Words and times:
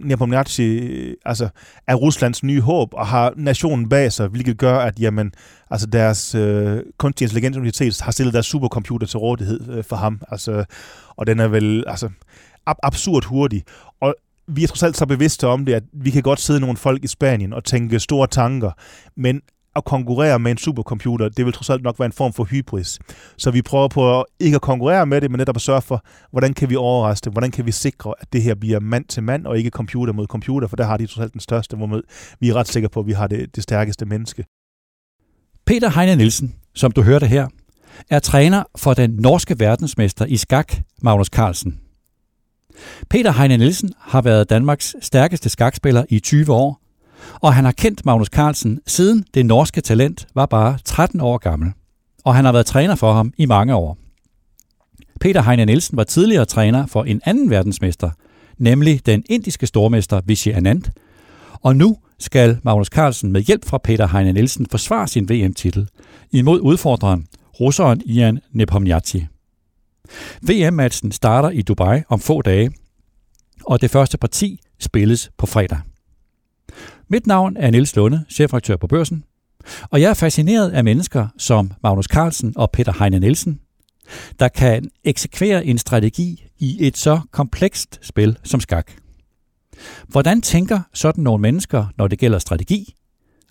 Nepomniachtchi 0.00 1.14
altså, 1.24 1.48
er 1.86 1.94
Ruslands 1.94 2.42
nye 2.42 2.60
håb 2.60 2.94
og 2.94 3.06
har 3.06 3.32
nationen 3.36 3.88
bag 3.88 4.12
sig, 4.12 4.28
hvilket 4.28 4.58
gør, 4.58 4.78
at 4.78 5.00
jamen, 5.00 5.32
altså 5.70 5.86
deres 5.86 6.34
øh, 6.34 6.82
kunstig 6.98 7.24
intelligens 7.24 7.56
universitet 7.56 8.00
har 8.00 8.12
stillet 8.12 8.34
deres 8.34 8.46
supercomputer 8.46 9.06
til 9.06 9.18
rådighed 9.18 9.72
øh, 9.72 9.84
for 9.84 9.96
ham. 9.96 10.20
Altså, 10.28 10.64
og 11.16 11.26
den 11.26 11.40
er 11.40 11.48
vel 11.48 11.84
altså, 11.86 12.08
ab- 12.66 12.78
absurd 12.82 13.24
hurtig. 13.24 13.64
Og 14.00 14.14
vi 14.48 14.62
er 14.62 14.68
trods 14.68 14.82
alt 14.82 14.96
så 14.96 15.06
bevidste 15.06 15.46
om 15.46 15.64
det, 15.64 15.74
at 15.74 15.82
vi 15.92 16.10
kan 16.10 16.22
godt 16.22 16.40
sidde 16.40 16.60
nogle 16.60 16.76
folk 16.76 17.04
i 17.04 17.06
Spanien 17.06 17.52
og 17.52 17.64
tænke 17.64 18.00
store 18.00 18.26
tanker, 18.26 18.70
men 19.16 19.40
at 19.78 19.84
konkurrere 19.84 20.38
med 20.38 20.50
en 20.50 20.58
supercomputer, 20.58 21.28
det 21.28 21.44
vil 21.44 21.52
trods 21.52 21.70
alt 21.70 21.82
nok 21.82 21.98
være 21.98 22.06
en 22.06 22.12
form 22.12 22.32
for 22.32 22.44
hybris. 22.44 22.98
Så 23.36 23.50
vi 23.50 23.62
prøver 23.62 23.88
på 23.88 24.20
at 24.20 24.24
ikke 24.40 24.54
at 24.54 24.60
konkurrere 24.60 25.06
med 25.06 25.20
det, 25.20 25.30
men 25.30 25.38
netop 25.38 25.56
at 25.56 25.62
sørge 25.62 25.82
for, 25.82 26.04
hvordan 26.30 26.54
kan 26.54 26.70
vi 26.70 26.76
overraske 26.76 27.24
det, 27.24 27.32
hvordan 27.32 27.50
kan 27.50 27.66
vi 27.66 27.72
sikre, 27.72 28.14
at 28.20 28.32
det 28.32 28.42
her 28.42 28.54
bliver 28.54 28.80
mand 28.80 29.04
til 29.04 29.22
mand, 29.22 29.46
og 29.46 29.58
ikke 29.58 29.70
computer 29.70 30.12
mod 30.12 30.26
computer, 30.26 30.68
for 30.68 30.76
der 30.76 30.84
har 30.84 30.96
de 30.96 31.06
trods 31.06 31.22
alt 31.22 31.32
den 31.32 31.40
største, 31.40 31.76
hvor 31.76 32.02
vi 32.40 32.48
er 32.48 32.54
ret 32.54 32.68
sikre 32.68 32.88
på, 32.88 33.00
at 33.00 33.06
vi 33.06 33.12
har 33.12 33.26
det, 33.26 33.56
det 33.56 33.62
stærkeste 33.62 34.06
menneske. 34.06 34.44
Peter 35.66 35.90
Heine 35.90 36.16
Nielsen, 36.16 36.54
som 36.74 36.92
du 36.92 37.02
hørte 37.02 37.26
her, 37.26 37.48
er 38.10 38.18
træner 38.18 38.62
for 38.76 38.94
den 38.94 39.10
norske 39.10 39.58
verdensmester 39.58 40.24
i 40.24 40.36
skak, 40.36 40.74
Magnus 41.02 41.26
Carlsen. 41.26 41.80
Peter 43.10 43.32
Heine 43.32 43.56
Nielsen 43.56 43.92
har 43.98 44.22
været 44.22 44.50
Danmarks 44.50 44.96
stærkeste 45.00 45.48
skakspiller 45.48 46.04
i 46.08 46.20
20 46.20 46.52
år, 46.52 46.80
og 47.40 47.54
han 47.54 47.64
har 47.64 47.72
kendt 47.72 48.06
Magnus 48.06 48.28
Carlsen 48.28 48.80
siden 48.86 49.24
det 49.34 49.46
norske 49.46 49.80
talent 49.80 50.26
var 50.34 50.46
bare 50.46 50.78
13 50.84 51.20
år 51.20 51.38
gammel, 51.38 51.72
og 52.24 52.34
han 52.34 52.44
har 52.44 52.52
været 52.52 52.66
træner 52.66 52.94
for 52.94 53.12
ham 53.12 53.32
i 53.38 53.46
mange 53.46 53.74
år. 53.74 53.98
Peter 55.20 55.42
Heine 55.42 55.64
Nielsen 55.64 55.96
var 55.96 56.04
tidligere 56.04 56.44
træner 56.44 56.86
for 56.86 57.04
en 57.04 57.20
anden 57.24 57.50
verdensmester, 57.50 58.10
nemlig 58.58 59.06
den 59.06 59.24
indiske 59.28 59.66
stormester 59.66 60.20
Vishy 60.24 60.48
Anand, 60.48 60.82
og 61.62 61.76
nu 61.76 61.96
skal 62.18 62.58
Magnus 62.62 62.86
Carlsen 62.86 63.32
med 63.32 63.40
hjælp 63.40 63.64
fra 63.64 63.78
Peter 63.78 64.08
Heine 64.08 64.32
Nielsen 64.32 64.66
forsvare 64.70 65.08
sin 65.08 65.28
VM-titel 65.28 65.88
imod 66.30 66.60
udfordreren, 66.60 67.26
russeren 67.60 68.02
Ian 68.04 68.40
Nepomniachtchi. 68.52 69.26
VM-matchen 70.42 71.12
starter 71.12 71.50
i 71.50 71.62
Dubai 71.62 72.02
om 72.08 72.20
få 72.20 72.42
dage, 72.42 72.70
og 73.66 73.80
det 73.80 73.90
første 73.90 74.18
parti 74.18 74.60
spilles 74.78 75.30
på 75.38 75.46
fredag. 75.46 75.78
Mit 77.10 77.26
navn 77.26 77.56
er 77.56 77.70
Niels 77.70 77.96
Lunde, 77.96 78.24
chefredaktør 78.30 78.76
på 78.76 78.86
Børsen, 78.86 79.24
og 79.90 80.00
jeg 80.00 80.10
er 80.10 80.14
fascineret 80.14 80.70
af 80.70 80.84
mennesker 80.84 81.28
som 81.38 81.72
Magnus 81.82 82.04
Carlsen 82.04 82.52
og 82.56 82.70
Peter 82.70 82.92
Heine 82.98 83.18
Nielsen, 83.18 83.60
der 84.40 84.48
kan 84.48 84.90
eksekvere 85.04 85.66
en 85.66 85.78
strategi 85.78 86.44
i 86.58 86.86
et 86.86 86.96
så 86.96 87.20
komplekst 87.30 87.98
spil 88.02 88.38
som 88.44 88.60
skak. 88.60 88.92
Hvordan 90.08 90.42
tænker 90.42 90.80
sådan 90.94 91.24
nogle 91.24 91.42
mennesker, 91.42 91.86
når 91.98 92.08
det 92.08 92.18
gælder 92.18 92.38
strategi, 92.38 92.94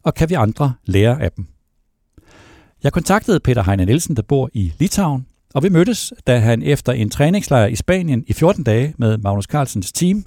og 0.04 0.14
kan 0.14 0.30
vi 0.30 0.34
andre 0.34 0.74
lære 0.86 1.22
af 1.22 1.32
dem? 1.32 1.46
Jeg 2.84 2.94
kontaktede 2.94 3.40
Peter 3.40 3.64
Heine 3.64 3.86
Nielsen, 3.86 4.16
der 4.16 4.22
bor 4.22 4.50
i 4.54 4.74
Litauen, 4.80 5.26
og 5.54 5.64
vi 5.64 5.70
mødtes, 5.70 6.14
da 6.28 6.40
han 6.40 6.64
efter 6.64 6.94
en 6.94 7.10
træningslejr 7.10 7.66
i 7.66 7.76
Spanien 7.76 8.24
i 8.28 8.34
14 8.34 8.64
dage 8.64 8.94
med 8.98 9.18
Magnus 9.18 9.46
Carlsens 9.46 9.92
team 9.92 10.26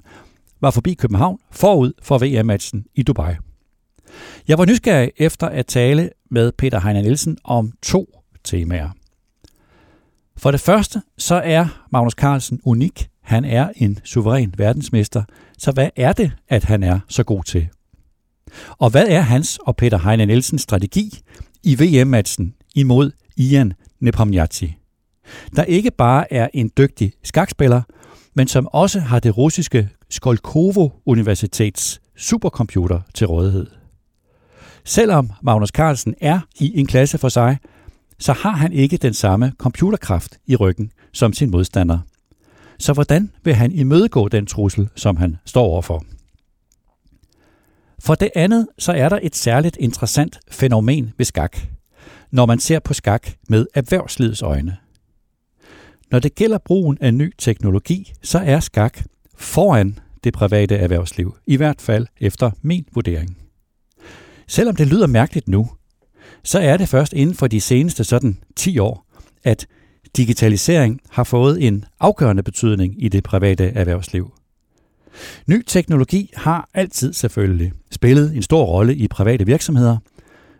var 0.61 0.71
forbi 0.71 0.93
København 0.93 1.39
forud 1.51 1.93
for 2.01 2.17
VM-matchen 2.17 2.85
i 2.95 3.03
Dubai. 3.03 3.33
Jeg 4.47 4.57
var 4.57 4.65
nysgerrig 4.65 5.11
efter 5.17 5.47
at 5.47 5.65
tale 5.65 6.09
med 6.29 6.51
Peter 6.51 6.79
Heiner 6.79 7.01
Nielsen 7.01 7.37
om 7.43 7.71
to 7.83 8.19
temaer. 8.43 8.89
For 10.37 10.51
det 10.51 10.59
første, 10.59 11.01
så 11.17 11.35
er 11.35 11.85
Magnus 11.91 12.13
Carlsen 12.13 12.59
unik. 12.63 13.07
Han 13.21 13.45
er 13.45 13.69
en 13.75 13.99
suveræn 14.03 14.53
verdensmester. 14.57 15.23
Så 15.57 15.71
hvad 15.71 15.89
er 15.95 16.13
det, 16.13 16.31
at 16.49 16.63
han 16.63 16.83
er 16.83 16.99
så 17.07 17.23
god 17.23 17.43
til? 17.43 17.67
Og 18.69 18.89
hvad 18.89 19.07
er 19.07 19.21
hans 19.21 19.59
og 19.61 19.75
Peter 19.75 19.97
Heine 19.97 20.25
Nielsens 20.25 20.61
strategi 20.61 21.19
i 21.63 21.75
VM-matchen 21.75 22.55
imod 22.75 23.11
Ian 23.37 23.73
Nepomniachtchi? 23.99 24.77
Der 25.55 25.63
ikke 25.63 25.91
bare 25.91 26.33
er 26.33 26.47
en 26.53 26.71
dygtig 26.77 27.13
skakspiller, 27.23 27.81
men 28.33 28.47
som 28.47 28.67
også 28.67 28.99
har 28.99 29.19
det 29.19 29.37
russiske 29.37 29.89
Skolkovo 30.09 30.89
Universitets 31.05 32.01
supercomputer 32.17 33.01
til 33.13 33.27
rådighed. 33.27 33.67
Selvom 34.83 35.31
Magnus 35.41 35.69
Carlsen 35.69 36.15
er 36.21 36.39
i 36.59 36.79
en 36.79 36.87
klasse 36.87 37.17
for 37.17 37.29
sig, 37.29 37.57
så 38.19 38.33
har 38.33 38.51
han 38.51 38.73
ikke 38.73 38.97
den 38.97 39.13
samme 39.13 39.53
computerkraft 39.57 40.37
i 40.47 40.55
ryggen 40.55 40.91
som 41.13 41.33
sin 41.33 41.51
modstander. 41.51 41.99
Så 42.79 42.93
hvordan 42.93 43.31
vil 43.43 43.55
han 43.55 43.71
imødegå 43.71 44.27
den 44.27 44.45
trussel, 44.45 44.89
som 44.95 45.17
han 45.17 45.37
står 45.45 45.63
overfor? 45.63 46.03
For 47.99 48.15
det 48.15 48.29
andet, 48.35 48.67
så 48.79 48.91
er 48.91 49.09
der 49.09 49.19
et 49.21 49.35
særligt 49.35 49.77
interessant 49.79 50.39
fænomen 50.51 51.13
ved 51.17 51.25
skak, 51.25 51.57
når 52.31 52.45
man 52.45 52.59
ser 52.59 52.79
på 52.79 52.93
skak 52.93 53.31
med 53.47 53.65
erhvervslivets 53.73 54.41
øjne. 54.41 54.77
Når 56.11 56.19
det 56.19 56.35
gælder 56.35 56.57
brugen 56.57 56.97
af 57.01 57.13
ny 57.13 57.33
teknologi, 57.37 58.13
så 58.21 58.39
er 58.39 58.59
skak 58.59 59.03
foran 59.37 59.99
det 60.23 60.33
private 60.33 60.75
erhvervsliv, 60.75 61.35
i 61.47 61.55
hvert 61.55 61.81
fald 61.81 62.07
efter 62.19 62.51
min 62.61 62.85
vurdering. 62.93 63.37
Selvom 64.47 64.75
det 64.75 64.87
lyder 64.87 65.07
mærkeligt 65.07 65.47
nu, 65.47 65.69
så 66.43 66.59
er 66.59 66.77
det 66.77 66.89
først 66.89 67.13
inden 67.13 67.35
for 67.35 67.47
de 67.47 67.61
seneste 67.61 68.03
sådan 68.03 68.37
10 68.55 68.79
år, 68.79 69.05
at 69.43 69.67
digitalisering 70.17 70.99
har 71.09 71.23
fået 71.23 71.67
en 71.67 71.85
afgørende 71.99 72.43
betydning 72.43 73.03
i 73.03 73.07
det 73.07 73.23
private 73.23 73.65
erhvervsliv. 73.65 74.33
Ny 75.47 75.63
teknologi 75.67 76.31
har 76.35 76.69
altid 76.73 77.13
selvfølgelig 77.13 77.71
spillet 77.91 78.35
en 78.35 78.41
stor 78.43 78.65
rolle 78.65 78.95
i 78.95 79.07
private 79.07 79.45
virksomheder, 79.45 79.97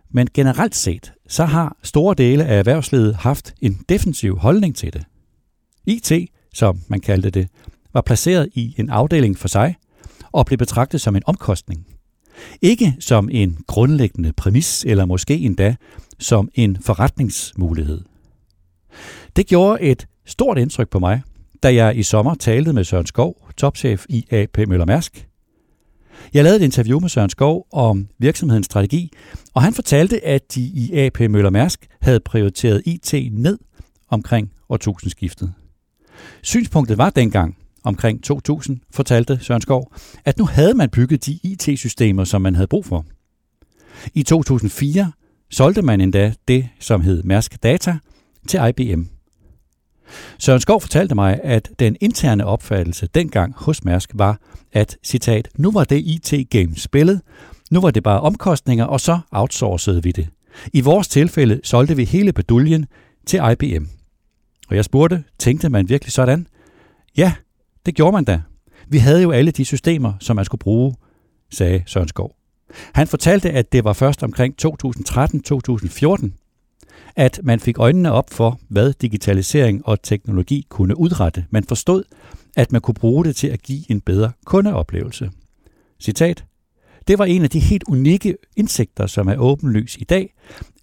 men 0.09 0.27
generelt 0.33 0.75
set 0.75 1.13
så 1.27 1.45
har 1.45 1.77
store 1.83 2.15
dele 2.17 2.45
af 2.45 2.59
erhvervslivet 2.59 3.15
haft 3.15 3.53
en 3.61 3.79
defensiv 3.89 4.37
holdning 4.37 4.75
til 4.75 4.93
det. 4.93 5.05
IT, 5.85 6.11
som 6.53 6.79
man 6.87 6.99
kaldte 6.99 7.29
det, 7.29 7.47
var 7.93 8.01
placeret 8.01 8.49
i 8.53 8.75
en 8.77 8.89
afdeling 8.89 9.37
for 9.37 9.47
sig 9.47 9.75
og 10.31 10.45
blev 10.45 10.57
betragtet 10.57 11.01
som 11.01 11.15
en 11.15 11.23
omkostning. 11.25 11.87
Ikke 12.61 12.95
som 12.99 13.29
en 13.31 13.57
grundlæggende 13.67 14.33
præmis 14.33 14.85
eller 14.87 15.05
måske 15.05 15.37
endda 15.37 15.75
som 16.19 16.49
en 16.53 16.77
forretningsmulighed. 16.81 18.01
Det 19.35 19.47
gjorde 19.47 19.81
et 19.81 20.07
stort 20.25 20.57
indtryk 20.57 20.89
på 20.89 20.99
mig, 20.99 21.21
da 21.63 21.73
jeg 21.73 21.97
i 21.97 22.03
sommer 22.03 22.35
talte 22.35 22.73
med 22.73 22.83
Søren 22.83 23.05
Skov, 23.05 23.49
topchef 23.57 24.05
i 24.09 24.25
AP 24.31 24.57
Møller 24.67 24.85
Mærsk. 24.85 25.27
Jeg 26.33 26.43
lavede 26.43 26.59
et 26.59 26.65
interview 26.65 26.99
med 26.99 27.09
Søren 27.09 27.29
Skov 27.29 27.67
om 27.71 28.07
virksomhedens 28.19 28.65
strategi, 28.65 29.11
og 29.53 29.61
han 29.61 29.73
fortalte, 29.73 30.25
at 30.25 30.55
de 30.55 30.61
i 30.61 30.93
AP 30.93 31.19
Møller 31.19 31.49
Mærsk 31.49 31.87
havde 32.01 32.19
prioriteret 32.19 32.81
IT 32.85 33.13
ned 33.31 33.57
omkring 34.09 34.51
årtusindskiftet. 34.69 35.53
Synspunktet 36.41 36.97
var 36.97 37.09
dengang, 37.09 37.57
omkring 37.83 38.23
2000, 38.23 38.79
fortalte 38.91 39.39
Søren 39.41 39.61
Skov, 39.61 39.93
at 40.25 40.37
nu 40.37 40.45
havde 40.45 40.73
man 40.73 40.89
bygget 40.89 41.25
de 41.25 41.39
IT-systemer, 41.43 42.23
som 42.23 42.41
man 42.41 42.55
havde 42.55 42.67
brug 42.67 42.85
for. 42.85 43.05
I 44.13 44.23
2004 44.23 45.11
solgte 45.51 45.81
man 45.81 46.01
endda 46.01 46.33
det, 46.47 46.69
som 46.79 47.01
hed 47.01 47.23
Mærsk 47.23 47.63
Data, 47.63 47.97
til 48.47 48.59
IBM. 48.69 49.03
Søren 50.39 50.61
Skov 50.61 50.81
fortalte 50.81 51.15
mig, 51.15 51.39
at 51.43 51.69
den 51.79 51.95
interne 52.01 52.45
opfattelse 52.45 53.07
dengang 53.15 53.53
hos 53.57 53.83
Mærsk 53.83 54.11
var, 54.13 54.39
at 54.71 54.97
citat, 55.03 55.49
nu 55.57 55.71
var 55.71 55.83
det 55.83 55.97
IT-game 56.05 56.75
spillet, 56.75 57.21
nu 57.71 57.81
var 57.81 57.91
det 57.91 58.03
bare 58.03 58.21
omkostninger, 58.21 58.85
og 58.85 58.99
så 58.99 59.19
outsourcede 59.31 60.03
vi 60.03 60.11
det. 60.11 60.27
I 60.73 60.81
vores 60.81 61.07
tilfælde 61.07 61.59
solgte 61.63 61.95
vi 61.95 62.03
hele 62.03 62.33
beduljen 62.33 62.85
til 63.25 63.39
IBM. 63.51 63.85
Og 64.71 64.77
jeg 64.77 64.85
spurgte, 64.85 65.23
tænkte 65.39 65.69
man 65.69 65.89
virkelig 65.89 66.13
sådan? 66.13 66.47
Ja, 67.17 67.33
det 67.85 67.95
gjorde 67.95 68.11
man 68.11 68.23
da. 68.23 68.41
Vi 68.87 68.97
havde 68.97 69.21
jo 69.21 69.31
alle 69.31 69.51
de 69.51 69.65
systemer, 69.65 70.13
som 70.19 70.35
man 70.35 70.45
skulle 70.45 70.59
bruge, 70.59 70.95
sagde 71.53 71.83
Søren 71.85 72.07
Skov. 72.07 72.35
Han 72.93 73.07
fortalte, 73.07 73.51
at 73.51 73.71
det 73.71 73.83
var 73.83 73.93
først 73.93 74.23
omkring 74.23 74.55
2013-2014, 74.65 76.29
at 77.15 77.39
man 77.43 77.59
fik 77.59 77.79
øjnene 77.79 78.11
op 78.11 78.29
for, 78.29 78.59
hvad 78.67 78.93
digitalisering 78.93 79.87
og 79.87 80.01
teknologi 80.01 80.65
kunne 80.69 80.97
udrette. 80.97 81.45
Man 81.49 81.63
forstod, 81.63 82.03
at 82.55 82.71
man 82.71 82.81
kunne 82.81 82.95
bruge 82.95 83.25
det 83.25 83.35
til 83.35 83.47
at 83.47 83.61
give 83.61 83.91
en 83.91 84.01
bedre 84.01 84.31
kundeoplevelse. 84.45 85.31
Citat. 85.99 86.45
Det 87.07 87.19
var 87.19 87.25
en 87.25 87.43
af 87.43 87.49
de 87.49 87.59
helt 87.59 87.83
unikke 87.87 88.37
indsigter, 88.57 89.07
som 89.07 89.27
er 89.27 89.37
åbenlys 89.37 89.97
i 89.97 90.03
dag, 90.03 90.33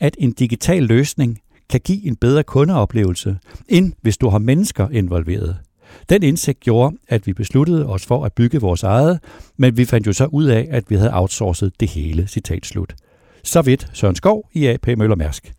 at 0.00 0.16
en 0.18 0.32
digital 0.32 0.82
løsning 0.82 1.38
kan 1.70 1.80
give 1.80 2.06
en 2.06 2.16
bedre 2.16 2.42
kundeoplevelse, 2.42 3.38
end 3.68 3.92
hvis 4.00 4.16
du 4.16 4.28
har 4.28 4.38
mennesker 4.38 4.88
involveret. 4.88 5.56
Den 6.08 6.22
indsigt 6.22 6.60
gjorde, 6.60 6.96
at 7.08 7.26
vi 7.26 7.32
besluttede 7.32 7.86
os 7.86 8.06
for 8.06 8.24
at 8.24 8.32
bygge 8.32 8.60
vores 8.60 8.82
eget, 8.82 9.20
men 9.56 9.76
vi 9.76 9.84
fandt 9.84 10.06
jo 10.06 10.12
så 10.12 10.24
ud 10.24 10.44
af, 10.44 10.68
at 10.70 10.90
vi 10.90 10.94
havde 10.94 11.14
outsourcet 11.14 11.72
det 11.80 11.88
hele. 11.88 12.26
Citat 12.26 12.66
slut. 12.66 12.94
Så 13.44 13.62
vidt 13.62 13.88
Søren 13.92 14.16
Skov 14.16 14.48
i 14.52 14.66
AP 14.66 14.86
Møller 14.86 15.16
Mærsk. 15.16 15.52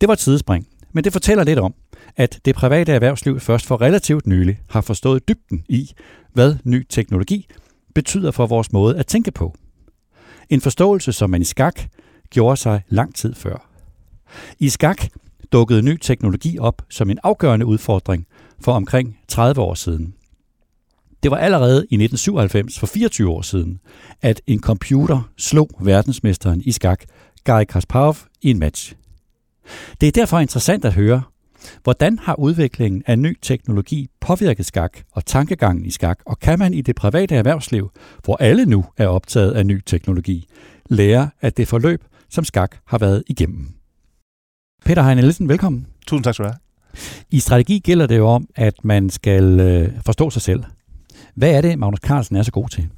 Det 0.00 0.08
var 0.08 0.12
et 0.12 0.20
sidespring, 0.20 0.66
men 0.92 1.04
det 1.04 1.12
fortæller 1.12 1.44
lidt 1.44 1.58
om, 1.58 1.74
at 2.16 2.40
det 2.44 2.54
private 2.54 2.92
erhvervsliv 2.92 3.40
først 3.40 3.66
for 3.66 3.80
relativt 3.80 4.26
nylig 4.26 4.60
har 4.68 4.80
forstået 4.80 5.28
dybden 5.28 5.64
i, 5.68 5.92
hvad 6.32 6.56
ny 6.64 6.86
teknologi 6.88 7.46
betyder 7.94 8.30
for 8.30 8.46
vores 8.46 8.72
måde 8.72 8.96
at 8.96 9.06
tænke 9.06 9.30
på. 9.30 9.54
En 10.50 10.60
forståelse, 10.60 11.12
som 11.12 11.30
man 11.30 11.42
i 11.42 11.44
skak 11.44 11.80
gjorde 12.30 12.56
sig 12.56 12.82
lang 12.88 13.14
tid 13.14 13.34
før. 13.34 13.70
I 14.58 14.68
skak 14.68 15.06
dukkede 15.52 15.82
ny 15.82 15.98
teknologi 16.00 16.58
op 16.58 16.82
som 16.90 17.10
en 17.10 17.18
afgørende 17.22 17.66
udfordring 17.66 18.26
for 18.60 18.72
omkring 18.72 19.18
30 19.28 19.60
år 19.60 19.74
siden. 19.74 20.14
Det 21.22 21.30
var 21.30 21.36
allerede 21.36 21.76
i 21.76 21.96
1997, 22.04 22.78
for 22.78 22.86
24 22.86 23.30
år 23.30 23.42
siden, 23.42 23.80
at 24.22 24.40
en 24.46 24.60
computer 24.60 25.30
slog 25.38 25.70
verdensmesteren 25.80 26.62
i 26.64 26.72
skak, 26.72 27.04
Garry 27.44 27.64
Kasparov, 27.64 28.16
i 28.42 28.50
en 28.50 28.58
match. 28.58 28.94
Det 30.00 30.06
er 30.06 30.12
derfor 30.12 30.38
interessant 30.38 30.84
at 30.84 30.92
høre, 30.92 31.22
hvordan 31.82 32.18
har 32.18 32.34
udviklingen 32.34 33.02
af 33.06 33.18
ny 33.18 33.38
teknologi 33.42 34.08
påvirket 34.20 34.66
skak 34.66 34.98
og 35.12 35.26
tankegangen 35.26 35.86
i 35.86 35.90
skak, 35.90 36.18
og 36.26 36.38
kan 36.38 36.58
man 36.58 36.74
i 36.74 36.80
det 36.80 36.96
private 36.96 37.34
erhvervsliv, 37.34 37.90
hvor 38.24 38.36
alle 38.36 38.64
nu 38.66 38.84
er 38.96 39.06
optaget 39.06 39.52
af 39.52 39.66
ny 39.66 39.82
teknologi, 39.86 40.46
lære 40.90 41.30
af 41.42 41.52
det 41.52 41.68
forløb, 41.68 42.04
som 42.30 42.44
skak 42.44 42.76
har 42.86 42.98
været 42.98 43.22
igennem? 43.26 43.83
Peter 44.84 45.02
Heine 45.02 45.20
Nielsen, 45.20 45.48
velkommen. 45.48 45.86
Tusind 46.06 46.24
tak 46.24 46.34
skal 46.34 46.44
du 46.44 46.50
have. 46.50 46.58
I 47.30 47.40
strategi 47.40 47.78
gælder 47.78 48.06
det 48.06 48.16
jo 48.16 48.28
om, 48.28 48.48
at 48.56 48.74
man 48.82 49.10
skal 49.10 49.60
øh, 49.60 49.92
forstå 50.06 50.30
sig 50.30 50.42
selv. 50.42 50.64
Hvad 51.34 51.50
er 51.50 51.60
det, 51.60 51.78
Magnus 51.78 51.98
Carlsen 51.98 52.36
er 52.36 52.42
så 52.42 52.52
god 52.52 52.68
til? 52.68 52.88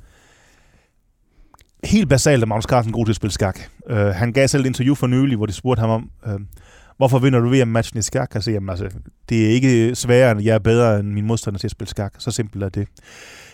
Helt 1.85 2.09
basalt 2.09 2.43
er 2.43 2.47
Magnus 2.47 2.65
Carlsen 2.65 2.93
god 2.93 3.07
til 3.07 3.13
at 3.13 3.17
spille 3.17 3.33
skak. 3.33 3.61
Uh, 3.91 3.97
han 3.97 4.33
gav 4.33 4.49
selv 4.49 4.63
et 4.63 4.67
interview 4.67 4.95
for 4.95 5.07
nylig, 5.07 5.37
hvor 5.37 5.47
de 5.47 5.53
spurgte 5.53 5.81
ham 5.81 5.91
om, 5.91 6.11
uh, 6.27 6.41
hvorfor 6.97 7.19
vinder 7.19 7.41
du 7.41 7.49
VM-matchen 7.49 7.99
i 7.99 8.03
skak? 8.03 8.33
Han 8.33 8.43
siger, 8.43 8.71
altså, 8.71 8.91
det 9.29 9.47
er 9.47 9.51
ikke 9.51 9.95
sværere, 9.95 10.31
end 10.31 10.43
jeg 10.43 10.55
er 10.55 10.59
bedre 10.59 11.01
end 11.01 11.09
min 11.09 11.27
modstander 11.27 11.59
til 11.59 11.67
at 11.67 11.71
spille 11.71 11.91
skak. 11.91 12.15
Så 12.19 12.31
simpelt 12.31 12.65
er 12.65 12.69
det. 12.69 12.89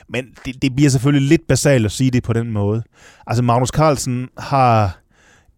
Men 0.08 0.24
det, 0.44 0.62
det 0.62 0.74
bliver 0.74 0.90
selvfølgelig 0.90 1.28
lidt 1.28 1.46
basalt 1.48 1.84
at 1.84 1.92
sige 1.92 2.10
det 2.10 2.22
på 2.22 2.32
den 2.32 2.50
måde. 2.50 2.82
Altså, 3.26 3.42
Magnus 3.42 3.68
Carlsen 3.68 4.28
har 4.38 4.98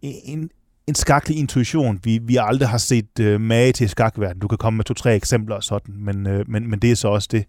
en, 0.02 0.50
en 0.86 0.94
skaklig 0.94 1.38
intuition, 1.38 2.00
vi, 2.04 2.18
vi 2.22 2.36
aldrig 2.40 2.68
har 2.68 2.78
set 2.78 3.20
øh, 3.20 3.40
mage 3.40 3.72
til 3.72 3.88
skakverden. 3.88 4.40
Du 4.40 4.48
kan 4.48 4.58
komme 4.58 4.76
med 4.76 4.84
to-tre 4.84 5.16
eksempler 5.16 5.56
og 5.56 5.64
sådan, 5.64 5.94
men, 5.98 6.26
øh, 6.26 6.44
men, 6.48 6.70
men 6.70 6.78
det 6.78 6.90
er 6.90 6.96
så 6.96 7.08
også 7.08 7.28
det. 7.32 7.44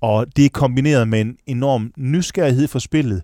Og 0.00 0.36
det 0.36 0.44
er 0.44 0.48
kombineret 0.48 1.08
med 1.08 1.20
en 1.20 1.36
enorm 1.46 1.92
nysgerrighed 1.96 2.68
for 2.68 2.78
spillet, 2.78 3.22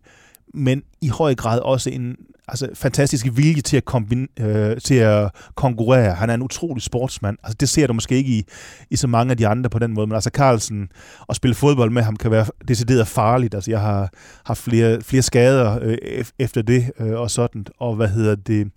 men 0.55 0.83
i 1.01 1.09
høj 1.09 1.35
grad 1.35 1.61
også 1.61 1.91
en 1.91 2.17
altså, 2.49 2.69
fantastisk 2.75 3.27
vilje 3.33 3.63
til 3.63 3.77
at, 3.77 3.85
kombine, 3.85 4.27
øh, 4.41 4.77
til 4.81 4.95
at 4.95 5.31
konkurrere. 5.55 6.15
Han 6.15 6.31
er 6.31 6.35
en 6.35 6.43
utrolig 6.43 6.83
sportsmand. 6.83 7.39
Altså, 7.43 7.57
det 7.61 7.69
ser 7.69 7.87
du 7.87 7.93
måske 7.93 8.17
ikke 8.17 8.31
i, 8.31 8.45
i 8.91 8.97
så 8.97 9.07
mange 9.07 9.31
af 9.31 9.37
de 9.37 9.47
andre 9.47 9.71
på 9.71 9.79
den 9.79 9.95
måde, 9.95 10.07
men 10.07 10.15
altså 10.15 10.31
Carlsen, 10.31 10.89
at 11.29 11.37
spille 11.37 11.55
fodbold 11.55 11.91
med 11.91 12.03
ham 12.03 12.17
kan 12.17 12.31
være 12.31 12.47
decideret 12.69 13.09
farligt. 13.09 13.55
Altså, 13.55 13.71
jeg 13.71 13.81
har 13.81 14.11
haft 14.47 14.61
flere, 14.61 15.01
flere 15.03 15.23
skader 15.23 15.79
øh, 15.83 16.25
efter 16.39 16.63
det 16.63 16.91
øh, 17.01 17.13
og 17.13 17.31
sådan, 17.31 17.67
og 17.79 17.97
hvad 17.97 18.09
hedder 18.09 18.35
det, 18.35 18.69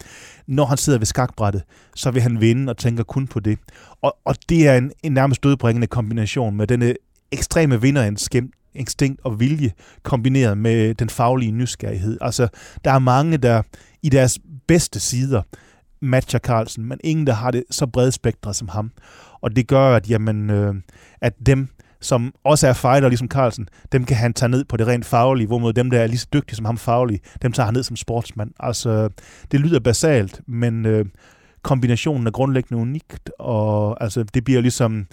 når 0.47 0.65
han 0.65 0.77
sidder 0.77 0.99
ved 0.99 1.05
skakbrættet, 1.05 1.63
så 1.95 2.11
vil 2.11 2.21
han 2.21 2.41
vinde 2.41 2.69
og 2.69 2.77
tænker 2.77 3.03
kun 3.03 3.27
på 3.27 3.39
det. 3.39 3.59
Og, 4.01 4.17
og 4.25 4.35
det 4.49 4.67
er 4.67 4.77
en, 4.77 4.91
en 5.03 5.11
nærmest 5.11 5.43
dødbringende 5.43 5.87
kombination 5.87 6.55
med 6.55 6.67
denne 6.67 6.93
ekstreme 7.31 7.81
instinkt 8.77 9.21
og 9.23 9.39
vilje, 9.39 9.71
kombineret 10.03 10.57
med 10.57 10.95
den 10.95 11.09
faglige 11.09 11.51
nysgerrighed. 11.51 12.17
Altså, 12.21 12.47
der 12.83 12.91
er 12.91 12.99
mange, 12.99 13.37
der 13.37 13.61
i 14.03 14.09
deres 14.09 14.39
bedste 14.67 14.99
sider 14.99 15.41
matcher 16.01 16.39
Carlsen, 16.39 16.85
men 16.85 16.99
ingen, 17.03 17.27
der 17.27 17.33
har 17.33 17.51
det 17.51 17.63
så 17.71 17.87
bredt 17.87 18.13
spektret 18.13 18.55
som 18.55 18.67
ham. 18.67 18.91
Og 19.41 19.55
det 19.55 19.67
gør, 19.67 19.95
at, 19.95 20.09
jamen, 20.09 20.49
øh, 20.49 20.75
at 21.21 21.33
dem, 21.45 21.67
som 22.01 22.33
også 22.43 22.67
er 22.67 22.73
fighter, 22.73 23.09
ligesom 23.09 23.27
Carlsen, 23.27 23.67
dem 23.91 24.05
kan 24.05 24.17
han 24.17 24.33
tage 24.33 24.49
ned 24.49 24.65
på 24.65 24.77
det 24.77 24.87
rent 24.87 25.05
faglige, 25.05 25.47
hvorimod 25.47 25.73
dem, 25.73 25.89
der 25.89 25.99
er 25.99 26.07
lige 26.07 26.17
så 26.17 26.27
dygtige 26.33 26.55
som 26.55 26.65
ham 26.65 26.77
faglige, 26.77 27.19
dem 27.41 27.51
tager 27.51 27.65
han 27.65 27.73
ned 27.73 27.83
som 27.83 27.95
sportsmand. 27.95 28.51
Altså, 28.59 29.09
det 29.51 29.59
lyder 29.59 29.79
basalt, 29.79 30.41
men 30.47 30.85
øh, 30.85 31.05
kombinationen 31.61 32.27
er 32.27 32.31
grundlæggende 32.31 32.81
unikt, 32.81 33.31
og 33.39 34.03
altså, 34.03 34.23
det 34.23 34.43
bliver 34.43 34.61
ligesom 34.61 35.07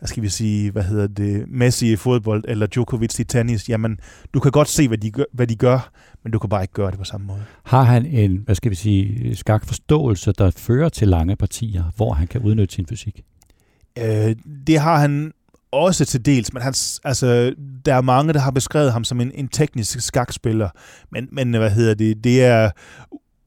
hvad 0.00 0.08
skal 0.08 0.22
vi 0.22 0.28
sige, 0.28 0.70
hvad 0.70 0.82
hedder 0.82 1.06
det, 1.06 1.44
Messi 1.48 1.92
i 1.92 1.96
fodbold, 1.96 2.44
eller 2.48 2.66
Djokovic 2.66 3.18
i 3.18 3.24
tennis, 3.24 3.68
jamen, 3.68 3.98
du 4.34 4.40
kan 4.40 4.52
godt 4.52 4.68
se, 4.68 4.88
hvad 4.88 4.98
de, 4.98 5.10
gør, 5.10 5.24
hvad 5.32 5.46
de 5.46 5.56
gør, 5.56 5.90
men 6.22 6.32
du 6.32 6.38
kan 6.38 6.50
bare 6.50 6.62
ikke 6.62 6.74
gøre 6.74 6.90
det 6.90 6.98
på 6.98 7.04
samme 7.04 7.26
måde. 7.26 7.42
Har 7.64 7.82
han 7.82 8.06
en, 8.06 8.42
hvad 8.44 8.54
skal 8.54 8.70
vi 8.70 8.76
sige, 8.76 9.36
skak 9.36 9.66
forståelse, 9.66 10.32
der 10.32 10.50
fører 10.50 10.88
til 10.88 11.08
lange 11.08 11.36
partier, 11.36 11.84
hvor 11.96 12.12
han 12.12 12.26
kan 12.26 12.40
udnytte 12.40 12.74
sin 12.74 12.86
fysik? 12.86 13.22
Øh, 13.98 14.36
det 14.66 14.78
har 14.78 14.98
han 14.98 15.32
også 15.72 16.04
til 16.04 16.26
dels, 16.26 16.52
men 16.52 16.62
han, 16.62 16.74
altså, 17.04 17.54
der 17.84 17.94
er 17.94 18.00
mange, 18.00 18.32
der 18.32 18.40
har 18.40 18.50
beskrevet 18.50 18.92
ham 18.92 19.04
som 19.04 19.20
en, 19.20 19.32
en 19.34 19.48
teknisk 19.48 20.00
skakspiller, 20.00 20.68
men, 21.10 21.28
men 21.32 21.54
hvad 21.54 21.70
hedder 21.70 21.94
det, 21.94 22.24
det 22.24 22.44
er 22.44 22.70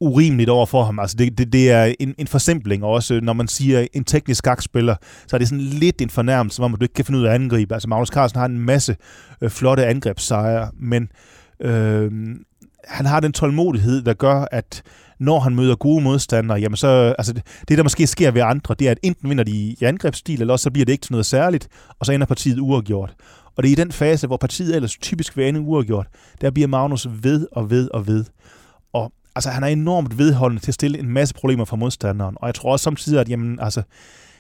urimeligt 0.04 0.50
over 0.50 0.66
for 0.66 0.84
ham. 0.84 1.00
Altså 1.00 1.18
det, 1.18 1.38
det, 1.38 1.54
det 1.54 1.72
er 1.72 1.94
en, 2.00 2.16
en 2.18 2.28
forsimpling 2.28 2.84
også. 2.84 3.20
Når 3.24 3.34
man 3.34 3.48
siger 3.48 3.88
en 3.94 4.04
teknisk 4.04 4.38
skakspiller, 4.38 4.96
så 5.28 5.36
er 5.36 5.38
det 5.38 5.48
sådan 5.48 5.64
lidt 5.64 6.02
en 6.02 6.10
fornærmelse, 6.10 6.60
hvor 6.60 6.68
man 6.68 6.80
du 6.80 6.84
ikke 6.84 6.94
kan 6.94 7.06
finde 7.06 7.20
ud 7.20 7.26
af 7.26 7.30
at 7.30 7.36
angribe. 7.36 7.74
Altså 7.74 7.90
Magnus 7.90 8.08
Carlsen 8.08 8.40
har 8.40 8.46
en 8.46 8.60
masse 8.60 8.96
øh, 9.42 9.50
flotte 9.50 9.86
angrebssejre, 9.86 10.72
men 10.80 11.10
øh, 11.60 12.12
han 12.88 13.06
har 13.06 13.20
den 13.20 13.32
tålmodighed, 13.32 14.02
der 14.02 14.14
gør, 14.14 14.46
at 14.52 14.84
når 15.20 15.40
han 15.40 15.56
møder 15.56 15.76
gode 15.76 16.04
modstandere, 16.04 16.60
jamen 16.60 16.78
så, 16.78 17.16
altså 17.18 17.34
det, 17.34 17.44
det, 17.68 17.78
der 17.78 17.84
måske 17.84 18.08
sker 18.08 18.32
ved 18.32 18.42
andre, 18.42 18.76
det 18.80 18.88
er, 18.88 18.92
at 18.92 19.00
enten 19.04 19.30
vinder 19.30 19.44
de 19.44 19.52
i 19.52 19.78
angrebsstil, 19.82 20.42
eller 20.42 20.54
også 20.54 20.64
så 20.64 20.72
bliver 20.72 20.86
det 20.86 20.92
ikke 20.92 21.02
til 21.02 21.12
noget 21.12 21.26
særligt, 21.26 21.68
og 22.00 22.06
så 22.06 22.12
ender 22.12 22.28
partiet 22.28 22.60
uafgjort. 22.60 23.16
Og 23.56 23.64
det 23.64 23.70
er 23.70 23.72
i 23.72 23.76
den 23.76 23.92
fase, 23.92 24.28
hvor 24.28 24.38
partiet 24.38 24.76
ellers 24.76 24.98
typisk 24.98 25.38
vil 25.38 25.48
ende 25.48 25.60
uafgjort, 25.60 26.08
der 26.42 26.52
bliver 26.52 26.68
Magnus 26.68 27.08
ved 27.22 27.48
og 27.52 27.70
ved 27.70 27.90
og 27.94 28.08
ved. 28.08 28.26
Altså, 29.36 29.50
han 29.50 29.64
er 29.64 29.68
enormt 29.68 30.18
vedholdende 30.18 30.62
til 30.62 30.72
at 30.72 30.76
stille 30.76 31.00
en 31.00 31.10
masse 31.10 31.34
problemer 31.34 31.66
for 31.66 31.76
modstanderen. 31.76 32.36
Og 32.40 32.48
jeg 32.48 32.56
tror 32.56 32.72
også 32.72 32.84
samtidig, 32.84 33.20
at 33.20 33.30
jamen, 33.30 33.60
altså, 33.60 33.82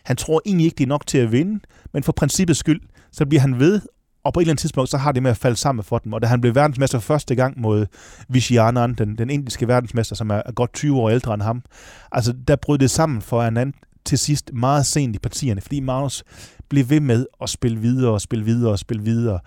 han 0.03 0.15
tror 0.15 0.41
egentlig 0.45 0.65
ikke, 0.65 0.75
det 0.75 0.83
er 0.83 0.87
nok 0.87 1.07
til 1.07 1.17
at 1.17 1.31
vinde, 1.31 1.59
men 1.93 2.03
for 2.03 2.11
princippets 2.11 2.59
skyld, 2.59 2.81
så 3.11 3.25
bliver 3.25 3.41
han 3.41 3.59
ved, 3.59 3.81
og 4.23 4.33
på 4.33 4.39
et 4.39 4.43
eller 4.43 4.51
andet 4.51 4.61
tidspunkt, 4.61 4.89
så 4.89 4.97
har 4.97 5.11
det 5.11 5.23
med 5.23 5.31
at 5.31 5.37
falde 5.37 5.55
sammen 5.55 5.83
for 5.83 5.97
dem. 5.97 6.13
Og 6.13 6.21
da 6.21 6.27
han 6.27 6.41
blev 6.41 6.55
verdensmester 6.55 6.99
første 6.99 7.35
gang 7.35 7.61
mod 7.61 7.85
Vishyanan, 8.29 8.93
den, 8.93 9.17
den 9.17 9.29
indiske 9.29 9.67
verdensmester, 9.67 10.15
som 10.15 10.29
er 10.29 10.51
godt 10.55 10.73
20 10.73 10.99
år 10.99 11.09
ældre 11.09 11.33
end 11.33 11.41
ham, 11.41 11.63
altså 12.11 12.33
der 12.47 12.55
brød 12.55 12.77
det 12.77 12.91
sammen 12.91 13.21
for 13.21 13.41
Anand 13.41 13.73
til 14.05 14.17
sidst 14.17 14.53
meget 14.53 14.85
sent 14.85 15.15
i 15.15 15.19
partierne, 15.19 15.61
fordi 15.61 15.79
Magnus 15.79 16.23
blev 16.69 16.89
ved 16.89 16.99
med 16.99 17.25
at 17.41 17.49
spille 17.49 17.79
videre 17.79 18.11
og 18.11 18.21
spille 18.21 18.45
videre 18.45 18.71
og 18.71 18.79
spille 18.79 19.03
videre. 19.03 19.39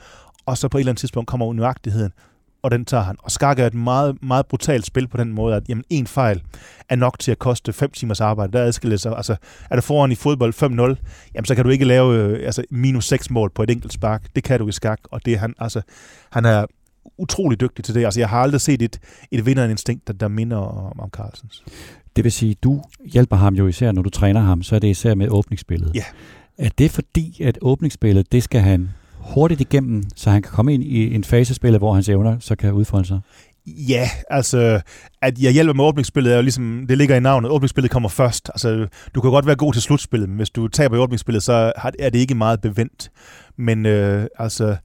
Og 0.46 0.58
så 0.58 0.68
på 0.68 0.78
et 0.78 0.80
eller 0.80 0.92
andet 0.92 1.00
tidspunkt 1.00 1.28
kommer 1.28 1.46
unøjagtigheden, 1.46 2.12
og 2.62 2.70
den 2.70 2.84
tager 2.84 3.02
han. 3.02 3.16
Og 3.22 3.30
skak 3.30 3.58
er 3.58 3.66
et 3.66 3.74
meget, 3.74 4.22
meget 4.22 4.46
brutalt 4.46 4.86
spil 4.86 5.08
på 5.08 5.16
den 5.16 5.32
måde, 5.32 5.56
at 5.56 5.62
jamen, 5.68 5.84
en 5.90 6.06
fejl 6.06 6.42
er 6.88 6.96
nok 6.96 7.18
til 7.18 7.30
at 7.30 7.38
koste 7.38 7.72
5 7.72 7.90
timers 7.90 8.20
arbejde. 8.20 8.52
Der 8.52 8.64
adskiller 8.64 8.96
sig. 8.96 9.16
Altså, 9.16 9.36
er 9.70 9.74
der 9.74 9.82
foran 9.82 10.12
i 10.12 10.14
fodbold 10.14 10.54
5-0, 10.54 11.30
jamen, 11.34 11.46
så 11.46 11.54
kan 11.54 11.64
du 11.64 11.70
ikke 11.70 11.84
lave 11.84 12.14
øh, 12.14 12.46
altså, 12.46 12.62
minus 12.70 13.06
6 13.08 13.30
mål 13.30 13.50
på 13.50 13.62
et 13.62 13.70
enkelt 13.70 13.92
spark. 13.92 14.26
Det 14.36 14.44
kan 14.44 14.60
du 14.60 14.68
i 14.68 14.72
skak, 14.72 15.00
og 15.10 15.24
det 15.24 15.32
er 15.32 15.38
han, 15.38 15.54
altså, 15.58 15.82
han 16.30 16.44
er 16.44 16.66
utrolig 17.18 17.60
dygtig 17.60 17.84
til 17.84 17.94
det. 17.94 18.04
Altså, 18.04 18.20
jeg 18.20 18.28
har 18.28 18.38
aldrig 18.38 18.60
set 18.60 18.82
et, 18.82 18.98
et 19.30 19.46
vinderinstinkt, 19.46 20.06
der, 20.06 20.12
der 20.12 20.28
minder 20.28 20.56
om, 20.56 21.00
om 21.00 21.10
Carlsens. 21.10 21.64
Det 22.16 22.24
vil 22.24 22.32
sige, 22.32 22.54
du 22.54 22.82
hjælper 23.04 23.36
ham 23.36 23.54
jo 23.54 23.66
især, 23.66 23.92
når 23.92 24.02
du 24.02 24.10
træner 24.10 24.40
ham, 24.40 24.62
så 24.62 24.74
er 24.74 24.78
det 24.78 24.88
især 24.88 25.14
med 25.14 25.28
åbningsspillet. 25.28 25.90
Ja. 25.94 26.04
Er 26.58 26.68
det 26.78 26.90
fordi, 26.90 27.42
at 27.42 27.58
åbningsspillet, 27.62 28.32
det 28.32 28.42
skal 28.42 28.60
han 28.60 28.90
hurtigt 29.34 29.60
igennem, 29.60 30.02
så 30.16 30.30
han 30.30 30.42
kan 30.42 30.52
komme 30.52 30.74
ind 30.74 30.84
i 30.84 31.14
en 31.14 31.24
fasespil, 31.24 31.78
hvor 31.78 31.94
hans 31.94 32.08
evner 32.08 32.36
så 32.40 32.56
kan 32.56 32.72
udfolde 32.72 33.06
sig? 33.06 33.20
Ja, 33.66 34.10
altså, 34.30 34.80
at 35.22 35.38
jeg 35.38 35.52
hjælper 35.52 35.74
med 35.74 35.84
åbningsspillet 35.84 36.32
er 36.32 36.36
jo 36.36 36.42
ligesom, 36.42 36.84
det 36.88 36.98
ligger 36.98 37.16
i 37.16 37.20
navnet, 37.20 37.50
åbningsspillet 37.50 37.90
kommer 37.90 38.08
først. 38.08 38.50
Altså, 38.54 38.86
du 39.14 39.20
kan 39.20 39.30
godt 39.30 39.46
være 39.46 39.56
god 39.56 39.72
til 39.72 39.82
slutspillet, 39.82 40.28
men 40.28 40.36
hvis 40.36 40.50
du 40.50 40.68
taber 40.68 40.96
i 40.96 40.98
åbningsspillet, 40.98 41.42
så 41.42 41.72
er 41.98 42.10
det 42.10 42.18
ikke 42.18 42.34
meget 42.34 42.60
bevendt. 42.60 43.10
Men 43.56 43.86
øh, 43.86 44.26
altså, 44.38 44.76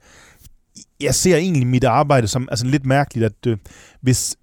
jeg 1.01 1.15
ser 1.15 1.37
egentlig 1.37 1.67
mit 1.67 1.83
arbejde 1.83 2.27
som 2.27 2.47
altså, 2.51 2.65
lidt 2.65 2.85
mærkeligt, 2.85 3.25
at 3.25 3.47
øh, 3.47 3.57
hvis 4.01 4.35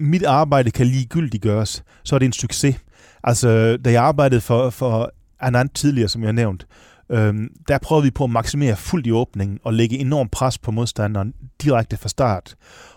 mit 0.00 0.24
arbejde 0.24 0.70
kan 0.70 0.86
ligegyldigt 0.86 1.42
gøres, 1.42 1.84
så 2.04 2.14
er 2.14 2.18
det 2.18 2.26
en 2.26 2.32
succes. 2.32 2.76
Altså, 3.24 3.76
da 3.76 3.92
jeg 3.92 4.02
arbejdede 4.02 4.40
for, 4.40 4.70
for 4.70 5.12
Anand 5.40 5.68
tidligere, 5.68 6.08
som 6.08 6.22
jeg 6.22 6.28
har 6.28 6.32
nævnt, 6.32 6.66
Øhm, 7.10 7.48
der 7.68 7.78
prøver 7.78 8.02
vi 8.02 8.10
på 8.10 8.24
at 8.24 8.30
maksimere 8.30 8.76
fuldt 8.76 9.06
i 9.06 9.12
åbningen 9.12 9.58
og 9.64 9.74
lægge 9.74 9.98
enorm 9.98 10.28
pres 10.28 10.58
på 10.58 10.70
modstanderen 10.70 11.34
direkte 11.62 11.96
fra 11.96 12.08
start. 12.08 12.54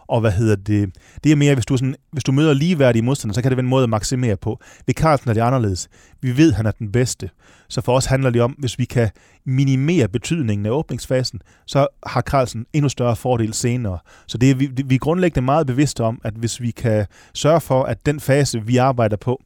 Og 0.07 0.21
hvad 0.21 0.31
hedder 0.31 0.55
det? 0.55 0.89
Det 1.23 1.31
er 1.31 1.35
mere, 1.35 1.53
hvis 1.53 1.65
du, 1.65 1.77
sådan, 1.77 1.95
hvis 2.11 2.23
du 2.23 2.31
møder 2.31 2.53
ligeværdige 2.53 3.01
modstandere, 3.01 3.33
så 3.35 3.41
kan 3.41 3.51
det 3.51 3.57
være 3.57 3.63
en 3.63 3.69
måde 3.69 3.83
at 3.83 3.89
maksimere 3.89 4.37
på. 4.37 4.59
Ved 4.85 4.93
Carlsen 4.93 5.29
er 5.29 5.33
det 5.33 5.41
anderledes. 5.41 5.89
Vi 6.21 6.37
ved, 6.37 6.49
at 6.49 6.55
han 6.55 6.65
er 6.65 6.71
den 6.71 6.91
bedste. 6.91 7.29
Så 7.69 7.81
for 7.81 7.95
os 7.95 8.05
handler 8.05 8.29
det 8.29 8.41
om, 8.41 8.51
hvis 8.51 8.79
vi 8.79 8.85
kan 8.85 9.09
minimere 9.45 10.07
betydningen 10.07 10.65
af 10.65 10.69
åbningsfasen, 10.69 11.41
så 11.65 11.87
har 12.07 12.21
Carlsen 12.21 12.65
endnu 12.73 12.89
større 12.89 13.15
fordel 13.15 13.53
senere. 13.53 13.99
Så 14.27 14.37
det 14.37 14.51
er, 14.51 14.55
vi, 14.55 14.69
vi 14.85 14.95
er 14.95 14.99
grundlæggende 14.99 15.45
meget 15.45 15.67
bevidste 15.67 16.03
om, 16.03 16.21
at 16.23 16.33
hvis 16.33 16.61
vi 16.61 16.71
kan 16.71 17.05
sørge 17.33 17.61
for, 17.61 17.83
at 17.83 18.05
den 18.05 18.19
fase, 18.19 18.65
vi 18.65 18.77
arbejder 18.77 19.17
på, 19.17 19.41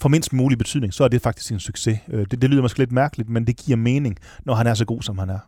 får 0.00 0.08
mindst 0.08 0.32
mulig 0.32 0.58
betydning, 0.58 0.94
så 0.94 1.04
er 1.04 1.08
det 1.08 1.22
faktisk 1.22 1.52
en 1.52 1.60
succes. 1.60 1.98
Øh, 2.08 2.26
det, 2.30 2.42
det 2.42 2.50
lyder 2.50 2.62
måske 2.62 2.78
lidt 2.78 2.92
mærkeligt, 2.92 3.28
men 3.28 3.46
det 3.46 3.56
giver 3.56 3.76
mening, 3.76 4.16
når 4.44 4.54
han 4.54 4.66
er 4.66 4.74
så 4.74 4.84
god, 4.84 5.02
som 5.02 5.18
han 5.18 5.30
er. 5.30 5.38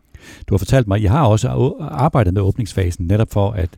Du 0.49 0.53
har 0.53 0.57
fortalt 0.57 0.87
mig, 0.87 0.95
at 0.95 1.01
I 1.01 1.05
har 1.05 1.25
også 1.25 1.73
arbejdet 1.81 2.33
med 2.33 2.41
åbningsfasen, 2.41 3.07
netop 3.07 3.31
for 3.31 3.51
at 3.51 3.69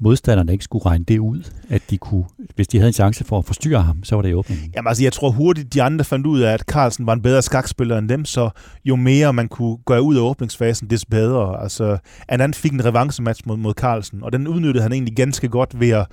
modstanderne 0.00 0.52
ikke 0.52 0.64
skulle 0.64 0.86
regne 0.86 1.04
det 1.04 1.18
ud, 1.18 1.50
at 1.68 1.82
de 1.90 1.98
kunne, 1.98 2.24
hvis 2.54 2.68
de 2.68 2.78
havde 2.78 2.88
en 2.88 2.92
chance 2.92 3.24
for 3.24 3.38
at 3.38 3.44
forstyrre 3.44 3.82
ham, 3.82 4.04
så 4.04 4.14
var 4.14 4.22
det 4.22 4.28
i 4.28 4.34
åbningen. 4.34 4.72
Jamen 4.76 4.88
altså, 4.88 5.02
jeg 5.02 5.12
tror 5.12 5.30
hurtigt, 5.30 5.74
de 5.74 5.82
andre 5.82 6.04
fandt 6.04 6.26
ud 6.26 6.40
af, 6.40 6.52
at 6.52 6.60
Carlsen 6.60 7.06
var 7.06 7.12
en 7.12 7.22
bedre 7.22 7.42
skakspiller 7.42 7.98
end 7.98 8.08
dem, 8.08 8.24
så 8.24 8.50
jo 8.84 8.96
mere 8.96 9.32
man 9.32 9.48
kunne 9.48 9.78
gøre 9.86 10.02
ud 10.02 10.16
af 10.16 10.20
åbningsfasen, 10.20 10.90
des 10.90 11.04
bedre. 11.04 11.62
Altså, 11.62 11.98
anden 12.28 12.54
fik 12.54 12.72
en 12.72 12.84
revancematch 12.84 13.42
mod, 13.46 13.56
mod 13.56 13.74
Carlsen, 13.74 14.22
og 14.22 14.32
den 14.32 14.48
udnyttede 14.48 14.82
han 14.82 14.92
egentlig 14.92 15.16
ganske 15.16 15.48
godt 15.48 15.80
ved 15.80 15.90
at 15.90 16.06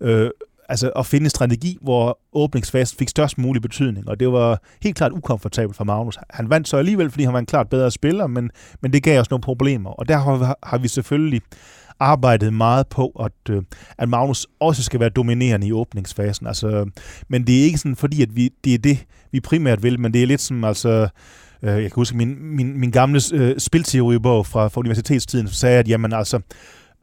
øh, 0.00 0.30
altså 0.68 0.90
at 0.90 1.06
finde 1.06 1.24
en 1.24 1.30
strategi, 1.30 1.78
hvor 1.82 2.18
åbningsfasen 2.32 2.98
fik 2.98 3.08
størst 3.08 3.38
mulig 3.38 3.62
betydning, 3.62 4.08
og 4.08 4.20
det 4.20 4.32
var 4.32 4.62
helt 4.82 4.96
klart 4.96 5.12
ukomfortabelt 5.12 5.76
for 5.76 5.84
Magnus. 5.84 6.18
Han 6.30 6.50
vandt 6.50 6.68
så 6.68 6.76
alligevel, 6.76 7.10
fordi 7.10 7.24
han 7.24 7.32
var 7.32 7.38
en 7.38 7.46
klart 7.46 7.68
bedre 7.68 7.90
spiller, 7.90 8.26
men, 8.26 8.50
men 8.82 8.92
det 8.92 9.02
gav 9.02 9.20
os 9.20 9.30
nogle 9.30 9.42
problemer, 9.42 9.90
og 9.90 10.08
der 10.08 10.16
har, 10.16 10.58
har 10.62 10.78
vi 10.78 10.88
selvfølgelig 10.88 11.40
arbejdet 12.00 12.52
meget 12.52 12.86
på, 12.86 13.08
at, 13.08 13.50
øh, 13.50 13.62
at 13.98 14.08
Magnus 14.08 14.46
også 14.60 14.82
skal 14.82 15.00
være 15.00 15.08
dominerende 15.08 15.66
i 15.66 15.72
åbningsfasen. 15.72 16.46
Altså, 16.46 16.90
men 17.28 17.46
det 17.46 17.60
er 17.60 17.64
ikke 17.64 17.78
sådan, 17.78 17.96
fordi 17.96 18.22
at 18.22 18.36
vi, 18.36 18.50
det 18.64 18.74
er 18.74 18.78
det, 18.78 19.04
vi 19.32 19.40
primært 19.40 19.82
vil, 19.82 20.00
men 20.00 20.12
det 20.12 20.22
er 20.22 20.26
lidt 20.26 20.40
som, 20.40 20.64
altså, 20.64 21.08
øh, 21.62 21.68
jeg 21.70 21.82
kan 21.82 21.92
huske 21.94 22.16
min, 22.16 22.56
min, 22.56 22.80
min 22.80 22.90
gamle 22.90 23.20
øh, 23.32 23.58
spilteoribog 23.58 24.46
fra, 24.46 24.68
fra 24.68 24.80
universitetstiden, 24.80 25.48
sagde, 25.48 25.78
at 25.78 25.88
jamen 25.88 26.12
altså, 26.12 26.40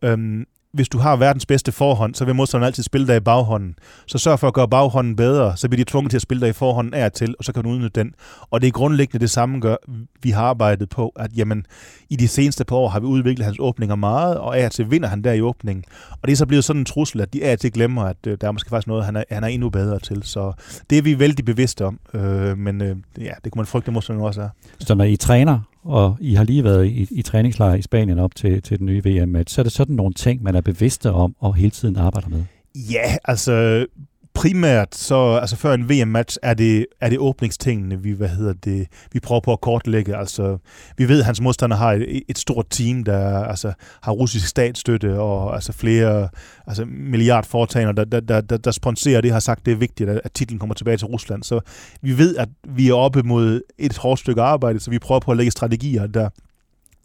øhm, 0.01 0.45
hvis 0.73 0.89
du 0.89 0.97
har 0.97 1.15
verdens 1.15 1.45
bedste 1.45 1.71
forhånd, 1.71 2.15
så 2.15 2.25
vil 2.25 2.35
modstanderen 2.35 2.67
altid 2.67 2.83
spille 2.83 3.07
dig 3.07 3.17
i 3.17 3.19
baghånden. 3.19 3.75
Så 4.05 4.17
sørg 4.17 4.39
for 4.39 4.47
at 4.47 4.53
gøre 4.53 4.67
baghånden 4.67 5.15
bedre, 5.15 5.57
så 5.57 5.69
bliver 5.69 5.85
de 5.85 5.91
tvunget 5.91 6.09
til 6.09 6.17
at 6.17 6.21
spille 6.21 6.41
dig 6.41 6.49
i 6.49 6.53
forhånden 6.53 6.93
af 6.93 7.11
til, 7.11 7.35
og 7.39 7.43
så 7.43 7.53
kan 7.53 7.63
du 7.63 7.69
udnytte 7.69 7.99
den. 7.99 8.13
Og 8.51 8.61
det 8.61 8.67
er 8.67 8.71
grundlæggende 8.71 9.21
det 9.21 9.29
samme, 9.29 9.59
gør, 9.59 9.75
vi 10.21 10.29
har 10.29 10.43
arbejdet 10.43 10.89
på, 10.89 11.13
at 11.15 11.31
jamen, 11.35 11.65
i 12.09 12.15
de 12.15 12.27
seneste 12.27 12.65
par 12.65 12.75
år 12.75 12.89
har 12.89 12.99
vi 12.99 13.05
udviklet 13.05 13.45
hans 13.45 13.57
åbninger 13.59 13.95
meget, 13.95 14.37
og 14.37 14.59
af 14.59 14.71
til 14.71 14.91
vinder 14.91 15.09
han 15.09 15.21
der 15.21 15.33
i 15.33 15.41
åbningen. 15.41 15.83
Og 16.11 16.27
det 16.27 16.31
er 16.31 16.37
så 16.37 16.45
blevet 16.45 16.63
sådan 16.63 16.79
en 16.79 16.85
trussel, 16.85 17.21
at 17.21 17.33
de 17.33 17.45
af 17.45 17.57
til 17.57 17.71
glemmer, 17.71 18.03
at 18.03 18.17
øh, 18.27 18.37
der 18.41 18.47
er 18.47 18.51
måske 18.51 18.69
faktisk 18.69 18.87
noget, 18.87 19.05
han 19.05 19.15
er, 19.15 19.23
han 19.29 19.43
er 19.43 19.47
endnu 19.47 19.69
bedre 19.69 19.99
til. 19.99 20.23
Så 20.23 20.53
det 20.89 20.97
er 20.97 21.01
vi 21.01 21.19
vældig 21.19 21.45
bevidste 21.45 21.85
om, 21.85 21.99
øh, 22.13 22.57
men 22.57 22.81
øh, 22.81 22.95
ja, 23.17 23.31
det 23.43 23.51
kunne 23.51 23.59
man 23.59 23.65
frygte, 23.65 23.87
at 23.87 23.93
modstanderen 23.93 24.27
også 24.27 24.41
er. 24.41 24.49
Så 24.79 24.95
når 24.95 25.05
I 25.05 25.15
træner 25.15 25.59
og 25.83 26.17
I 26.19 26.33
har 26.33 26.43
lige 26.43 26.63
været 26.63 26.85
i, 26.85 27.07
i 27.11 27.21
træningslejr 27.21 27.75
i 27.75 27.81
Spanien 27.81 28.19
op 28.19 28.35
til, 28.35 28.61
til 28.61 28.79
den 28.79 28.85
nye 28.85 29.01
VM-match, 29.05 29.55
så 29.55 29.61
er 29.61 29.63
det 29.63 29.71
sådan 29.71 29.95
nogle 29.95 30.13
ting, 30.13 30.43
man 30.43 30.55
er 30.55 30.61
bevidste 30.61 31.11
om 31.11 31.35
og 31.39 31.55
hele 31.55 31.71
tiden 31.71 31.95
arbejder 31.95 32.29
med? 32.29 32.43
Ja, 32.75 33.17
altså 33.25 33.85
primært 34.33 34.95
så, 34.95 35.37
altså 35.41 35.55
før 35.55 35.73
en 35.73 35.89
VM-match, 35.89 36.37
er 36.41 36.53
det, 36.53 36.85
er 37.01 37.09
det 37.09 37.19
åbningstingene, 37.19 38.01
vi, 38.01 38.11
hvad 38.11 38.27
hedder 38.29 38.53
det, 38.53 38.87
vi 39.11 39.19
prøver 39.19 39.41
på 39.41 39.53
at 39.53 39.61
kortlægge. 39.61 40.17
Altså, 40.17 40.57
vi 40.97 41.07
ved, 41.09 41.19
at 41.19 41.25
hans 41.25 41.41
modstander 41.41 41.77
har 41.77 41.93
et, 41.93 42.23
et 42.29 42.37
stort 42.37 42.65
team, 42.69 43.03
der 43.03 43.43
altså, 43.43 43.73
har 44.01 44.11
russisk 44.11 44.47
statsstøtte 44.47 45.19
og 45.19 45.55
altså, 45.55 45.73
flere 45.73 46.29
altså, 46.67 46.85
milliardforetagende, 46.85 47.95
der, 47.95 48.05
der, 48.05 48.19
der, 48.19 48.41
der, 48.41 48.57
der 48.57 49.21
det, 49.21 49.31
har 49.31 49.39
sagt, 49.39 49.65
det 49.65 49.71
er 49.71 49.75
vigtigt, 49.75 50.09
at, 50.09 50.21
at 50.23 50.31
titlen 50.31 50.59
kommer 50.59 50.73
tilbage 50.73 50.97
til 50.97 51.07
Rusland. 51.07 51.43
Så 51.43 51.59
vi 52.01 52.17
ved, 52.17 52.35
at 52.35 52.49
vi 52.69 52.89
er 52.89 52.93
oppe 52.93 53.23
mod 53.23 53.61
et 53.77 53.97
hårdt 53.97 54.19
stykke 54.19 54.41
arbejde, 54.41 54.79
så 54.79 54.89
vi 54.89 54.99
prøver 54.99 55.19
på 55.19 55.31
at 55.31 55.37
lægge 55.37 55.51
strategier, 55.51 56.07
der, 56.07 56.29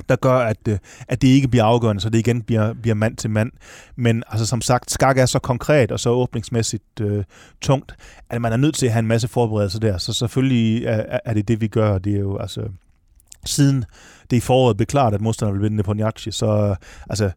der 0.09 0.17
gør, 0.17 0.39
at, 0.39 0.69
øh, 0.69 0.79
at 1.09 1.23
det 1.23 1.29
ikke 1.29 1.49
bliver 1.49 1.65
afgørende, 1.65 2.03
så 2.03 2.11
det 2.11 2.19
igen 2.19 2.43
bliver, 2.43 2.75
bliver 2.75 2.95
mand 2.95 3.17
til 3.17 3.31
mand. 3.31 3.53
Men 3.97 4.23
altså, 4.29 4.47
som 4.47 4.61
sagt, 4.61 4.91
skak 4.91 5.19
er 5.19 5.27
så 5.27 5.39
konkret 5.39 5.93
og 5.93 6.01
så 6.01 6.11
åbningsmæssigt 6.11 7.01
øh, 7.01 7.25
tungt, 7.61 7.95
at 8.31 8.41
man 8.41 8.53
er 8.53 8.57
nødt 8.57 8.75
til 8.75 8.87
at 8.87 8.93
have 8.93 8.99
en 8.99 9.07
masse 9.07 9.29
forberedelser 9.29 9.81
der. 9.81 9.99
Så 9.99 10.13
selvfølgelig 10.13 10.85
er, 10.85 11.19
er 11.25 11.35
det 11.35 11.49
det, 11.49 11.61
vi 11.61 11.69
gør. 11.69 11.99
Det 11.99 12.15
er 12.15 12.21
jo 12.21 12.39
altså 12.39 12.69
siden 13.45 13.85
det 14.31 14.37
i 14.37 14.41
foråret 14.41 14.77
blev 14.77 14.87
klart, 14.87 15.15
at 15.15 15.21
modstanderen 15.21 15.61
ville 15.61 15.71
vinde 15.71 15.83
på 15.83 15.95
Njachi, 15.95 16.31
så 16.31 16.47
øh, 16.47 16.77
altså, 17.11 17.31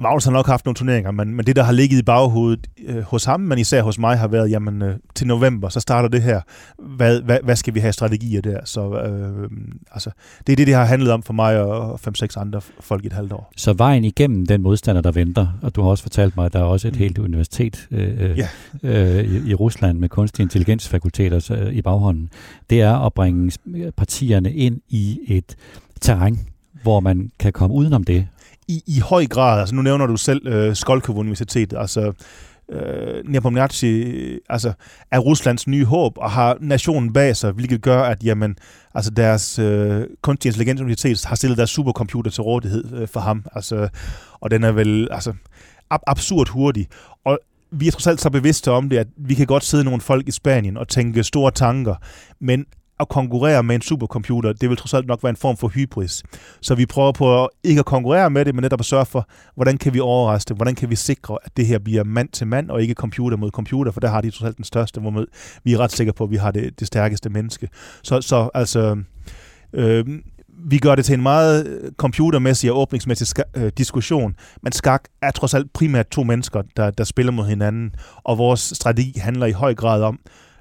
Magnus 0.00 0.24
har 0.24 0.32
nok 0.32 0.46
haft 0.46 0.64
nogle 0.64 0.74
turneringer, 0.74 1.10
men, 1.10 1.34
men 1.34 1.46
det, 1.46 1.56
der 1.56 1.62
har 1.62 1.72
ligget 1.72 1.98
i 1.98 2.02
baghovedet 2.02 2.66
øh, 2.86 3.02
hos 3.02 3.24
ham, 3.24 3.40
men 3.40 3.58
især 3.58 3.82
hos 3.82 3.98
mig, 3.98 4.18
har 4.18 4.28
været, 4.28 4.50
jamen 4.50 4.82
øh, 4.82 4.96
til 5.14 5.26
november, 5.26 5.68
så 5.68 5.80
starter 5.80 6.08
det 6.08 6.22
her. 6.22 6.40
Hvad, 6.78 7.22
hvad, 7.22 7.38
hvad 7.44 7.56
skal 7.56 7.74
vi 7.74 7.80
have 7.80 7.92
strategier 7.92 8.40
der? 8.40 8.60
Så 8.64 8.92
øh, 8.92 9.50
altså, 9.92 10.10
det 10.46 10.52
er 10.52 10.56
det, 10.56 10.66
det 10.66 10.74
har 10.74 10.84
handlet 10.84 11.12
om 11.12 11.22
for 11.22 11.32
mig 11.32 11.60
og 11.60 12.00
fem-seks 12.00 12.36
andre 12.36 12.60
folk 12.80 13.04
i 13.04 13.06
et 13.06 13.12
halvt 13.12 13.32
år. 13.32 13.52
Så 13.56 13.72
vejen 13.72 14.04
igennem 14.04 14.46
den 14.46 14.62
modstander, 14.62 15.02
der 15.02 15.12
venter, 15.12 15.46
og 15.62 15.76
du 15.76 15.82
har 15.82 15.90
også 15.90 16.02
fortalt 16.02 16.36
mig, 16.36 16.46
at 16.46 16.52
der 16.52 16.58
er 16.58 16.64
også 16.64 16.88
et 16.88 16.94
mm. 16.94 16.98
helt 16.98 17.18
universitet 17.18 17.88
øh, 17.90 18.38
ja. 18.38 18.48
øh, 18.82 19.24
i, 19.24 19.50
i 19.50 19.54
Rusland 19.54 19.98
med 19.98 20.08
kunstig 20.08 20.42
intelligensfakulteter 20.42 21.56
øh, 21.60 21.74
i 21.74 21.82
baghånden, 21.82 22.30
det 22.70 22.80
er 22.80 23.06
at 23.06 23.12
bringe 23.12 23.52
partierne 23.96 24.52
ind 24.52 24.80
i 24.88 25.18
et 25.26 25.56
terræn, 26.00 26.38
hvor 26.82 27.00
man 27.00 27.30
kan 27.38 27.52
komme 27.52 27.74
udenom 27.74 28.04
det, 28.04 28.26
i, 28.68 28.82
i 28.86 29.00
høj 29.00 29.26
grad, 29.26 29.60
altså 29.60 29.74
nu 29.74 29.82
nævner 29.82 30.06
du 30.06 30.16
selv 30.16 30.46
øh, 30.46 30.76
Skolkov 30.76 31.16
Universitet, 31.16 31.74
altså 31.76 32.12
øh, 32.72 33.24
Nepomniachtchi 33.24 34.38
altså, 34.48 34.72
er 35.10 35.18
Ruslands 35.18 35.66
nye 35.66 35.84
håb 35.84 36.18
og 36.18 36.30
har 36.30 36.56
nationen 36.60 37.12
bag 37.12 37.36
sig, 37.36 37.52
hvilket 37.52 37.82
gør, 37.82 38.02
at 38.02 38.24
jamen, 38.24 38.56
altså 38.94 39.10
deres 39.10 39.58
øh, 39.58 40.06
kunstig 40.22 40.48
intelligens 40.48 40.80
universitet 40.80 41.24
har 41.24 41.36
stillet 41.36 41.58
deres 41.58 41.70
supercomputer 41.70 42.30
til 42.30 42.42
rådighed 42.42 42.92
øh, 42.92 43.08
for 43.08 43.20
ham. 43.20 43.44
Altså, 43.54 43.88
og 44.40 44.50
den 44.50 44.64
er 44.64 44.72
vel 44.72 45.08
altså, 45.10 45.30
ab- 45.94 46.02
absurd 46.06 46.48
hurtig. 46.48 46.86
Og 47.24 47.38
vi 47.70 47.86
er 47.86 47.92
trods 47.92 48.06
alt 48.06 48.20
så 48.20 48.30
bevidste 48.30 48.70
om 48.70 48.88
det, 48.88 48.98
at 48.98 49.06
vi 49.16 49.34
kan 49.34 49.46
godt 49.46 49.64
sidde 49.64 49.84
nogle 49.84 50.00
folk 50.00 50.28
i 50.28 50.30
Spanien 50.30 50.76
og 50.76 50.88
tænke 50.88 51.24
store 51.24 51.50
tanker, 51.50 51.94
men 52.40 52.66
at 53.00 53.08
konkurrere 53.08 53.62
med 53.62 53.74
en 53.74 53.82
supercomputer, 53.82 54.52
det 54.52 54.68
vil 54.68 54.76
trods 54.76 54.94
alt 54.94 55.06
nok 55.06 55.22
være 55.22 55.30
en 55.30 55.36
form 55.36 55.56
for 55.56 55.68
hybris. 55.68 56.22
Så 56.60 56.74
vi 56.74 56.86
prøver 56.86 57.12
på 57.12 57.44
at 57.44 57.48
ikke 57.64 57.78
at 57.78 57.84
konkurrere 57.84 58.30
med 58.30 58.44
det, 58.44 58.54
men 58.54 58.62
netop 58.62 58.80
at 58.80 58.86
sørge 58.86 59.06
for, 59.06 59.28
hvordan 59.54 59.78
kan 59.78 59.94
vi 59.94 60.00
overraske 60.00 60.48
det, 60.48 60.56
hvordan 60.56 60.74
kan 60.74 60.90
vi 60.90 60.96
sikre, 60.96 61.38
at 61.44 61.56
det 61.56 61.66
her 61.66 61.78
bliver 61.78 62.04
mand 62.04 62.28
til 62.28 62.46
mand, 62.46 62.70
og 62.70 62.82
ikke 62.82 62.94
computer 62.94 63.36
mod 63.36 63.50
computer, 63.50 63.92
for 63.92 64.00
der 64.00 64.08
har 64.08 64.20
de 64.20 64.30
trods 64.30 64.48
alt 64.48 64.56
den 64.56 64.64
største, 64.64 65.00
hvor 65.00 65.26
vi 65.64 65.72
er 65.72 65.78
ret 65.78 65.92
sikre 65.92 66.12
på, 66.12 66.24
at 66.24 66.30
vi 66.30 66.36
har 66.36 66.50
det, 66.50 66.80
det 66.80 66.86
stærkeste 66.86 67.30
menneske. 67.30 67.68
Så, 68.02 68.20
så 68.20 68.50
altså, 68.54 68.96
øh, 69.72 70.04
vi 70.68 70.78
gør 70.78 70.94
det 70.94 71.04
til 71.04 71.14
en 71.14 71.22
meget 71.22 71.66
øh, 71.66 71.92
computermæssig 71.92 72.72
og 72.72 72.78
åbningsmæssig 72.78 73.26
ska- 73.38 73.60
øh, 73.60 73.72
diskussion, 73.78 74.34
men 74.62 74.72
skak 74.72 75.04
er 75.22 75.30
trods 75.30 75.54
alt 75.54 75.72
primært 75.72 76.08
to 76.08 76.22
mennesker, 76.22 76.62
der, 76.76 76.90
der 76.90 77.04
spiller 77.04 77.32
mod 77.32 77.46
hinanden, 77.46 77.94
og 78.24 78.38
vores 78.38 78.60
strategi 78.60 79.18
handler 79.18 79.46
i 79.46 79.52
høj 79.52 79.74
grad 79.74 80.02
om, 80.02 80.18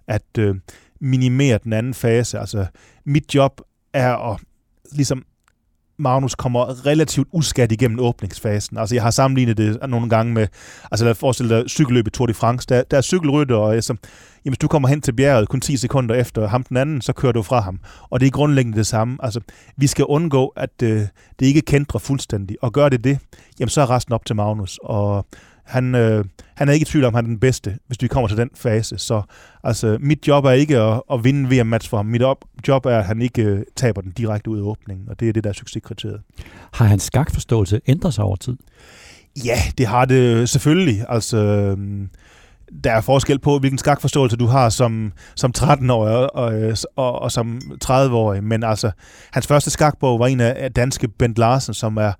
at 0.07 0.37
øh, 0.39 0.55
minimere 1.05 1.59
den 1.63 1.73
anden 1.73 1.93
fase. 1.93 2.39
Altså, 2.39 2.65
mit 3.05 3.35
job 3.35 3.61
er 3.93 4.31
at 4.31 4.39
ligesom 4.91 5.25
Magnus 5.97 6.35
kommer 6.35 6.85
relativt 6.85 7.27
uskat 7.31 7.71
igennem 7.71 7.99
åbningsfasen. 7.99 8.77
Altså, 8.77 8.95
jeg 8.95 9.03
har 9.03 9.11
sammenlignet 9.11 9.57
det 9.57 9.89
nogle 9.89 10.09
gange 10.09 10.33
med, 10.33 10.47
altså 10.91 11.05
lad 11.05 11.11
os 11.11 11.17
forestille 11.17 11.57
dig 11.57 11.69
cykelløbet 11.69 12.13
Tour 12.13 12.27
de 12.27 12.33
France. 12.33 12.67
Der, 12.69 12.83
der 12.83 12.97
er 12.97 13.01
cykelrytter, 13.01 13.55
og 13.55 13.75
altså, 13.75 13.93
jamen, 14.45 14.51
hvis 14.51 14.57
du 14.57 14.67
kommer 14.67 14.87
hen 14.87 15.01
til 15.01 15.13
bjerget 15.13 15.49
kun 15.49 15.61
10 15.61 15.77
sekunder 15.77 16.15
efter 16.15 16.47
ham 16.47 16.63
den 16.63 16.77
anden, 16.77 17.01
så 17.01 17.13
kører 17.13 17.31
du 17.31 17.41
fra 17.41 17.59
ham. 17.59 17.79
Og 18.09 18.19
det 18.19 18.27
er 18.27 18.31
grundlæggende 18.31 18.77
det 18.77 18.87
samme. 18.87 19.17
Altså, 19.23 19.41
vi 19.77 19.87
skal 19.87 20.05
undgå, 20.05 20.47
at 20.47 20.81
øh, 20.83 21.01
det 21.39 21.45
ikke 21.45 21.61
kendrer 21.61 21.99
fuldstændig. 21.99 22.57
Og 22.61 22.73
gør 22.73 22.89
det 22.89 23.03
det, 23.03 23.19
jamen 23.59 23.69
så 23.69 23.81
er 23.81 23.89
resten 23.89 24.13
op 24.13 24.25
til 24.25 24.35
Magnus. 24.35 24.79
Og 24.83 25.25
han, 25.65 25.95
øh, 25.95 26.25
han 26.55 26.69
er 26.69 26.73
ikke 26.73 26.83
i 26.83 26.85
tvivl 26.85 27.05
om, 27.05 27.15
at 27.15 27.17
han 27.17 27.25
er 27.25 27.29
den 27.29 27.39
bedste, 27.39 27.77
hvis 27.87 28.01
vi 28.01 28.07
kommer 28.07 28.27
til 28.27 28.37
den 28.37 28.49
fase. 28.55 28.97
Så 28.97 29.21
altså, 29.63 29.97
mit 30.01 30.27
job 30.27 30.45
er 30.45 30.51
ikke 30.51 30.77
at, 30.77 31.01
at 31.11 31.23
vinde 31.23 31.49
VM-match 31.49 31.89
for 31.89 31.97
ham. 31.97 32.05
Mit 32.05 32.21
op, 32.21 32.45
job 32.67 32.85
er, 32.85 32.97
at 32.97 33.05
han 33.05 33.21
ikke 33.21 33.43
øh, 33.43 33.63
taber 33.75 34.01
den 34.01 34.11
direkte 34.11 34.49
ud 34.49 34.57
af 34.57 34.63
åbningen, 34.63 35.09
og 35.09 35.19
det 35.19 35.29
er 35.29 35.33
det, 35.33 35.43
der 35.43 35.49
er 35.49 35.53
succeskriteriet. 35.53 36.21
Har 36.73 36.85
hans 36.85 37.03
skakforståelse 37.03 37.81
ændret 37.87 38.13
sig 38.13 38.23
over 38.23 38.35
tid? 38.35 38.57
Ja, 39.45 39.57
det 39.77 39.87
har 39.87 40.05
det 40.05 40.49
selvfølgelig. 40.49 41.05
Altså, 41.09 41.37
øh, 41.37 41.77
der 42.83 42.91
er 42.91 43.01
forskel 43.01 43.39
på, 43.39 43.59
hvilken 43.59 43.77
skakforståelse 43.77 44.37
du 44.37 44.45
har 44.45 44.69
som, 44.69 45.13
som 45.35 45.53
13-årig 45.57 46.15
og, 46.15 46.29
og, 46.33 46.77
og, 46.95 47.19
og 47.21 47.31
som 47.31 47.61
30-årig. 47.85 48.43
Men 48.43 48.63
altså, 48.63 48.91
hans 49.31 49.47
første 49.47 49.69
skakbog 49.69 50.19
var 50.19 50.27
en 50.27 50.39
af 50.39 50.71
danske 50.73 51.07
Bent 51.07 51.37
Larsen, 51.37 51.73
som 51.73 51.97
er 51.97 52.11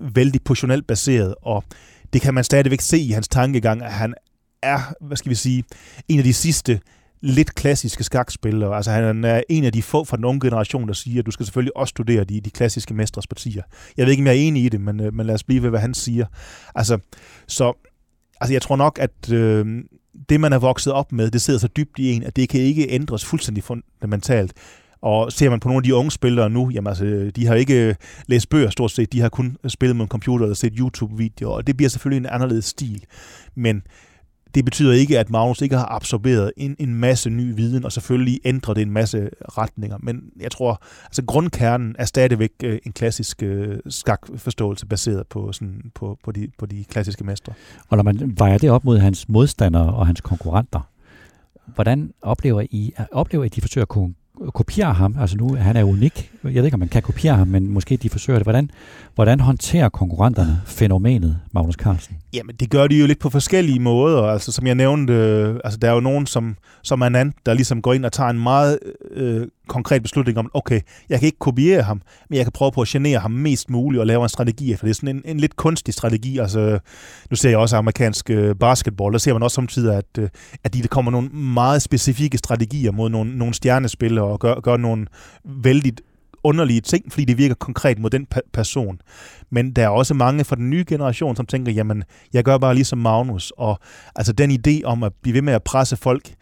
vældig 0.00 0.40
positionelt 0.44 0.86
baseret, 0.86 1.34
og 1.42 1.64
det 2.12 2.20
kan 2.22 2.34
man 2.34 2.44
stadigvæk 2.44 2.80
se 2.80 2.98
i 2.98 3.10
hans 3.10 3.28
tankegang, 3.28 3.82
at 3.82 3.92
han 3.92 4.14
er, 4.62 4.78
hvad 5.00 5.16
skal 5.16 5.30
vi 5.30 5.34
sige, 5.34 5.64
en 6.08 6.18
af 6.18 6.24
de 6.24 6.32
sidste 6.32 6.80
lidt 7.20 7.54
klassiske 7.54 8.04
skakspillere. 8.04 8.76
Altså 8.76 8.90
han 8.90 9.24
er 9.24 9.42
en 9.48 9.64
af 9.64 9.72
de 9.72 9.82
få 9.82 10.04
fra 10.04 10.16
den 10.16 10.24
unge 10.24 10.40
generation, 10.40 10.88
der 10.88 10.94
siger, 10.94 11.18
at 11.18 11.26
du 11.26 11.30
skal 11.30 11.46
selvfølgelig 11.46 11.76
også 11.76 11.90
studere 11.90 12.24
de, 12.24 12.40
de 12.40 12.50
klassiske 12.50 12.94
mestres 12.94 13.26
partier. 13.26 13.62
Jeg 13.96 14.06
ved 14.06 14.10
ikke, 14.10 14.22
om 14.22 14.26
jeg 14.26 14.36
er 14.36 14.40
enig 14.40 14.64
i 14.64 14.68
det, 14.68 14.80
men, 14.80 15.00
øh, 15.00 15.14
men 15.14 15.26
lad 15.26 15.34
os 15.34 15.44
blive 15.44 15.62
ved, 15.62 15.70
hvad 15.70 15.80
han 15.80 15.94
siger. 15.94 16.26
Altså, 16.74 16.98
så 17.46 17.72
altså 18.40 18.54
jeg 18.54 18.62
tror 18.62 18.76
nok, 18.76 18.98
at 19.00 19.32
øh, 19.32 19.84
det, 20.28 20.40
man 20.40 20.52
er 20.52 20.58
vokset 20.58 20.92
op 20.92 21.12
med, 21.12 21.30
det 21.30 21.42
sidder 21.42 21.60
så 21.60 21.68
dybt 21.68 21.98
i 21.98 22.12
en, 22.12 22.22
at 22.22 22.36
det 22.36 22.48
kan 22.48 22.60
ikke 22.60 22.90
ændres 22.90 23.24
fuldstændig 23.24 23.64
fundamentalt. 23.64 24.52
Og 25.06 25.32
ser 25.32 25.50
man 25.50 25.60
på 25.60 25.68
nogle 25.68 25.78
af 25.78 25.82
de 25.82 25.94
unge 25.94 26.10
spillere 26.10 26.50
nu, 26.50 26.70
jamen 26.70 26.86
altså, 26.86 27.30
de 27.36 27.46
har 27.46 27.54
ikke 27.54 27.88
øh, 27.88 27.94
læst 28.26 28.48
bøger 28.48 28.70
stort 28.70 28.90
set, 28.90 29.12
de 29.12 29.20
har 29.20 29.28
kun 29.28 29.56
øh, 29.64 29.70
spillet 29.70 29.96
med 29.96 30.04
en 30.04 30.08
computer 30.08 30.44
eller 30.44 30.54
set 30.54 30.72
YouTube-videoer, 30.78 31.54
og 31.54 31.66
det 31.66 31.76
bliver 31.76 31.90
selvfølgelig 31.90 32.26
en 32.26 32.34
anderledes 32.34 32.64
stil. 32.64 33.04
Men 33.54 33.82
det 34.54 34.64
betyder 34.64 34.92
ikke, 34.92 35.18
at 35.18 35.30
Magnus 35.30 35.60
ikke 35.60 35.76
har 35.76 35.94
absorberet 35.94 36.52
en, 36.56 36.76
en 36.78 36.94
masse 36.94 37.30
ny 37.30 37.54
viden, 37.56 37.84
og 37.84 37.92
selvfølgelig 37.92 38.40
ændrer 38.44 38.74
det 38.74 38.82
en 38.82 38.90
masse 38.90 39.30
retninger. 39.58 39.98
Men 40.00 40.22
jeg 40.40 40.50
tror, 40.50 40.82
altså 41.04 41.22
grundkernen 41.26 41.96
er 41.98 42.04
stadigvæk 42.04 42.50
øh, 42.64 42.78
en 42.86 42.92
klassisk 42.92 43.42
øh, 43.42 43.78
skakforståelse 43.88 44.86
baseret 44.86 45.26
på, 45.26 45.52
sådan, 45.52 45.90
på, 45.94 46.18
på, 46.24 46.32
de, 46.32 46.48
på 46.58 46.66
de 46.66 46.84
klassiske 46.84 47.24
mestre. 47.24 47.52
Og 47.88 47.96
når 47.96 48.04
man 48.04 48.34
vejer 48.38 48.58
det 48.58 48.70
op 48.70 48.84
mod 48.84 48.98
hans 48.98 49.28
modstandere 49.28 49.94
og 49.94 50.06
hans 50.06 50.20
konkurrenter, 50.20 50.90
hvordan 51.74 52.12
oplever 52.22 52.60
I, 52.70 52.92
oplever 53.12 53.44
I, 53.44 53.46
at 53.46 53.54
de 53.56 53.60
forsøger 53.60 53.82
at 53.82 53.88
kopiere 54.54 54.92
ham. 54.92 55.16
Altså 55.20 55.36
nu, 55.36 55.54
han 55.54 55.76
er 55.76 55.84
unik. 55.84 56.32
Jeg 56.44 56.54
ved 56.54 56.64
ikke, 56.64 56.74
om 56.74 56.80
man 56.80 56.88
kan 56.88 57.02
kopiere 57.02 57.36
ham, 57.36 57.48
men 57.48 57.68
måske 57.68 57.96
de 57.96 58.10
forsøger 58.10 58.38
det. 58.38 58.44
Hvordan, 58.44 58.70
hvordan 59.14 59.40
håndterer 59.40 59.88
konkurrenterne 59.88 60.60
fænomenet, 60.66 61.38
Magnus 61.52 61.74
Carlsen? 61.74 62.16
Jamen, 62.32 62.56
det 62.56 62.70
gør 62.70 62.86
de 62.86 62.98
jo 62.98 63.06
lidt 63.06 63.18
på 63.18 63.30
forskellige 63.30 63.80
måder. 63.80 64.22
Altså, 64.22 64.52
som 64.52 64.66
jeg 64.66 64.74
nævnte, 64.74 65.12
øh, 65.12 65.60
altså, 65.64 65.78
der 65.78 65.88
er 65.88 65.94
jo 65.94 66.00
nogen, 66.00 66.26
som, 66.26 66.56
som 66.82 67.02
Anand, 67.02 67.32
der 67.46 67.54
ligesom 67.54 67.82
går 67.82 67.92
ind 67.92 68.04
og 68.04 68.12
tager 68.12 68.30
en 68.30 68.38
meget 68.38 68.78
øh, 69.10 69.46
konkret 69.68 70.02
beslutning 70.02 70.38
om, 70.38 70.50
okay, 70.54 70.80
jeg 71.08 71.18
kan 71.18 71.26
ikke 71.26 71.38
kopiere 71.38 71.82
ham, 71.82 72.02
men 72.30 72.36
jeg 72.36 72.44
kan 72.44 72.52
prøve 72.52 72.72
på 72.72 72.80
at 72.80 72.88
genere 72.88 73.18
ham 73.18 73.30
mest 73.30 73.70
muligt 73.70 74.00
og 74.00 74.06
lave 74.06 74.22
en 74.22 74.28
strategi, 74.28 74.76
for 74.76 74.86
det 74.86 74.90
er 74.90 74.94
sådan 74.94 75.16
en, 75.16 75.22
en 75.24 75.40
lidt 75.40 75.56
kunstig 75.56 75.94
strategi. 75.94 76.38
Altså, 76.38 76.78
nu 77.30 77.36
ser 77.36 77.50
jeg 77.50 77.58
også 77.58 77.76
amerikansk 77.76 78.30
øh, 78.30 78.54
basketball, 78.54 79.12
der 79.12 79.18
ser 79.18 79.32
man 79.32 79.42
også 79.42 79.54
samtidig, 79.54 79.96
at, 79.96 80.18
øh, 80.18 80.28
at 80.64 80.74
de, 80.74 80.82
der 80.82 80.88
kommer 80.88 81.10
nogle 81.10 81.28
meget 81.28 81.82
specifikke 81.82 82.38
strategier 82.38 82.92
mod 82.92 83.08
nogle, 83.08 83.38
nogle 83.38 83.54
stjernespillere 83.54 84.24
og 84.24 84.40
gør, 84.40 84.60
gør 84.60 84.76
nogle 84.76 85.06
vældig 85.44 85.92
underlige 86.46 86.80
ting, 86.80 87.12
fordi 87.12 87.24
det 87.24 87.38
virker 87.38 87.54
konkret 87.54 87.98
mod 87.98 88.10
den 88.10 88.26
person. 88.52 89.00
Men 89.50 89.72
der 89.72 89.84
er 89.84 89.88
også 89.88 90.14
mange 90.14 90.44
fra 90.44 90.56
den 90.56 90.70
nye 90.70 90.84
generation, 90.88 91.36
som 91.36 91.46
tænker, 91.46 91.72
jamen, 91.72 92.04
jeg 92.32 92.44
gør 92.44 92.58
bare 92.58 92.74
ligesom 92.74 92.98
Magnus. 92.98 93.52
Og 93.56 93.78
altså 94.16 94.32
den 94.32 94.50
idé 94.50 94.82
om 94.84 95.02
at 95.02 95.12
blive 95.22 95.34
ved 95.34 95.42
med 95.42 95.52
at 95.52 95.62
presse 95.62 95.96
folk 95.96 96.34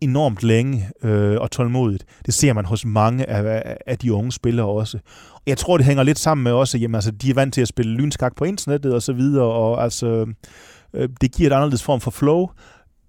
enormt 0.00 0.42
længe 0.42 0.90
øh, 1.02 1.40
og 1.40 1.50
tålmodigt, 1.50 2.04
det 2.26 2.34
ser 2.34 2.52
man 2.52 2.64
hos 2.64 2.84
mange 2.84 3.30
af, 3.30 3.76
af 3.86 3.98
de 3.98 4.12
unge 4.12 4.32
spillere 4.32 4.66
også. 4.66 4.98
Jeg 5.46 5.58
tror, 5.58 5.76
det 5.76 5.86
hænger 5.86 6.02
lidt 6.02 6.18
sammen 6.18 6.44
med 6.44 6.52
også, 6.52 6.78
jamen, 6.78 6.94
altså, 6.94 7.10
de 7.10 7.30
er 7.30 7.34
vant 7.34 7.54
til 7.54 7.60
at 7.60 7.68
spille 7.68 7.92
lynskak 7.92 8.36
på 8.36 8.44
internettet 8.44 8.94
og 8.94 9.02
så 9.02 9.12
videre, 9.12 9.44
og 9.44 9.82
altså, 9.82 10.26
øh, 10.94 11.08
det 11.20 11.32
giver 11.32 11.50
et 11.50 11.54
anderledes 11.54 11.82
form 11.82 12.00
for 12.00 12.10
flow, 12.10 12.48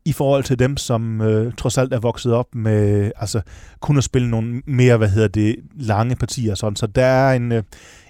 i 0.06 0.14
forhold 0.14 0.44
til 0.44 0.60
dem, 0.60 0.78
som 0.78 1.22
øh, 1.22 1.54
trods 1.54 1.78
alt 1.78 1.94
er 1.94 2.00
vokset 2.00 2.34
op 2.34 2.56
med, 2.56 3.12
altså 3.16 3.42
kun 3.80 3.98
at 3.98 4.04
spille 4.04 4.30
nogle 4.30 4.62
mere, 4.66 4.98
hvad 4.98 5.10
hedder 5.10 5.28
det, 5.28 5.56
lange 5.76 6.16
partier 6.16 6.56
sådan. 6.56 6.76
Så 6.76 6.88
der 6.88 7.06
er 7.06 7.34
en, 7.36 7.52
øh, 7.52 7.64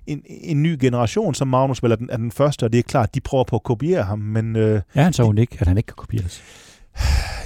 en, 0.07 0.21
en 0.25 0.63
ny 0.63 0.77
generation, 0.79 1.35
som 1.35 1.47
Magnus 1.47 1.83
vel 1.83 1.91
er 1.91 1.95
den, 1.95 2.09
er 2.09 2.17
den 2.17 2.31
første, 2.31 2.63
og 2.63 2.73
det 2.73 2.79
er 2.79 2.83
klart, 2.83 3.15
de 3.15 3.19
prøver 3.19 3.43
på 3.43 3.55
at 3.55 3.63
kopiere 3.63 4.03
ham, 4.03 4.19
men... 4.19 4.55
Øh, 4.55 4.81
er 4.93 5.03
han 5.03 5.13
så 5.13 5.23
unik, 5.23 5.61
at 5.61 5.67
han 5.67 5.77
ikke 5.77 5.87
kan 5.87 5.95
kopieres? 5.95 6.41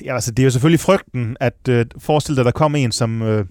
Ja, 0.06 0.14
altså 0.14 0.32
det 0.32 0.44
er 0.44 0.46
jo 0.46 0.52
selvfølgelig 0.52 0.80
frygten, 0.80 1.38
at 1.40 1.68
øh, 1.70 1.86
forestille 1.98 2.36
dig, 2.36 2.46
der 2.46 2.52
kom 2.52 2.76
en, 2.76 2.92
som 2.92 3.22
øh, 3.22 3.46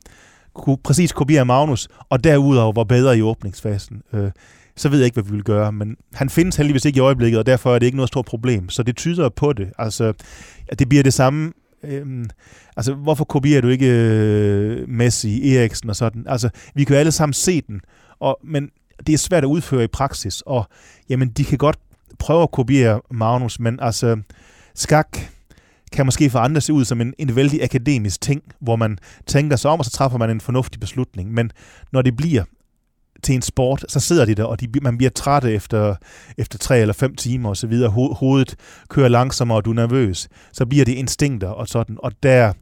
kunne 0.55 0.77
præcis 0.85 1.13
kopiere 1.13 1.45
Magnus, 1.45 1.89
og 2.09 2.25
derudover 2.25 2.73
var 2.73 2.85
bedre 2.85 3.19
i 3.19 3.23
åbningsfasen. 3.23 4.03
Øh, 4.13 4.31
så 4.77 4.89
ved 4.89 4.99
jeg 4.99 5.05
ikke, 5.05 5.15
hvad 5.15 5.25
vi 5.25 5.31
vil 5.31 5.45
gøre. 5.45 5.73
Men 5.73 5.97
han 6.15 6.31
findes 6.31 6.57
heldigvis 6.57 6.85
ikke 6.85 6.97
i 6.97 7.01
øjeblikket, 7.01 7.39
og 7.39 7.47
derfor 7.47 7.75
er 7.75 7.79
det 7.79 7.87
ikke 7.87 7.97
noget 7.97 8.09
stort 8.09 8.25
problem. 8.25 8.69
Så 8.69 8.83
det 8.83 8.97
tyder 8.97 9.29
på 9.29 9.53
det. 9.53 9.73
Altså, 9.79 10.13
det 10.79 10.89
bliver 10.89 11.03
det 11.03 11.15
samme. 11.15 11.53
Øhm, 11.85 12.31
altså, 12.77 12.95
hvorfor 12.95 13.25
kopierer 13.25 13.61
du 13.61 13.69
ikke 13.69 13.87
øh, 13.87 14.89
Messi, 14.89 15.57
Eriksen 15.57 15.91
og 15.91 15.97
sådan? 15.97 16.25
Altså, 16.29 16.49
vi 16.75 16.85
kan 16.85 16.95
jo 16.95 17.01
alle 17.01 17.13
sammen 17.13 17.33
se 17.33 17.61
den, 17.61 17.81
og, 18.21 18.39
men 18.45 18.71
det 19.07 19.13
er 19.13 19.19
svært 19.19 19.45
at 19.45 19.49
udføre 19.49 19.85
i 19.85 19.87
praksis, 19.87 20.43
og 20.47 20.69
jamen, 21.09 21.29
de 21.29 21.45
kan 21.45 21.59
godt 21.59 21.79
prøve 22.19 22.43
at 22.43 22.51
kopiere 22.51 23.01
Magnus, 23.11 23.61
men 23.61 23.79
altså, 23.83 24.17
skak 24.75 25.19
kan 25.93 26.07
måske 26.07 26.31
for 26.31 26.39
andre 26.39 26.61
se 26.61 26.73
ud 26.73 26.85
som 26.85 27.01
en, 27.01 27.15
en 27.19 27.37
vældig 27.37 27.63
akademisk 27.63 28.21
ting, 28.21 28.43
hvor 28.61 28.77
man 28.77 28.99
tænker 29.27 29.57
sig 29.57 29.71
om, 29.71 29.79
og 29.79 29.85
så 29.85 29.91
træffer 29.91 30.19
man 30.19 30.31
en 30.31 30.41
fornuftig 30.41 30.81
beslutning. 30.81 31.33
Men 31.33 31.51
når 31.93 32.03
det 32.03 32.17
bliver 32.17 32.45
til 33.25 33.35
en 33.35 33.43
sport, 33.43 33.85
så 33.89 34.01
sidder 34.01 34.25
de 34.25 34.35
der, 34.35 34.45
og 34.45 34.61
de, 34.61 34.69
man 34.83 34.97
bliver 34.97 35.11
træt 35.11 35.45
efter, 35.45 35.95
efter 36.39 36.59
tre 36.59 36.79
eller 36.79 36.95
fem 36.95 37.15
timer 37.15 37.49
og 37.49 37.57
så 37.57 37.67
videre. 37.67 37.91
Ho- 37.91 38.15
hovedet 38.15 38.57
kører 38.89 39.09
langsommere, 39.09 39.59
og 39.59 39.65
du 39.65 39.71
er 39.71 39.75
nervøs. 39.75 40.29
Så 40.53 40.67
bliver 40.67 40.85
det 40.85 40.93
instinkter 40.93 41.49
og 41.49 41.69
sådan, 41.69 41.97
og 41.99 42.13
der 42.23 42.53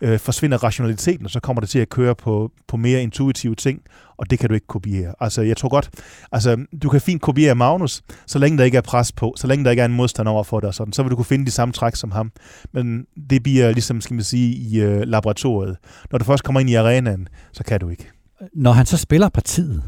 øh, 0.00 0.18
forsvinder 0.18 0.64
rationaliteten, 0.64 1.24
og 1.24 1.30
så 1.30 1.40
kommer 1.40 1.60
det 1.60 1.70
til 1.70 1.78
at 1.78 1.88
køre 1.88 2.14
på, 2.14 2.50
på 2.68 2.76
mere 2.76 3.02
intuitive 3.02 3.54
ting, 3.54 3.80
og 4.18 4.30
det 4.30 4.38
kan 4.38 4.48
du 4.48 4.54
ikke 4.54 4.66
kopiere. 4.66 5.14
Altså, 5.20 5.42
jeg 5.42 5.56
tror 5.56 5.68
godt, 5.68 5.90
altså, 6.32 6.66
du 6.82 6.88
kan 6.88 7.00
fint 7.00 7.22
kopiere 7.22 7.54
Magnus, 7.54 8.02
så 8.26 8.38
længe 8.38 8.58
der 8.58 8.64
ikke 8.64 8.76
er 8.76 8.82
pres 8.82 9.12
på, 9.12 9.34
så 9.36 9.46
længe 9.46 9.64
der 9.64 9.70
ikke 9.70 9.80
er 9.80 9.86
en 9.86 9.92
modstand 9.92 10.28
over 10.28 10.42
for 10.44 10.60
dig, 10.60 10.68
og 10.68 10.74
sådan, 10.74 10.92
så 10.92 11.02
vil 11.02 11.10
du 11.10 11.16
kunne 11.16 11.24
finde 11.24 11.46
de 11.46 11.50
samme 11.50 11.72
træk 11.72 11.96
som 11.96 12.10
ham. 12.10 12.32
Men 12.72 13.04
det 13.30 13.42
bliver 13.42 13.72
ligesom, 13.72 14.00
skal 14.00 14.14
man 14.14 14.24
sige, 14.24 14.54
i 14.54 14.80
øh, 14.80 15.00
laboratoriet. 15.00 15.76
Når 16.12 16.18
du 16.18 16.24
først 16.24 16.44
kommer 16.44 16.60
ind 16.60 16.70
i 16.70 16.74
arenaen, 16.74 17.28
så 17.52 17.64
kan 17.64 17.80
du 17.80 17.88
ikke. 17.88 18.10
Når 18.54 18.72
han 18.72 18.86
så 18.86 18.96
spiller 18.96 19.28
partiet, 19.28 19.82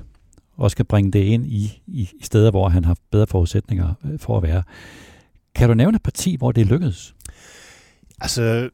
og 0.57 0.71
skal 0.71 0.85
bringe 0.85 1.11
det 1.11 1.19
ind 1.19 1.47
i, 1.47 1.83
i, 1.87 2.01
i 2.21 2.25
steder, 2.25 2.51
hvor 2.51 2.69
han 2.69 2.85
har 2.85 2.97
bedre 3.11 3.27
forudsætninger 3.27 3.95
øh, 4.05 4.19
for 4.19 4.37
at 4.37 4.43
være. 4.43 4.63
Kan 5.55 5.69
du 5.69 5.75
nævne 5.75 5.97
et 5.97 6.03
parti, 6.03 6.37
hvor 6.37 6.53
det 6.53 6.67
lykkedes? 6.67 7.15
Altså, 8.21 8.71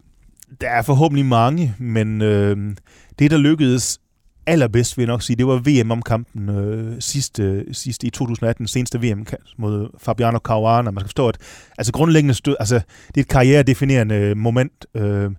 der 0.61 0.69
er 0.69 0.83
forhåbentlig 0.83 1.27
mange, 1.27 1.75
men 1.79 2.23
øh, 2.23 2.77
det, 3.19 3.31
der 3.31 3.39
lykkedes 3.39 4.01
allerbedst, 4.47 4.97
vil 4.97 5.03
jeg 5.03 5.07
nok 5.07 5.23
sige, 5.23 5.37
det 5.37 5.47
var 5.47 5.63
VM-omkampen 5.67 6.49
øh, 6.49 6.97
sidste, 7.01 7.43
øh, 7.43 7.65
sidste 7.75 8.07
i 8.07 8.11
2018, 8.11 8.67
seneste 8.67 9.01
VM 9.03 9.27
mod 9.59 9.89
Fabiano 9.99 10.39
Caruana. 10.39 10.91
Man 10.91 11.01
skal 11.01 11.09
forstå, 11.09 11.29
at 11.29 11.39
altså 11.79 11.93
grundlæggende 11.93 12.35
stød, 12.35 12.57
altså, 12.61 12.81
det 13.09 13.17
er 13.17 13.21
et 13.21 13.29
karrieredefinerende 13.29 14.15
øh, 14.15 14.37
moment. 14.37 14.87
Øh, 14.95 15.31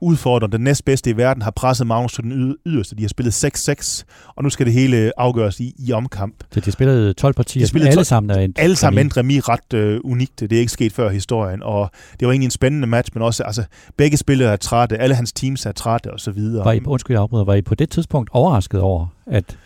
udfordrer 0.00 0.48
den 0.48 0.60
næstbedste 0.60 1.10
i 1.10 1.16
verden, 1.16 1.42
har 1.42 1.50
presset 1.50 1.86
Magnus 1.86 2.12
til 2.12 2.24
den 2.24 2.56
yderste. 2.66 2.96
De 2.96 3.02
har 3.02 3.08
spillet 3.08 3.44
6-6, 3.44 4.04
og 4.36 4.42
nu 4.42 4.50
skal 4.50 4.66
det 4.66 4.74
hele 4.74 5.12
afgøres 5.16 5.60
i, 5.60 5.74
i 5.78 5.92
omkamp. 5.92 6.34
Så 6.52 6.60
de 6.60 6.72
spillede 6.72 7.12
12 7.12 7.34
partier, 7.34 7.62
de 7.62 7.68
spillede 7.68 7.88
alle 7.88 7.96
12, 7.96 8.04
sammen 8.04 8.30
er 8.30 8.40
endt 8.40 8.58
Alle 8.58 8.76
sammen 8.76 9.00
endte 9.00 9.16
remis 9.16 9.48
ret 9.48 9.74
øh, 9.74 10.00
unikt. 10.04 10.40
Det 10.40 10.52
er 10.52 10.58
ikke 10.58 10.72
sket 10.72 10.92
før 10.92 11.10
i 11.10 11.12
historien, 11.12 11.62
og 11.62 11.90
det 12.20 12.26
var 12.26 12.32
egentlig 12.32 12.46
en 12.46 12.50
spændende 12.50 12.86
match, 12.86 13.10
men 13.14 13.22
også 13.22 13.42
altså, 13.42 13.64
begge 13.96 14.16
spillere 14.16 14.52
er 14.52 14.56
trætte, 14.56 14.96
alle 14.96 15.14
hans 15.14 15.32
teams 15.32 15.66
er 15.66 15.72
trætte 15.72 16.12
og 16.12 16.20
så 16.20 16.30
videre. 16.30 16.64
Var 16.64 16.72
I, 16.72 16.80
undskyld, 16.86 17.16
afbryder, 17.16 17.44
var 17.44 17.54
I 17.54 17.62
på 17.62 17.74
det 17.74 17.90
tidspunkt 17.90 18.30
overrasket 18.32 18.80
over, 18.80 19.06
at 19.26 19.56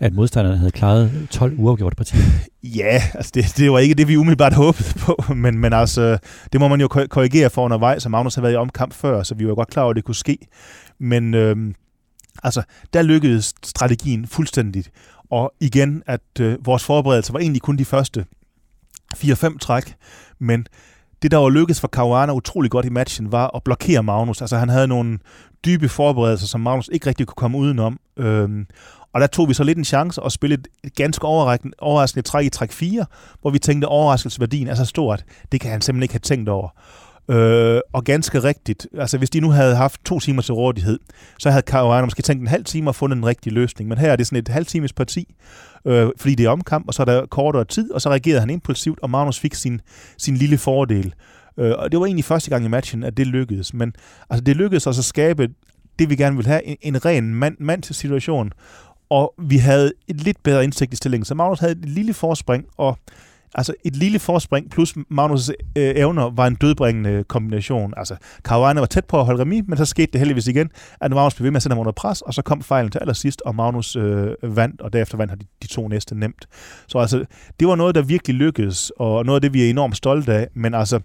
at 0.00 0.12
modstanderne 0.14 0.56
havde 0.56 0.70
klaret 0.70 1.28
12 1.30 1.54
uafgjorte 1.58 1.96
partier? 1.96 2.20
Ja, 2.62 3.02
altså 3.14 3.30
det, 3.34 3.54
det 3.56 3.72
var 3.72 3.78
ikke 3.78 3.94
det, 3.94 4.08
vi 4.08 4.16
umiddelbart 4.16 4.52
håbede 4.52 4.98
på, 4.98 5.24
men, 5.34 5.58
men 5.58 5.72
altså, 5.72 6.18
det 6.52 6.60
må 6.60 6.68
man 6.68 6.80
jo 6.80 6.88
korrigere 6.88 7.50
for 7.50 7.62
undervejs, 7.62 8.02
så 8.02 8.08
Magnus 8.08 8.34
har 8.34 8.42
været 8.42 8.52
i 8.52 8.56
omkamp 8.56 8.92
før, 8.92 9.22
så 9.22 9.34
vi 9.34 9.48
var 9.48 9.54
godt 9.54 9.68
klar 9.68 9.82
over, 9.82 9.90
at 9.90 9.96
det 9.96 10.04
kunne 10.04 10.14
ske. 10.14 10.38
Men 11.00 11.34
øhm, 11.34 11.74
altså, 12.42 12.62
der 12.92 13.02
lykkedes 13.02 13.54
strategien 13.64 14.26
fuldstændigt. 14.26 14.90
Og 15.30 15.52
igen, 15.60 16.02
at 16.06 16.40
øh, 16.40 16.66
vores 16.66 16.84
forberedelse 16.84 17.32
var 17.32 17.38
egentlig 17.38 17.62
kun 17.62 17.76
de 17.76 17.84
første 17.84 18.24
4-5 19.16 19.58
træk, 19.58 19.94
men 20.38 20.66
det, 21.22 21.30
der 21.30 21.38
var 21.38 21.48
lykkedes 21.48 21.80
for 21.80 21.88
Caruana 21.88 22.32
utrolig 22.32 22.70
godt 22.70 22.86
i 22.86 22.88
matchen, 22.88 23.32
var 23.32 23.56
at 23.56 23.62
blokere 23.64 24.02
Magnus. 24.02 24.40
Altså 24.40 24.56
han 24.56 24.68
havde 24.68 24.88
nogle 24.88 25.18
dybe 25.64 25.88
forberedelser, 25.88 26.46
som 26.46 26.60
Magnus 26.60 26.90
ikke 26.92 27.06
rigtig 27.06 27.26
kunne 27.26 27.34
komme 27.36 27.58
udenom. 27.58 27.98
Øhm, 28.16 28.66
og 29.14 29.20
der 29.20 29.26
tog 29.26 29.48
vi 29.48 29.54
så 29.54 29.64
lidt 29.64 29.78
en 29.78 29.84
chance 29.84 30.22
og 30.22 30.32
spille 30.32 30.58
et 30.84 30.94
ganske 30.94 31.24
overraskende 31.26 32.22
træk 32.22 32.46
i 32.46 32.48
træk 32.48 32.72
4, 32.72 33.06
hvor 33.40 33.50
vi 33.50 33.58
tænkte, 33.58 33.86
at 33.86 33.90
overraskelsesværdien 33.90 34.68
er 34.68 34.74
så 34.74 34.84
stor, 34.84 35.12
at 35.12 35.24
det 35.52 35.60
kan 35.60 35.70
han 35.70 35.80
simpelthen 35.80 36.02
ikke 36.02 36.14
have 36.14 36.20
tænkt 36.20 36.48
over. 36.48 36.68
Øh, 37.28 37.80
og 37.92 38.04
ganske 38.04 38.42
rigtigt, 38.42 38.86
altså 38.98 39.18
hvis 39.18 39.30
de 39.30 39.40
nu 39.40 39.50
havde 39.50 39.76
haft 39.76 40.04
to 40.04 40.20
timer 40.20 40.42
til 40.42 40.54
rådighed, 40.54 40.98
så 41.38 41.50
havde 41.50 41.62
Caruana 41.66 42.04
måske 42.04 42.22
tænkt 42.22 42.40
en 42.40 42.46
halv 42.46 42.64
time 42.64 42.90
og 42.90 42.94
fundet 42.94 43.16
en 43.16 43.26
rigtig 43.26 43.52
løsning. 43.52 43.88
Men 43.88 43.98
her 43.98 44.12
er 44.12 44.16
det 44.16 44.26
sådan 44.26 44.38
et 44.38 44.48
halvtimes 44.48 44.92
parti, 44.92 45.34
øh, 45.84 46.08
fordi 46.16 46.34
det 46.34 46.46
er 46.46 46.50
omkamp, 46.50 46.88
og 46.88 46.94
så 46.94 47.02
er 47.02 47.06
der 47.06 47.26
kortere 47.26 47.64
tid, 47.64 47.92
og 47.92 48.00
så 48.00 48.10
reagerede 48.10 48.40
han 48.40 48.50
impulsivt, 48.50 48.98
og 49.02 49.10
Magnus 49.10 49.38
fik 49.38 49.54
sin, 49.54 49.80
sin 50.18 50.36
lille 50.36 50.58
fordel. 50.58 51.14
Øh, 51.58 51.72
og 51.78 51.92
det 51.92 52.00
var 52.00 52.06
egentlig 52.06 52.24
første 52.24 52.50
gang 52.50 52.64
i 52.64 52.68
matchen, 52.68 53.04
at 53.04 53.16
det 53.16 53.26
lykkedes. 53.26 53.74
Men 53.74 53.92
altså, 54.30 54.44
det 54.44 54.56
lykkedes 54.56 54.86
også 54.86 55.00
at 55.00 55.04
skabe 55.04 55.48
det, 55.98 56.10
vi 56.10 56.16
gerne 56.16 56.36
vil 56.36 56.46
have, 56.46 56.64
en, 56.64 56.76
en 56.82 57.04
ren 57.04 57.34
mand, 57.34 57.56
mand-situation, 57.60 58.52
og 59.10 59.34
vi 59.38 59.56
havde 59.56 59.92
et 60.08 60.20
lidt 60.20 60.42
bedre 60.42 60.64
indsigt 60.64 60.92
i 60.92 60.96
stillingen. 60.96 61.24
Så 61.24 61.34
Magnus 61.34 61.60
havde 61.60 61.72
et 61.72 61.88
lille 61.88 62.14
forspring, 62.14 62.64
og 62.76 62.98
Altså 63.54 63.74
et 63.84 63.96
lille 63.96 64.18
forspring 64.18 64.70
plus 64.70 64.94
Magnus' 64.96 65.50
øh, 65.78 65.92
evner 65.96 66.30
var 66.30 66.46
en 66.46 66.54
dødbringende 66.54 67.24
kombination. 67.24 67.94
Altså 67.96 68.16
Caruana 68.42 68.80
var 68.80 68.86
tæt 68.86 69.04
på 69.04 69.18
at 69.18 69.24
holde 69.24 69.40
remis, 69.40 69.64
men 69.68 69.78
så 69.78 69.84
skete 69.84 70.12
det 70.12 70.18
heldigvis 70.18 70.46
igen, 70.46 70.70
at 71.00 71.10
Magnus 71.10 71.34
blev 71.34 71.44
ved 71.44 71.50
med 71.50 71.56
at 71.56 71.62
sende 71.62 71.74
ham 71.74 71.80
under 71.80 71.92
pres, 71.92 72.22
og 72.22 72.34
så 72.34 72.42
kom 72.42 72.62
fejlen 72.62 72.90
til 72.90 72.98
allersidst, 72.98 73.40
og 73.40 73.54
Magnus 73.54 73.96
øh, 73.96 74.30
vandt, 74.42 74.80
og 74.80 74.92
derefter 74.92 75.16
vandt 75.16 75.30
han 75.30 75.38
de, 75.38 75.46
de 75.62 75.66
to 75.66 75.88
næste 75.88 76.14
nemt. 76.14 76.46
Så 76.88 76.98
altså, 76.98 77.24
det 77.60 77.68
var 77.68 77.74
noget, 77.74 77.94
der 77.94 78.02
virkelig 78.02 78.36
lykkedes, 78.36 78.92
og 78.98 79.24
noget 79.26 79.36
af 79.36 79.40
det, 79.40 79.54
vi 79.54 79.64
er 79.64 79.70
enormt 79.70 79.96
stolte 79.96 80.32
af, 80.32 80.48
men 80.54 80.74
altså, 80.74 81.00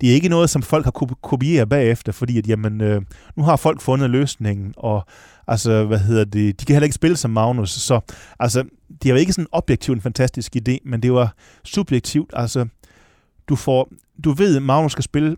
det 0.00 0.10
er 0.10 0.14
ikke 0.14 0.28
noget, 0.28 0.50
som 0.50 0.62
folk 0.62 0.84
har 0.84 1.16
kopieret 1.22 1.68
bagefter, 1.68 2.12
fordi 2.12 2.38
at, 2.38 2.48
jamen, 2.48 2.80
øh, 2.80 3.02
nu 3.36 3.42
har 3.42 3.56
folk 3.56 3.80
fundet 3.80 4.10
løsningen, 4.10 4.74
og 4.76 5.06
Altså, 5.48 5.84
hvad 5.84 5.98
hedder 5.98 6.24
det? 6.24 6.60
De 6.60 6.64
kan 6.64 6.74
heller 6.74 6.84
ikke 6.84 6.94
spille 6.94 7.16
som 7.16 7.30
Magnus, 7.30 7.70
så 7.70 8.00
altså, 8.40 8.64
det 9.02 9.08
er 9.08 9.14
jo 9.14 9.20
ikke 9.20 9.32
sådan 9.32 9.48
objektivt 9.52 9.96
en 9.96 10.02
fantastisk 10.02 10.56
idé, 10.56 10.76
men 10.84 11.02
det 11.02 11.12
var 11.12 11.34
subjektivt. 11.64 12.30
Altså, 12.32 12.66
du 13.48 13.56
får, 13.56 13.88
du 14.24 14.32
ved, 14.32 14.56
at 14.56 14.62
Magnus 14.62 14.92
skal 14.92 15.04
spille 15.04 15.36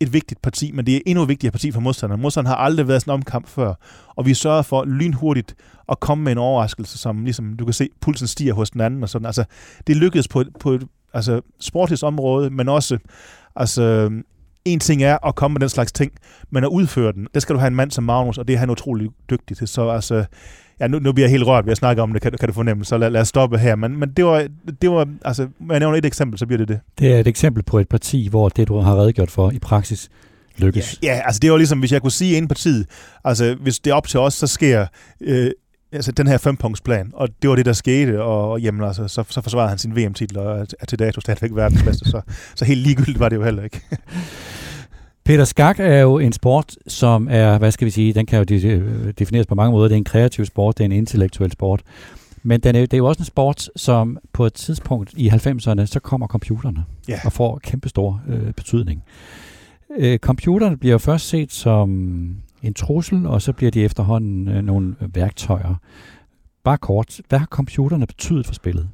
et 0.00 0.12
vigtigt 0.12 0.42
parti, 0.42 0.72
men 0.72 0.86
det 0.86 0.96
er 0.96 1.00
endnu 1.06 1.24
vigtigere 1.24 1.52
parti 1.52 1.72
for 1.72 1.80
modstanderen. 1.80 2.22
Modstanderen 2.22 2.56
har 2.56 2.64
aldrig 2.64 2.88
været 2.88 3.02
sådan 3.02 3.10
en 3.10 3.14
omkamp 3.14 3.48
før, 3.48 3.74
og 4.16 4.26
vi 4.26 4.34
sørger 4.34 4.62
for 4.62 4.84
lynhurtigt 4.84 5.54
at 5.88 6.00
komme 6.00 6.24
med 6.24 6.32
en 6.32 6.38
overraskelse, 6.38 6.98
som 6.98 7.24
ligesom, 7.24 7.56
du 7.56 7.64
kan 7.64 7.74
se, 7.74 7.88
pulsen 8.00 8.26
stiger 8.26 8.54
hos 8.54 8.70
den 8.70 8.80
anden 8.80 9.02
og 9.02 9.08
sådan. 9.08 9.26
Altså, 9.26 9.44
det 9.86 9.96
lykkedes 9.96 10.28
på, 10.28 10.44
på 10.60 10.72
et 10.72 10.84
altså, 11.14 11.40
sportligt 11.60 12.02
område, 12.02 12.50
men 12.50 12.68
også, 12.68 12.98
altså, 13.56 14.10
en 14.66 14.80
ting 14.80 15.02
er 15.02 15.26
at 15.26 15.34
komme 15.34 15.54
med 15.54 15.60
den 15.60 15.68
slags 15.68 15.92
ting, 15.92 16.12
men 16.50 16.64
at 16.64 16.68
udføre 16.68 17.12
den, 17.12 17.28
det 17.34 17.42
skal 17.42 17.54
du 17.54 17.58
have 17.58 17.68
en 17.68 17.74
mand 17.74 17.90
som 17.90 18.04
Magnus, 18.04 18.38
og 18.38 18.48
det 18.48 18.54
er 18.54 18.58
han 18.58 18.70
utrolig 18.70 19.08
dygtig 19.30 19.56
til. 19.56 19.68
Så 19.68 19.88
altså, 19.88 20.24
ja, 20.80 20.86
nu, 20.86 20.98
nu 20.98 21.12
bliver 21.12 21.26
jeg 21.26 21.30
helt 21.30 21.46
rørt 21.46 21.66
ved 21.66 21.72
at 21.72 21.78
snakke 21.78 22.02
om 22.02 22.12
det, 22.12 22.22
kan, 22.22 22.32
kan 22.40 22.48
du 22.48 22.54
fornemme, 22.54 22.84
så 22.84 22.98
lad, 22.98 23.10
lad 23.10 23.20
os 23.20 23.28
stoppe 23.28 23.58
her. 23.58 23.76
Men, 23.76 23.96
men 23.96 24.10
det 24.10 24.24
var, 24.24 24.46
det 24.82 24.90
var, 24.90 25.08
altså, 25.24 25.48
jeg 25.70 25.80
nævner 25.80 25.98
et 25.98 26.04
eksempel, 26.04 26.38
så 26.38 26.46
bliver 26.46 26.58
det 26.58 26.68
det. 26.68 26.80
Det 26.98 27.14
er 27.14 27.20
et 27.20 27.26
eksempel 27.26 27.62
på 27.62 27.78
et 27.78 27.88
parti, 27.88 28.28
hvor 28.30 28.48
det, 28.48 28.68
du 28.68 28.78
har 28.78 28.96
redegjort 29.00 29.30
for 29.30 29.50
i 29.50 29.58
praksis, 29.58 30.08
lykkes. 30.56 30.98
Ja, 31.02 31.14
ja 31.14 31.22
altså 31.24 31.38
det 31.38 31.50
var 31.50 31.56
ligesom, 31.56 31.78
hvis 31.78 31.92
jeg 31.92 32.02
kunne 32.02 32.12
sige 32.12 32.36
inden 32.36 32.48
partiet, 32.48 32.86
altså 33.24 33.56
hvis 33.60 33.78
det 33.78 33.90
er 33.90 33.94
op 33.94 34.06
til 34.06 34.20
os, 34.20 34.34
så 34.34 34.46
sker 34.46 34.86
øh, 35.20 35.50
altså, 35.92 36.12
den 36.12 36.26
her 36.26 36.38
fempunktsplan, 36.38 37.10
og 37.14 37.28
det 37.42 37.50
var 37.50 37.56
det, 37.56 37.66
der 37.66 37.72
skete, 37.72 38.22
og 38.22 38.60
jamen, 38.60 38.84
altså, 38.84 39.08
så, 39.08 39.24
så 39.30 39.40
forsvarede 39.40 39.68
han 39.68 39.78
sin 39.78 39.96
VM-titel, 39.96 40.38
og 40.38 40.66
er 40.80 40.86
til 40.86 40.98
dato 40.98 41.20
stadigvæk 41.20 41.50
verdensmester, 41.54 42.06
så, 42.06 42.20
så 42.54 42.64
helt 42.64 42.80
ligegyldigt 42.80 43.20
var 43.20 43.28
det 43.28 43.36
jo 43.36 43.44
heller 43.44 43.62
ikke. 43.62 43.80
Peter 45.26 45.44
Skak 45.44 45.80
er 45.80 46.00
jo 46.00 46.18
en 46.18 46.32
sport, 46.32 46.76
som 46.86 47.28
er, 47.30 47.58
hvad 47.58 47.70
skal 47.70 47.84
vi 47.84 47.90
sige, 47.90 48.12
den 48.12 48.26
kan 48.26 48.38
jo 48.38 48.44
defineres 49.18 49.46
på 49.46 49.54
mange 49.54 49.72
måder. 49.72 49.88
Det 49.88 49.94
er 49.94 49.98
en 49.98 50.04
kreativ 50.04 50.44
sport, 50.44 50.78
det 50.78 50.84
er 50.84 50.86
en 50.86 50.92
intellektuel 50.92 51.52
sport. 51.52 51.82
Men 52.42 52.60
den 52.60 52.76
er, 52.76 52.80
det 52.80 52.92
er 52.92 52.98
jo 52.98 53.06
også 53.06 53.20
en 53.20 53.24
sport, 53.24 53.70
som 53.76 54.18
på 54.32 54.46
et 54.46 54.54
tidspunkt 54.54 55.14
i 55.16 55.28
90'erne, 55.28 55.86
så 55.86 56.00
kommer 56.02 56.26
computerne 56.26 56.84
ja. 57.08 57.20
og 57.24 57.32
får 57.32 57.60
kæmpestor 57.62 58.22
øh, 58.28 58.52
betydning. 58.52 59.02
Øh, 59.98 60.18
computerne 60.18 60.76
bliver 60.76 60.98
først 60.98 61.28
set 61.28 61.52
som 61.52 61.90
en 62.62 62.74
trussel, 62.74 63.26
og 63.26 63.42
så 63.42 63.52
bliver 63.52 63.70
de 63.70 63.84
efterhånden 63.84 64.48
øh, 64.48 64.62
nogle 64.62 64.94
værktøjer. 65.00 65.74
Bare 66.64 66.78
kort, 66.78 67.20
hvad 67.28 67.38
har 67.38 67.46
computerne 67.46 68.06
betydet 68.06 68.46
for 68.46 68.54
spillet? 68.54 68.88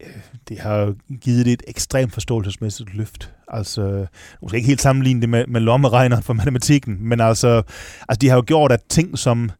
Øh, 0.00 0.12
det 0.48 0.58
har 0.58 0.94
givet 1.20 1.46
det 1.46 1.52
et 1.52 1.62
ekstremt 1.68 2.12
forståelsesmæssigt 2.12 2.94
løft. 2.94 3.32
Altså, 3.48 4.06
nu 4.42 4.48
skal 4.48 4.56
ikke 4.56 4.68
helt 4.68 4.80
sammenligne 4.80 5.20
det 5.20 5.28
med, 5.28 5.46
med 5.46 5.60
lommeregner 5.60 6.20
for 6.20 6.32
matematikken, 6.32 6.98
men 7.00 7.20
altså, 7.20 7.62
altså, 8.08 8.18
de 8.20 8.28
har 8.28 8.36
jo 8.36 8.44
gjort, 8.46 8.72
at 8.72 8.80
ting, 8.88 9.18
som 9.18 9.50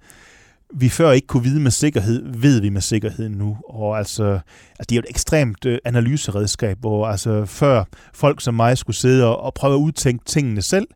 vi 0.74 0.88
før 0.88 1.10
ikke 1.10 1.26
kunne 1.26 1.42
vide 1.42 1.60
med 1.60 1.70
sikkerhed, 1.70 2.22
ved 2.26 2.60
vi 2.60 2.68
med 2.68 2.80
sikkerhed 2.80 3.28
nu. 3.28 3.56
Og 3.68 3.98
altså, 3.98 4.24
altså 4.24 4.86
det 4.88 4.92
er 4.92 4.96
jo 4.96 5.00
et 5.00 5.10
ekstremt 5.10 5.66
øh, 5.66 5.78
analyseredskab, 5.84 6.78
hvor 6.80 7.06
altså 7.06 7.44
før 7.44 7.84
folk 8.14 8.40
som 8.40 8.54
mig 8.54 8.78
skulle 8.78 8.96
sidde 8.96 9.26
og, 9.26 9.40
og 9.40 9.54
prøve 9.54 9.74
at 9.74 9.78
udtænke 9.78 10.24
tingene 10.24 10.62
selv, 10.62 10.86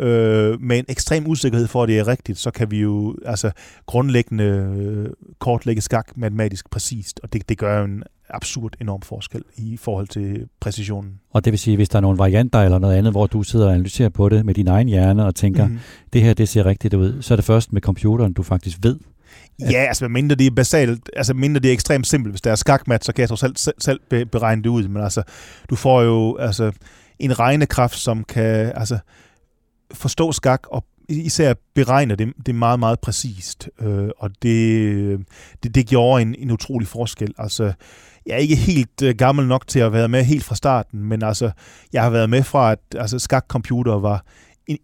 øh, 0.00 0.60
med 0.60 0.78
en 0.78 0.84
ekstrem 0.88 1.26
usikkerhed 1.26 1.66
for, 1.66 1.82
at 1.82 1.88
det 1.88 1.98
er 1.98 2.08
rigtigt, 2.08 2.38
så 2.38 2.50
kan 2.50 2.70
vi 2.70 2.80
jo 2.80 3.16
altså 3.26 3.50
grundlæggende 3.86 4.44
øh, 4.44 5.08
kortlægge 5.38 5.82
skak 5.82 6.16
matematisk 6.16 6.70
præcist, 6.70 7.20
og 7.22 7.32
det, 7.32 7.48
det 7.48 7.58
gør 7.58 7.78
jo 7.78 7.84
en 7.84 8.02
absurd 8.30 8.72
enorm 8.80 9.02
forskel 9.02 9.42
i 9.56 9.76
forhold 9.76 10.08
til 10.08 10.46
præcisionen. 10.60 11.12
Og 11.30 11.44
det 11.44 11.52
vil 11.52 11.58
sige, 11.58 11.76
hvis 11.76 11.88
der 11.88 11.96
er 11.96 12.00
nogle 12.00 12.18
varianter 12.18 12.58
eller 12.58 12.78
noget 12.78 12.96
andet, 12.96 13.12
hvor 13.12 13.26
du 13.26 13.42
sidder 13.42 13.66
og 13.66 13.72
analyserer 13.72 14.08
på 14.08 14.28
det 14.28 14.46
med 14.46 14.54
din 14.54 14.68
egen 14.68 14.88
hjerne 14.88 15.26
og 15.26 15.34
tænker, 15.34 15.66
mm. 15.66 15.78
det 16.12 16.22
her 16.22 16.34
det 16.34 16.48
ser 16.48 16.66
rigtigt 16.66 16.94
ud, 16.94 17.22
så 17.22 17.34
er 17.34 17.36
det 17.36 17.44
først 17.44 17.72
med 17.72 17.82
computeren, 17.82 18.32
du 18.32 18.42
faktisk 18.42 18.78
ved, 18.82 18.98
Ja, 19.70 19.78
altså 19.78 20.08
mindre 20.08 20.36
det 20.36 20.46
er 20.46 20.50
basalt, 20.50 21.10
altså 21.16 21.34
mindre 21.34 21.60
det 21.60 21.68
er 21.68 21.72
ekstremt 21.72 22.06
simpelt. 22.06 22.32
Hvis 22.32 22.40
der 22.40 22.50
er 22.50 22.54
skakmat, 22.54 23.04
så 23.04 23.12
kan 23.12 23.20
jeg 23.20 23.28
trods 23.28 23.42
alt 23.42 23.58
selv, 23.58 23.74
selv 23.78 24.00
beregne 24.32 24.62
det 24.62 24.68
ud. 24.68 24.88
Men 24.88 25.02
altså, 25.02 25.22
du 25.70 25.76
får 25.76 26.02
jo 26.02 26.36
altså, 26.36 26.72
en 27.18 27.38
regnekraft, 27.38 27.98
som 27.98 28.24
kan 28.24 28.72
altså, 28.74 28.98
forstå 29.92 30.32
skak 30.32 30.66
og 30.66 30.84
især 31.08 31.54
beregne 31.74 32.16
det, 32.16 32.32
det 32.46 32.54
meget, 32.54 32.78
meget 32.78 33.00
præcist. 33.00 33.68
Øh, 33.80 34.08
og 34.18 34.30
det, 34.42 35.26
det, 35.62 35.74
det 35.74 35.86
gjorde 35.86 36.22
en, 36.22 36.34
en 36.38 36.50
utrolig 36.50 36.88
forskel. 36.88 37.34
Altså, 37.38 37.72
jeg 38.26 38.32
er 38.34 38.38
ikke 38.38 38.56
helt 38.56 39.02
øh, 39.02 39.14
gammel 39.14 39.46
nok 39.46 39.66
til 39.66 39.78
at 39.78 39.84
have 39.84 39.92
været 39.92 40.10
med 40.10 40.24
helt 40.24 40.44
fra 40.44 40.54
starten, 40.54 41.00
men 41.00 41.22
altså, 41.22 41.50
jeg 41.92 42.02
har 42.02 42.10
været 42.10 42.30
med 42.30 42.42
fra, 42.42 42.72
at 42.72 42.78
altså, 42.94 43.18
skakcomputer 43.18 43.98
var 43.98 44.24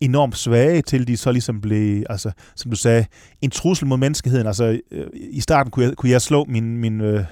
enormt 0.01 0.37
svage, 0.37 0.83
til 0.83 1.07
de 1.07 1.17
så 1.17 1.33
ligesom 1.33 1.61
blev, 1.61 2.05
altså, 2.11 2.31
som 2.57 2.71
du 2.71 2.77
sagde, 2.77 3.05
en 3.43 3.51
trussel 3.51 3.87
mod 3.87 3.97
menneskeheden. 3.99 4.47
Altså, 4.47 4.81
øh, 4.91 5.07
i 5.15 5.41
starten 5.41 5.71
kunne 5.71 5.85
jeg, 5.85 5.97
kunne 5.97 6.11
jeg 6.11 6.23
slå 6.23 6.45
min, 6.49 6.79
min, 6.79 7.01
øh, 7.01 7.25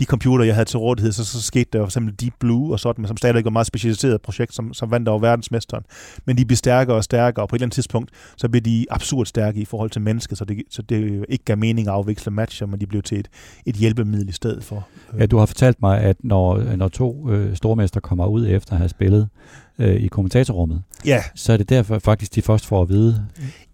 de 0.00 0.04
computer, 0.04 0.44
jeg 0.44 0.54
havde 0.54 0.68
til 0.68 0.78
rådighed, 0.78 1.12
så, 1.12 1.24
så 1.24 1.42
skete 1.42 1.68
der 1.72 1.78
for 1.78 1.86
eksempel 1.86 2.14
Deep 2.20 2.34
Blue 2.40 2.72
og 2.72 2.80
sådan, 2.80 3.02
men 3.02 3.08
som 3.08 3.16
stadigvæk 3.16 3.44
var 3.44 3.48
et 3.48 3.52
meget 3.52 3.66
specialiseret 3.66 4.22
projekt, 4.22 4.54
som, 4.54 4.74
som 4.74 4.90
vandt 4.90 5.08
over 5.08 5.18
verdensmesteren. 5.18 5.84
Men 6.26 6.38
de 6.38 6.44
blev 6.44 6.56
stærkere 6.56 6.96
og 6.96 7.04
stærkere, 7.04 7.44
og 7.44 7.48
på 7.48 7.56
et 7.56 7.58
eller 7.58 7.66
andet 7.66 7.74
tidspunkt, 7.74 8.10
så 8.36 8.48
blev 8.48 8.62
de 8.62 8.86
absurd 8.90 9.26
stærke 9.26 9.60
i 9.60 9.64
forhold 9.64 9.90
til 9.90 10.02
mennesket, 10.02 10.38
så 10.38 10.44
det, 10.44 10.62
så 10.70 10.82
det 10.82 11.24
ikke 11.28 11.44
gav 11.44 11.58
mening 11.58 11.88
at 11.88 11.94
afvikle 11.94 12.32
matcher, 12.32 12.66
men 12.66 12.80
de 12.80 12.86
blev 12.86 13.02
til 13.02 13.18
et, 13.18 13.28
et 13.66 13.74
hjælpemiddel 13.74 14.28
i 14.28 14.32
stedet 14.32 14.64
for. 14.64 14.86
Øh. 15.14 15.20
Ja, 15.20 15.26
du 15.26 15.38
har 15.38 15.46
fortalt 15.46 15.82
mig, 15.82 16.00
at 16.00 16.16
når, 16.24 16.76
når 16.76 16.88
to 16.88 17.30
øh, 17.30 17.56
stormester 17.56 18.00
kommer 18.00 18.26
ud 18.26 18.46
efter 18.48 18.72
at 18.72 18.78
have 18.78 18.88
spillet, 18.88 19.28
øh, 19.82 19.94
i 19.94 20.06
kommentatorrummet, 20.06 20.82
ja. 21.04 21.22
så 21.34 21.52
er 21.52 21.56
det 21.56 21.68
derfor 21.68 21.98
faktisk, 21.98 22.34
de 22.34 22.42
først 22.42 22.66
får 22.66 22.82
at 22.82 22.88
vide. 22.88 23.26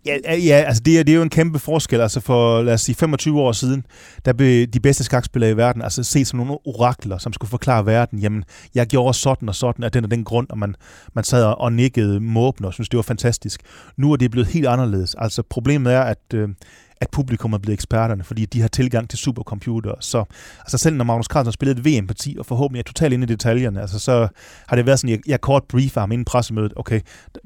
Ja, 0.06 0.36
ja 0.36 0.54
altså 0.54 0.82
det 0.82 0.98
er, 0.98 1.02
det 1.02 1.12
er 1.12 1.16
jo 1.16 1.22
en 1.22 1.30
kæmpe 1.30 1.58
forskel. 1.58 2.00
Altså 2.00 2.20
for, 2.20 2.62
lad 2.62 2.74
os 2.74 2.80
sige, 2.80 2.96
25 2.96 3.40
år 3.40 3.52
siden, 3.52 3.86
der 4.24 4.32
blev 4.32 4.66
de 4.66 4.80
bedste 4.80 5.04
skakspillere 5.04 5.50
i 5.50 5.56
verden 5.56 5.82
altså 5.82 6.02
set 6.02 6.26
som 6.26 6.36
nogle 6.36 6.58
orakler, 6.66 7.18
som 7.18 7.32
skulle 7.32 7.50
forklare 7.50 7.86
verden. 7.86 8.18
Jamen, 8.18 8.44
jeg 8.74 8.86
gjorde 8.86 9.14
sådan 9.14 9.48
og 9.48 9.54
sådan 9.54 9.84
af 9.84 9.92
den 9.92 10.04
og 10.04 10.10
den 10.10 10.24
grund, 10.24 10.46
og 10.50 10.58
man, 10.58 10.74
man 11.14 11.24
sad 11.24 11.44
og 11.44 11.72
nikkede 11.72 12.20
måbende 12.20 12.66
og 12.66 12.74
synes 12.74 12.88
det 12.88 12.96
var 12.96 13.02
fantastisk. 13.02 13.60
Nu 13.96 14.12
er 14.12 14.16
det 14.16 14.30
blevet 14.30 14.48
helt 14.48 14.66
anderledes. 14.66 15.14
Altså 15.18 15.42
problemet 15.42 15.92
er, 15.92 16.00
at 16.00 16.34
øh, 16.34 16.48
at 17.00 17.10
publikum 17.10 17.52
er 17.52 17.58
blevet 17.58 17.74
eksperterne, 17.74 18.24
fordi 18.24 18.46
de 18.46 18.60
har 18.60 18.68
tilgang 18.68 19.10
til 19.10 19.18
supercomputer. 19.18 19.94
Så 20.00 20.24
altså 20.60 20.78
selv 20.78 20.96
når 20.96 21.04
Magnus 21.04 21.26
Carlsen 21.26 21.52
spillede 21.52 21.80
et 21.80 21.84
VM-parti, 21.86 22.36
og 22.38 22.46
forhåbentlig 22.46 22.80
er 22.80 22.84
totalt 22.84 23.12
inde 23.14 23.24
i 23.24 23.26
detaljerne, 23.26 23.80
altså 23.80 23.98
så 23.98 24.28
har 24.68 24.76
det 24.76 24.86
været 24.86 24.98
sådan, 24.98 25.10
jeg, 25.10 25.20
jeg 25.26 25.40
kort 25.40 25.64
briefer 25.68 26.00
ham 26.00 26.12
inden 26.12 26.24
pressemødet, 26.24 26.72
okay, 26.76 27.00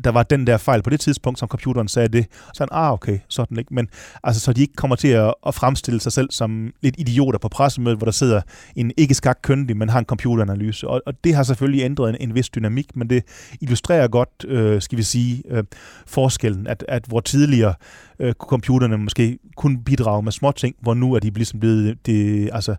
der 0.05 0.11
var 0.11 0.23
den 0.23 0.47
der 0.47 0.57
fejl 0.57 0.83
på 0.83 0.91
det 0.91 1.01
tidspunkt, 1.01 1.39
som 1.39 1.49
computeren 1.49 1.89
sagde 1.89 2.09
det, 2.09 2.27
så 2.55 2.63
han, 2.63 2.69
ah 2.71 2.93
okay, 2.93 3.19
sådan 3.29 3.59
ikke, 3.59 3.75
men 3.75 3.89
altså 4.25 4.41
så 4.41 4.53
de 4.53 4.61
ikke 4.61 4.75
kommer 4.75 4.97
til 4.97 5.09
at, 5.09 5.35
at 5.47 5.55
fremstille 5.55 6.01
sig 6.01 6.13
selv 6.13 6.31
som 6.31 6.73
lidt 6.83 6.95
idioter 6.99 7.39
på 7.39 7.49
pressemødet, 7.49 7.99
hvor 7.99 8.05
der 8.05 8.13
sidder 8.13 8.41
en 8.77 8.93
ikke 8.97 9.15
skak 9.15 9.39
køndig, 9.43 9.77
men 9.77 9.89
har 9.89 9.99
en 9.99 10.05
computeranalyse, 10.05 10.89
og, 10.89 11.03
og 11.07 11.15
det 11.25 11.35
har 11.35 11.43
selvfølgelig 11.43 11.85
ændret 11.85 12.11
en, 12.11 12.17
en 12.21 12.35
vis 12.35 12.49
dynamik, 12.49 12.97
men 12.97 13.11
det 13.11 13.25
illustrerer 13.61 14.09
godt, 14.09 14.45
øh, 14.49 14.83
skal 14.83 14.99
vi 14.99 15.03
sige, 15.03 15.43
øh, 15.49 15.65
forskellen, 16.07 16.67
at, 16.67 16.85
at 16.89 17.05
hvor 17.09 17.21
tidligere 17.21 17.75
øh, 18.19 18.33
computerne 18.33 18.99
måske 18.99 19.39
kun 19.57 19.79
bidrage 19.79 20.23
med 20.23 20.33
små 20.33 20.53
ting, 20.53 20.75
hvor 20.81 20.95
nu 20.95 21.15
er 21.15 21.19
de 21.19 21.31
ligesom 21.31 21.61
blevet 21.61 22.07
det, 22.07 22.51
altså, 22.53 22.75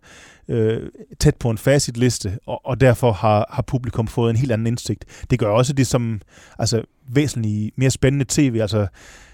øh, 0.47 0.89
tæt 1.19 1.35
på 1.35 1.49
en 1.49 1.57
facitliste, 1.57 2.37
og, 2.45 2.65
og 2.65 2.81
derfor 2.81 3.11
har, 3.11 3.45
har 3.49 3.61
publikum 3.61 4.07
fået 4.07 4.29
en 4.29 4.35
helt 4.35 4.51
anden 4.51 4.67
indsigt. 4.67 5.05
Det 5.29 5.39
gør 5.39 5.47
også 5.47 5.73
det 5.73 5.87
som 5.87 6.21
altså, 6.59 6.81
væsentligt 7.07 7.77
mere 7.77 7.91
spændende 7.91 8.25
tv, 8.29 8.57
altså 8.61 8.87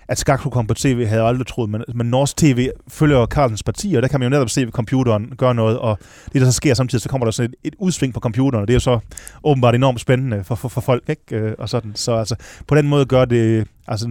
at 0.10 0.18
skak 0.18 0.40
kunne 0.40 0.52
komme 0.52 0.68
på 0.68 0.74
tv, 0.74 1.06
havde 1.06 1.22
jeg 1.22 1.30
aldrig 1.30 1.48
troet, 1.48 1.70
men, 1.70 1.84
men 1.96 2.08
norsk 2.08 2.38
tv 2.38 2.70
følger 2.88 3.26
Carlsens 3.26 3.64
parti, 3.64 3.94
og 3.94 4.02
der 4.02 4.08
kan 4.08 4.20
man 4.20 4.26
jo 4.26 4.30
netop 4.30 4.50
se, 4.50 4.62
at 4.62 4.70
computeren 4.70 5.34
gør 5.38 5.54
noget, 5.54 5.80
og 5.80 5.98
det, 6.34 6.42
der 6.42 6.48
så 6.48 6.52
sker 6.52 6.74
samtidig, 6.74 7.02
så 7.02 7.10
kommer 7.10 7.26
der 7.26 7.32
sådan 7.32 7.54
et, 7.64 7.68
et 7.68 7.76
udsving 7.80 8.14
på 8.14 8.20
computeren, 8.20 8.62
og 8.62 8.68
det 8.68 8.74
er 8.74 8.76
jo 8.76 8.80
så 8.80 9.00
åbenbart 9.44 9.76
enormt 9.76 10.00
spændende 10.00 10.44
for, 10.44 10.56
for, 10.56 10.70
for 10.70 10.82
folk, 10.82 11.10
ikke? 11.10 11.36
Øh, 11.36 11.54
og 11.58 11.70
sådan. 11.70 11.92
Så 11.96 12.14
altså, 12.14 12.36
på 12.68 12.76
den 12.76 12.88
måde 12.88 13.06
gør 13.06 13.26
det 13.26 13.68
Altså, 13.90 14.08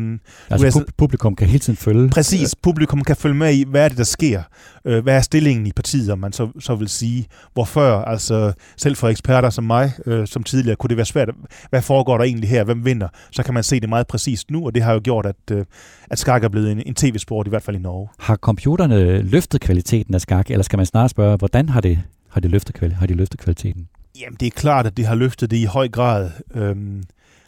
altså 0.50 0.78
pu- 0.78 0.92
publikum 0.96 1.36
kan 1.36 1.46
hele 1.46 1.58
tiden 1.58 1.76
følge. 1.76 2.08
Præcis, 2.08 2.54
publikum 2.54 3.04
kan 3.04 3.16
følge 3.16 3.34
med 3.34 3.54
i, 3.54 3.64
hvad 3.68 3.84
er 3.84 3.88
det, 3.88 3.98
der 3.98 4.04
sker. 4.04 4.42
Øh, 4.84 5.02
hvad 5.02 5.16
er 5.16 5.20
stillingen 5.20 5.66
i 5.66 5.72
partiet, 5.72 6.10
om 6.10 6.18
man 6.18 6.32
så, 6.32 6.48
så 6.60 6.74
vil 6.74 6.88
sige. 6.88 7.26
Hvor 7.52 7.64
før, 7.64 8.02
altså 8.02 8.52
selv 8.76 8.96
for 8.96 9.08
eksperter 9.08 9.50
som 9.50 9.64
mig, 9.64 9.92
øh, 10.06 10.26
som 10.26 10.42
tidligere, 10.42 10.76
kunne 10.76 10.88
det 10.88 10.96
være 10.96 11.06
svært. 11.06 11.28
Hvad 11.70 11.82
foregår 11.82 12.18
der 12.18 12.24
egentlig 12.24 12.50
her? 12.50 12.64
Hvem 12.64 12.84
vinder? 12.84 13.08
Så 13.30 13.42
kan 13.42 13.54
man 13.54 13.62
se 13.62 13.80
det 13.80 13.88
meget 13.88 14.06
præcist 14.06 14.50
nu, 14.50 14.66
og 14.66 14.74
det 14.74 14.82
har 14.82 14.92
jo 14.92 15.00
gjort, 15.04 15.26
at, 15.26 15.36
øh, 15.52 15.64
at 16.10 16.18
skak 16.18 16.44
er 16.44 16.48
blevet 16.48 16.72
en, 16.72 16.82
en 16.86 16.94
tv-sport, 16.94 17.46
i 17.46 17.50
hvert 17.50 17.62
fald 17.62 17.76
i 17.76 17.80
Norge. 17.80 18.08
Har 18.18 18.36
computerne 18.36 19.22
løftet 19.22 19.60
kvaliteten 19.60 20.14
af 20.14 20.20
skak, 20.20 20.50
eller 20.50 20.62
skal 20.62 20.76
man 20.76 20.86
snart 20.86 21.10
spørge, 21.10 21.36
hvordan 21.36 21.68
har 21.68 21.80
det, 21.80 21.98
har 22.30 22.40
det 22.40 22.50
løftet, 22.50 22.92
har 22.92 23.06
de 23.06 23.14
løftet 23.14 23.40
kvaliteten? 23.40 23.88
Jamen, 24.20 24.36
det 24.40 24.46
er 24.46 24.50
klart, 24.50 24.86
at 24.86 24.96
det 24.96 25.06
har 25.06 25.14
løftet 25.14 25.50
det 25.50 25.56
i 25.56 25.64
høj 25.64 25.88
grad. 25.88 26.30
Øhm, 26.54 27.02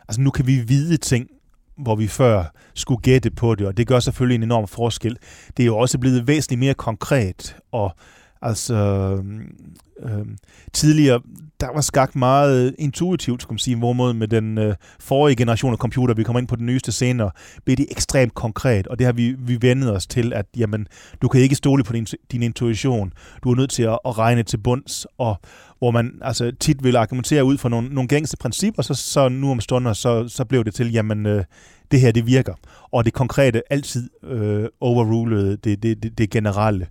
altså, 0.09 0.21
nu 0.21 0.31
kan 0.31 0.47
vi 0.47 0.59
vide 0.59 0.97
ting, 0.97 1.27
hvor 1.83 1.97
vi 1.97 2.07
før 2.07 2.45
skulle 2.75 3.01
gætte 3.01 3.31
på 3.31 3.55
det, 3.55 3.67
og 3.67 3.77
det 3.77 3.87
gør 3.87 4.01
selvfølgelig 4.01 4.35
en 4.35 4.43
enorm 4.43 4.69
forskel. 4.69 5.17
Det 5.57 5.63
er 5.63 5.67
jo 5.67 5.79
også 5.79 5.99
blevet 5.99 6.27
væsentligt 6.27 6.59
mere 6.59 6.75
konkret, 6.75 7.57
og 7.73 7.97
Altså, 8.43 8.75
øh, 10.03 10.27
tidligere, 10.73 11.21
der 11.61 11.73
var 11.75 11.81
skak 11.81 12.17
meget 12.17 12.67
øh, 12.67 12.73
intuitivt, 12.79 13.43
skulle 13.43 13.55
man 13.55 13.59
sige, 13.59 13.77
hvorimod 13.77 14.13
med 14.13 14.29
den 14.29 14.59
øh, 14.59 14.75
forrige 15.01 15.37
generation 15.37 15.73
af 15.73 15.79
computer, 15.79 16.15
vi 16.15 16.23
kommer 16.23 16.41
ind 16.41 16.49
på 16.49 16.57
den 16.57 16.67
nyeste 16.67 16.93
senere, 16.93 17.31
blev 17.65 17.77
det 17.77 17.87
ekstremt 17.91 18.35
konkret, 18.35 18.87
og 18.87 18.99
det 18.99 19.05
har 19.07 19.13
vi, 19.13 19.35
vi 19.39 19.59
vendet 19.61 19.97
os 19.97 20.07
til, 20.07 20.33
at 20.33 20.47
jamen, 20.57 20.87
du 21.23 21.29
kan 21.29 21.41
ikke 21.41 21.55
stole 21.55 21.85
på 21.85 21.93
din, 21.93 22.07
din 22.33 22.43
intuition. 22.43 23.13
Du 23.45 23.51
er 23.51 23.57
nødt 23.57 23.71
til 23.71 23.83
at, 23.83 23.99
at 24.05 24.19
regne 24.19 24.43
til 24.43 24.57
bunds, 24.59 25.07
og 25.19 25.37
hvor 25.79 25.91
man 25.91 26.13
altså, 26.23 26.53
tit 26.61 26.85
vil 26.85 26.97
argumentere 26.97 27.45
ud 27.45 27.59
fra 27.59 27.69
nogle, 27.69 27.89
nogle 27.89 28.09
gængse 28.09 28.37
principper, 28.37 28.83
så, 28.83 28.95
så 28.95 29.29
nu 29.29 29.51
om 29.51 29.61
stunder, 29.61 29.93
så, 29.93 30.29
så 30.29 30.45
blev 30.45 30.65
det 30.65 30.75
til, 30.75 30.93
jamen, 30.93 31.27
øh, 31.27 31.45
det 31.91 32.01
her, 32.01 32.13
det 32.13 32.27
virker. 32.27 32.55
Og 32.93 33.05
det 33.05 33.13
konkrete 33.13 33.63
altid 33.71 34.11
øh, 34.25 34.69
overrulede 34.81 35.57
det, 35.57 35.83
det, 35.83 36.03
det, 36.03 36.19
det 36.19 36.31
generelle. 36.31 36.87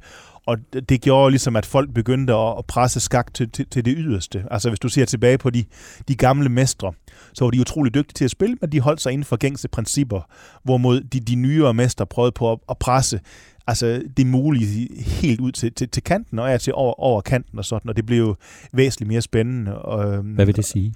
Og 0.49 0.57
det 0.89 1.01
gjorde 1.01 1.31
ligesom, 1.31 1.55
at 1.55 1.65
folk 1.65 1.93
begyndte 1.93 2.33
at 2.33 2.65
presse 2.67 2.99
skak 2.99 3.33
til, 3.33 3.51
til, 3.51 3.65
til 3.71 3.85
det 3.85 3.93
yderste. 3.97 4.45
Altså 4.51 4.69
hvis 4.69 4.79
du 4.79 4.89
ser 4.89 5.05
tilbage 5.05 5.37
på 5.37 5.49
de, 5.49 5.65
de 6.07 6.15
gamle 6.15 6.49
mestre, 6.49 6.93
så 7.33 7.45
var 7.45 7.51
de 7.51 7.61
utrolig 7.61 7.93
dygtige 7.93 8.13
til 8.13 8.25
at 8.25 8.31
spille, 8.31 8.57
men 8.61 8.71
de 8.71 8.79
holdt 8.79 9.01
sig 9.01 9.11
inden 9.11 9.25
for 9.25 9.35
gængse 9.35 9.67
principper, 9.67 10.21
hvorimod 10.63 11.01
de, 11.01 11.19
de 11.19 11.35
nyere 11.35 11.73
mestre 11.73 12.05
prøvede 12.05 12.31
på 12.31 12.51
at, 12.51 12.59
at 12.69 12.77
presse 12.77 13.19
altså 13.67 14.03
det 14.17 14.27
mulige 14.27 15.03
helt 15.03 15.39
ud 15.39 15.51
til, 15.51 15.73
til, 15.73 15.89
til 15.89 16.03
kanten, 16.03 16.39
og 16.39 16.51
er 16.51 16.57
til 16.57 16.73
over, 16.73 16.99
over 16.99 17.21
kanten 17.21 17.57
og 17.57 17.65
sådan, 17.65 17.89
og 17.89 17.95
det 17.95 18.05
blev 18.05 18.17
jo 18.17 18.35
væsentligt 18.73 19.07
mere 19.07 19.21
spændende. 19.21 19.81
Og, 19.81 20.13
øhm, 20.13 20.27
Hvad 20.27 20.45
vil 20.45 20.55
det 20.55 20.65
sige? 20.65 20.93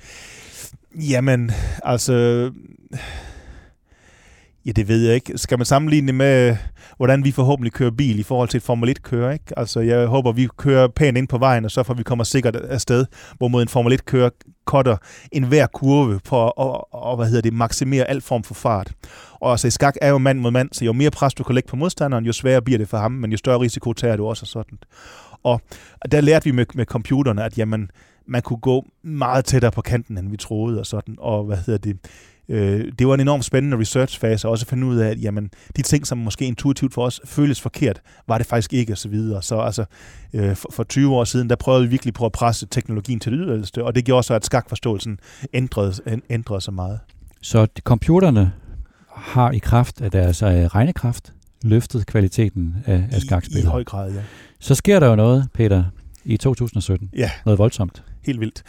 Jamen, 0.95 1.51
altså 1.83 2.51
Ja, 4.65 4.71
det 4.71 4.87
ved 4.87 5.05
jeg 5.05 5.15
ikke. 5.15 5.37
Skal 5.37 5.59
man 5.59 5.65
sammenligne 5.65 6.07
det 6.07 6.15
med, 6.15 6.57
hvordan 6.97 7.23
vi 7.23 7.31
forhåbentlig 7.31 7.73
kører 7.73 7.91
bil 7.91 8.19
i 8.19 8.23
forhold 8.23 8.49
til 8.49 8.57
et 8.57 8.63
Formel 8.63 8.89
1-kører? 8.89 9.31
Ikke? 9.31 9.59
Altså, 9.59 9.79
jeg 9.79 10.07
håber, 10.07 10.31
vi 10.31 10.47
kører 10.57 10.87
pænt 10.87 11.17
ind 11.17 11.27
på 11.27 11.37
vejen, 11.37 11.65
og 11.65 11.71
så 11.71 11.83
får 11.83 11.93
vi 11.93 12.03
kommer 12.03 12.23
sikkert 12.23 12.55
afsted, 12.55 13.05
hvorimod 13.37 13.61
en 13.61 13.67
Formel 13.67 13.93
1-kører 13.93 14.29
cutter 14.65 14.97
en 15.31 15.43
hver 15.43 15.67
kurve 15.67 16.19
på 16.19 16.45
at 16.45 16.51
og, 16.57 16.93
og, 16.93 17.15
hvad 17.15 17.27
hedder 17.27 17.41
det, 17.41 17.53
maksimere 17.53 18.09
al 18.09 18.21
form 18.21 18.43
for 18.43 18.53
fart. 18.53 18.91
Og 19.31 19.51
altså, 19.51 19.67
i 19.67 19.71
skak 19.71 19.95
er 20.01 20.09
jo 20.09 20.17
mand 20.17 20.39
mod 20.39 20.51
mand, 20.51 20.69
så 20.71 20.85
jo 20.85 20.93
mere 20.93 21.11
pres 21.11 21.33
du 21.33 21.43
kan 21.43 21.55
lægge 21.55 21.69
på 21.69 21.75
modstanderen, 21.75 22.25
jo 22.25 22.33
sværere 22.33 22.61
bliver 22.61 22.77
det 22.77 22.89
for 22.89 22.97
ham, 22.97 23.11
men 23.11 23.31
jo 23.31 23.37
større 23.37 23.59
risiko 23.59 23.93
tager 23.93 24.15
du 24.15 24.27
også 24.27 24.43
og 24.43 24.47
sådan. 24.47 24.77
Og 25.43 25.61
der 26.11 26.21
lærte 26.21 26.45
vi 26.45 26.51
med, 26.51 26.65
med 26.75 26.85
computerne, 26.85 27.43
at 27.43 27.57
jamen, 27.57 27.91
man 28.27 28.41
kunne 28.41 28.59
gå 28.59 28.85
meget 29.03 29.45
tættere 29.45 29.71
på 29.71 29.81
kanten, 29.81 30.17
end 30.17 30.29
vi 30.29 30.37
troede 30.37 30.79
og 30.79 30.85
sådan. 30.85 31.15
Og 31.17 31.43
hvad 31.43 31.57
hedder 31.57 31.77
det? 31.77 31.97
Øh, 32.49 32.91
det 32.99 33.07
var 33.07 33.13
en 33.13 33.19
enormt 33.19 33.45
spændende 33.45 33.77
researchfase, 33.77 34.47
også 34.47 34.63
at 34.63 34.69
finde 34.69 34.87
ud 34.87 34.97
af, 34.97 35.09
at 35.09 35.21
jamen, 35.21 35.49
de 35.75 35.81
ting, 35.81 36.07
som 36.07 36.17
måske 36.17 36.45
intuitivt 36.45 36.93
for 36.93 37.05
os 37.05 37.21
føles 37.25 37.61
forkert, 37.61 38.01
var 38.27 38.37
det 38.37 38.47
faktisk 38.47 38.73
ikke, 38.73 38.93
og 38.93 38.97
så 38.97 39.09
videre. 39.09 39.41
Så 39.41 39.59
altså, 39.59 39.85
øh, 40.33 40.55
for, 40.55 40.69
for 40.71 40.83
20 40.83 41.15
år 41.15 41.23
siden, 41.23 41.49
der 41.49 41.55
prøvede 41.55 41.83
vi 41.83 41.89
virkelig 41.89 42.13
på 42.13 42.25
at 42.25 42.31
presse 42.31 42.65
teknologien 42.65 43.19
til 43.19 43.31
det 43.31 43.39
yderligste, 43.43 43.83
og 43.83 43.95
det 43.95 44.05
gjorde 44.05 44.23
så, 44.23 44.33
at 44.33 44.45
skakforståelsen 44.45 45.19
ændrede, 45.53 46.21
ændrede 46.29 46.61
sig 46.61 46.73
meget. 46.73 46.99
Så 47.41 47.67
computerne 47.83 48.51
har 49.15 49.51
i 49.51 49.57
kraft 49.57 50.01
af 50.01 50.11
deres 50.11 50.41
øh, 50.41 50.49
regnekraft 50.49 51.33
løftet 51.63 52.05
kvaliteten 52.05 52.75
af, 52.85 53.03
af 53.11 53.21
skakspillet? 53.21 53.63
I, 53.63 53.67
I 53.67 53.69
høj 53.69 53.83
grad, 53.83 54.11
ja. 54.13 54.21
Så 54.59 54.75
sker 54.75 54.99
der 54.99 55.07
jo 55.07 55.15
noget, 55.15 55.47
Peter, 55.53 55.83
i 56.25 56.37
2017. 56.37 57.09
Ja. 57.15 57.31
Noget 57.45 57.59
voldsomt. 57.59 58.03
Helt 58.25 58.39
vildt. 58.39 58.63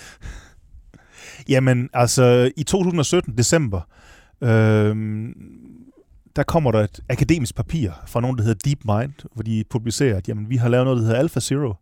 Jamen, 1.48 1.88
altså 1.92 2.50
i 2.57 2.62
2017, 2.62 3.38
december, 3.38 3.80
øh, 4.42 4.96
der 6.37 6.42
kommer 6.42 6.72
der 6.72 6.80
et 6.80 7.00
akademisk 7.09 7.54
papir 7.54 7.90
fra 8.07 8.20
nogen, 8.20 8.38
der 8.38 8.44
hedder 8.44 8.61
DeepMind, 8.64 9.12
hvor 9.35 9.42
de 9.42 9.64
publicerer, 9.70 10.16
at 10.16 10.28
jamen, 10.28 10.50
vi 10.50 10.57
har 10.57 10.68
lavet 10.68 10.85
noget, 10.85 10.98
der 10.98 11.04
hedder 11.04 11.18
AlphaZero, 11.18 11.74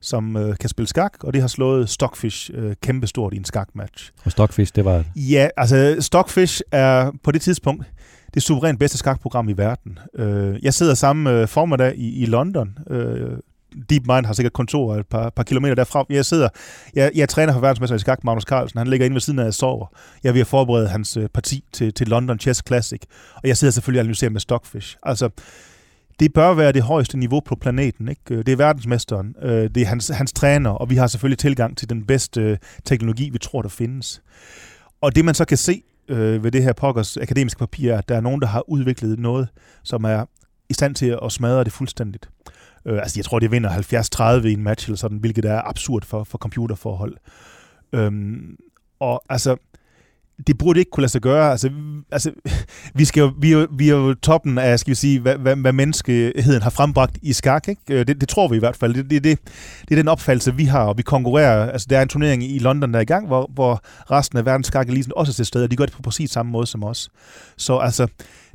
som 0.00 0.36
øh, 0.36 0.56
kan 0.56 0.68
spille 0.68 0.88
skak, 0.88 1.24
og 1.24 1.32
det 1.32 1.40
har 1.40 1.48
slået 1.48 1.88
Stockfish 1.88 2.50
øh, 2.54 2.74
kæmpestort 2.82 3.34
i 3.34 3.36
en 3.36 3.44
skakmatch. 3.44 4.12
Og 4.24 4.32
Stockfish, 4.32 4.72
det 4.74 4.84
var... 4.84 5.04
Ja, 5.16 5.48
altså 5.56 5.96
Stockfish 6.00 6.62
er 6.72 7.10
på 7.22 7.30
det 7.30 7.42
tidspunkt 7.42 7.86
det 8.34 8.42
suverænt 8.42 8.78
bedste 8.78 8.98
skakprogram 8.98 9.48
i 9.48 9.52
verden. 9.52 9.98
Øh, 10.14 10.58
jeg 10.62 10.74
sidder 10.74 10.94
samme 10.94 11.30
øh, 11.30 11.48
formiddag 11.48 11.96
i, 11.96 12.22
i 12.22 12.26
London, 12.26 12.78
øh, 12.90 13.38
DeepMind 13.90 14.26
har 14.26 14.32
sikkert 14.32 14.52
kontor 14.52 14.94
et 14.94 15.06
par, 15.06 15.30
par 15.30 15.42
kilometer 15.42 15.74
derfra. 15.74 16.04
Jeg 16.10 16.24
sidder, 16.24 16.48
jeg, 16.94 17.10
jeg 17.14 17.28
træner 17.28 17.52
for 17.52 17.60
verdensmester 17.60 17.96
i 17.96 17.98
skak, 17.98 18.24
Magnus 18.24 18.42
Carlsen. 18.42 18.78
Han 18.78 18.86
ligger 18.86 19.06
inde 19.06 19.14
ved 19.14 19.20
siden 19.20 19.38
af, 19.38 19.44
jeg 19.44 19.54
sover. 19.54 19.86
Jeg 20.24 20.34
vil 20.34 20.44
forberede 20.44 20.88
hans 20.88 21.16
øh, 21.16 21.28
parti 21.28 21.64
til, 21.72 21.92
til 21.92 22.08
London 22.08 22.38
Chess 22.38 22.62
Classic. 22.66 23.00
Og 23.34 23.48
jeg 23.48 23.56
sidder 23.56 23.72
selvfølgelig 23.72 24.00
og 24.00 24.04
analyserer 24.04 24.30
med 24.30 24.40
Stockfish. 24.40 24.96
Altså, 25.02 25.28
det 26.20 26.32
bør 26.32 26.54
være 26.54 26.72
det 26.72 26.82
højeste 26.82 27.18
niveau 27.18 27.40
på 27.40 27.56
planeten. 27.56 28.08
Ikke? 28.08 28.22
Øh, 28.30 28.38
det 28.38 28.48
er 28.48 28.56
verdensmesteren, 28.56 29.34
øh, 29.42 29.70
det 29.74 29.76
er 29.76 29.86
hans, 29.86 30.08
hans 30.08 30.32
træner, 30.32 30.70
og 30.70 30.90
vi 30.90 30.96
har 30.96 31.06
selvfølgelig 31.06 31.38
tilgang 31.38 31.76
til 31.76 31.88
den 31.88 32.06
bedste 32.06 32.58
teknologi, 32.84 33.30
vi 33.30 33.38
tror, 33.38 33.62
der 33.62 33.68
findes. 33.68 34.22
Og 35.00 35.16
det 35.16 35.24
man 35.24 35.34
så 35.34 35.44
kan 35.44 35.56
se 35.56 35.82
ved 36.08 36.50
det 36.50 36.62
her 36.62 36.72
pokkers 36.72 37.16
akademiske 37.16 37.58
papir, 37.58 37.92
er, 37.92 37.98
at 37.98 38.08
der 38.08 38.16
er 38.16 38.20
nogen, 38.20 38.40
der 38.40 38.46
har 38.46 38.70
udviklet 38.70 39.18
noget, 39.18 39.48
som 39.82 40.04
er 40.04 40.24
i 40.70 40.74
stand 40.74 40.94
til 40.94 41.18
at 41.24 41.32
smadre 41.32 41.64
det 41.64 41.72
fuldstændigt. 41.72 42.28
Øh, 42.86 42.98
altså, 42.98 43.18
jeg 43.18 43.24
tror, 43.24 43.38
de 43.38 43.50
vinder 43.50 44.40
70-30 44.42 44.46
i 44.46 44.52
en 44.52 44.62
match, 44.62 44.88
eller 44.88 44.96
sådan, 44.96 45.18
hvilket 45.18 45.44
er 45.44 45.62
absurd 45.68 46.02
for, 46.04 46.24
for 46.24 46.38
computerforhold. 46.38 47.16
Øhm, 47.92 48.56
og 49.00 49.22
altså, 49.28 49.56
det 50.46 50.58
burde 50.58 50.78
ikke 50.78 50.90
kunne 50.90 51.02
lade 51.02 51.12
sig 51.12 51.20
gøre. 51.20 51.50
Altså, 51.50 51.70
altså 52.10 52.32
vi, 52.98 53.04
skal 53.04 53.20
jo, 53.20 53.32
vi, 53.40 53.52
er 53.52 53.58
jo, 53.58 53.66
vi 53.72 53.88
er 53.88 53.94
jo 53.94 54.14
toppen 54.14 54.58
af, 54.58 54.78
skal 54.78 54.90
vi 54.90 54.94
sige, 54.94 55.20
hvad, 55.20 55.36
hvad, 55.36 55.56
hvad 55.56 55.72
menneskeheden 55.72 56.62
har 56.62 56.70
frembragt 56.70 57.18
i 57.22 57.32
skak. 57.32 57.68
Ikke? 57.68 57.82
Øh, 57.90 58.06
det, 58.06 58.20
det 58.20 58.28
tror 58.28 58.48
vi 58.48 58.56
i 58.56 58.58
hvert 58.58 58.76
fald. 58.76 58.94
Det, 58.94 59.10
det, 59.10 59.24
det, 59.24 59.38
det 59.80 59.90
er 59.90 59.96
den 59.96 60.08
opfattelse, 60.08 60.54
vi 60.54 60.64
har, 60.64 60.84
og 60.84 60.98
vi 60.98 61.02
konkurrerer. 61.02 61.70
Altså, 61.70 61.86
der 61.90 61.98
er 61.98 62.02
en 62.02 62.08
turnering 62.08 62.44
i 62.44 62.58
London, 62.58 62.92
der 62.92 62.98
er 62.98 63.02
i 63.02 63.04
gang, 63.04 63.26
hvor, 63.26 63.50
hvor 63.54 63.80
resten 64.10 64.38
af 64.38 64.46
verdens 64.46 64.66
skak 64.66 64.88
er 64.88 65.08
også 65.16 65.32
til 65.32 65.46
stede, 65.46 65.64
og 65.64 65.70
de 65.70 65.76
gør 65.76 65.86
det 65.86 65.94
på 65.94 66.02
præcis 66.02 66.30
samme 66.30 66.52
måde 66.52 66.66
som 66.66 66.84
os. 66.84 67.10
Så 67.56 67.76
altså, 67.76 68.06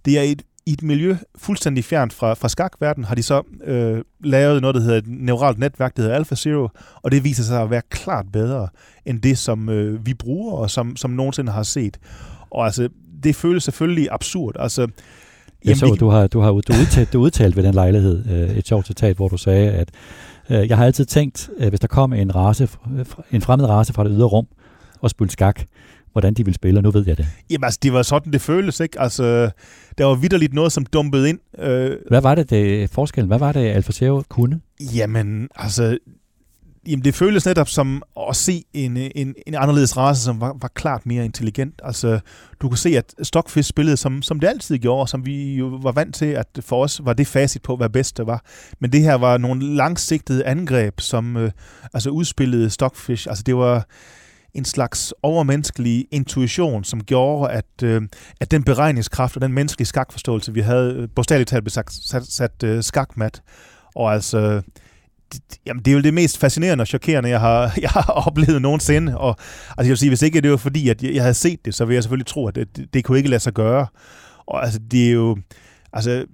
det 0.06 0.18
er 0.18 0.22
et 0.22 0.42
i 0.70 0.74
et 0.74 0.84
miljø 0.84 1.16
fuldstændig 1.36 1.86
fjernt 1.86 2.14
fra, 2.14 2.34
fra 2.34 2.50
skakverden, 2.50 3.04
har 3.04 3.16
de 3.16 3.24
så 3.24 3.42
øh, 3.64 4.02
lavet 4.24 4.62
noget, 4.62 4.76
der 4.76 4.82
hedder 4.82 4.98
et 4.98 5.08
neuralt 5.08 5.60
netværk, 5.60 5.96
der 5.98 6.02
hedder 6.02 6.16
AlphaZero, 6.16 6.70
og 6.96 7.12
det 7.12 7.24
viser 7.24 7.44
sig 7.44 7.62
at 7.62 7.70
være 7.70 7.82
klart 7.90 8.26
bedre 8.34 8.68
end 9.06 9.22
det, 9.22 9.38
som 9.38 9.70
øh, 9.70 10.06
vi 10.06 10.14
bruger, 10.14 10.54
og 10.54 10.72
som, 10.72 10.96
som 10.96 11.12
nogensinde 11.12 11.52
har 11.52 11.64
set. 11.64 12.00
Og 12.52 12.66
altså, 12.66 12.90
det 13.24 13.36
føles 13.36 13.64
selvfølgelig 13.64 14.08
absurd. 14.12 14.56
Altså, 14.60 14.88
jeg 15.66 15.78
så, 15.78 15.96
du 16.00 16.10
har, 16.10 16.28
du 16.28 16.40
har 16.40 16.52
du 16.52 16.74
udtalt, 16.82 17.14
du 17.14 17.20
udtalt 17.20 17.56
ved 17.56 17.64
den 17.64 17.74
lejlighed 17.74 18.26
øh, 18.32 18.58
et 18.58 18.68
sjovt 18.68 18.88
citat, 18.88 19.16
hvor 19.16 19.28
du 19.28 19.38
sagde, 19.38 19.72
at 19.72 19.90
øh, 20.50 20.70
jeg 20.70 20.78
har 20.78 20.86
altid 20.86 21.06
tænkt, 21.06 21.50
at 21.60 21.70
hvis 21.70 21.80
der 21.80 21.88
kom 21.88 22.14
en, 22.14 22.36
race, 22.36 22.70
en 23.32 23.42
fremmed 23.42 23.68
race 23.68 23.94
fra 23.94 24.04
det 24.04 24.12
ydre 24.16 24.28
rum 24.28 24.48
og 25.02 25.10
spille 25.10 25.32
skak, 25.32 25.62
hvordan 26.20 26.34
de 26.34 26.46
vil 26.46 26.54
spille, 26.54 26.80
og 26.80 26.84
nu 26.84 26.92
ved 26.92 27.04
jeg 27.08 27.18
det. 27.18 27.28
Jamen 27.50 27.64
altså, 27.64 27.80
det 27.84 27.94
var 27.94 28.02
sådan, 28.02 28.34
det 28.34 28.42
føles, 28.42 28.80
ikke? 28.80 29.02
Altså, 29.02 29.52
der 29.98 30.06
var 30.06 30.16
vidderligt 30.16 30.54
noget, 30.54 30.72
som 30.72 30.86
dumpede 30.86 31.30
ind. 31.30 31.40
Øh, 31.60 31.98
Hvad 32.10 32.22
var 32.22 32.36
det, 32.36 32.50
det 32.50 32.90
forskellen? 32.90 33.28
Hvad 33.28 33.40
var 33.40 33.52
det, 33.52 33.60
AlphaZero 33.60 34.24
kunne? 34.30 34.62
Jamen, 34.96 35.48
altså, 35.56 35.98
Jamen, 36.88 37.04
det 37.04 37.16
føles 37.16 37.46
netop 37.46 37.70
som 37.70 38.04
at 38.30 38.36
se 38.36 38.64
en, 38.74 38.98
en, 38.98 39.36
en 39.48 39.56
anderledes 39.56 39.98
race, 39.98 40.22
som 40.22 40.42
var, 40.42 40.58
var 40.62 40.68
klart 40.68 41.06
mere 41.06 41.26
intelligent. 41.26 41.82
Altså, 41.84 42.20
du 42.62 42.70
kan 42.70 42.78
se, 42.78 42.98
at 42.98 43.16
Stockfish 43.24 43.70
spillede, 43.70 43.98
som, 43.98 44.22
som 44.22 44.40
det 44.40 44.48
altid 44.48 44.78
gjorde, 44.78 45.10
som 45.10 45.26
vi 45.26 45.56
jo 45.56 45.80
var 45.82 45.92
vant 45.92 46.16
til, 46.16 46.26
at 46.26 46.48
for 46.62 46.84
os 46.84 47.02
var 47.04 47.14
det 47.14 47.28
facit 47.28 47.62
på, 47.62 47.76
hvad 47.76 47.90
bedst 47.90 48.18
det 48.18 48.28
var. 48.28 48.44
Men 48.80 48.92
det 48.92 49.02
her 49.02 49.16
var 49.16 49.38
nogle 49.38 49.76
langsigtede 49.76 50.46
angreb, 50.46 51.00
som 51.00 51.38
øh, 51.38 51.52
altså 51.94 52.10
udspillede 52.10 52.70
Stockfish. 52.70 53.28
Altså, 53.30 53.44
det 53.44 53.56
var 53.56 53.88
en 54.54 54.66
slags 54.66 55.14
overmenneskelig 55.24 56.08
intuition, 56.12 56.84
som 56.84 57.04
gjorde, 57.04 57.52
at, 57.52 57.84
øh, 57.84 58.02
at 58.40 58.52
den 58.52 58.64
beregningskraft 58.64 59.36
og 59.36 59.42
den 59.42 59.54
menneskelige 59.54 59.86
skakforståelse, 59.86 60.54
vi 60.54 60.62
havde, 60.62 60.94
øh, 60.94 61.08
bogstaveligt 61.16 61.50
talt 61.50 61.64
blev 61.64 61.72
sat, 61.72 61.92
sat, 61.92 62.24
sat 62.24 62.64
øh, 62.64 62.84
skakmat. 62.84 63.42
Og 63.96 64.14
altså, 64.14 64.62
det, 65.34 65.42
jamen, 65.66 65.84
det 65.84 65.92
er 65.92 65.96
jo 65.96 66.02
det 66.02 66.14
mest 66.14 66.38
fascinerende 66.38 66.82
og 66.82 66.88
chokerende, 66.88 67.30
jeg 67.30 67.40
har, 67.40 67.74
jeg 67.82 67.90
har 67.90 68.12
oplevet 68.28 68.62
nogensinde. 68.62 69.18
Og 69.18 69.36
altså, 69.70 69.84
jeg 69.84 69.90
vil 69.90 69.98
sige, 69.98 70.10
hvis 70.10 70.22
ikke 70.22 70.42
det 70.42 70.52
var 70.52 70.58
fordi, 70.58 70.90
at 70.90 71.04
jeg, 71.04 71.14
jeg 71.14 71.24
havde 71.24 71.34
set 71.34 71.66
det, 71.66 71.76
så 71.76 71.86
vil 71.86 71.94
jeg 71.94 72.04
selvfølgelig 72.04 72.28
tro, 72.28 72.48
at 72.48 72.56
det, 72.56 72.78
det, 72.78 72.94
det 72.94 73.04
kunne 73.04 73.18
ikke 73.18 73.30
lade 73.30 73.40
sig 73.40 73.54
gøre. 73.54 73.88
Og 74.48 74.64
altså, 74.64 74.80
det 74.92 75.08
er 75.08 75.12
jo... 75.12 75.38
Altså, 75.94 76.26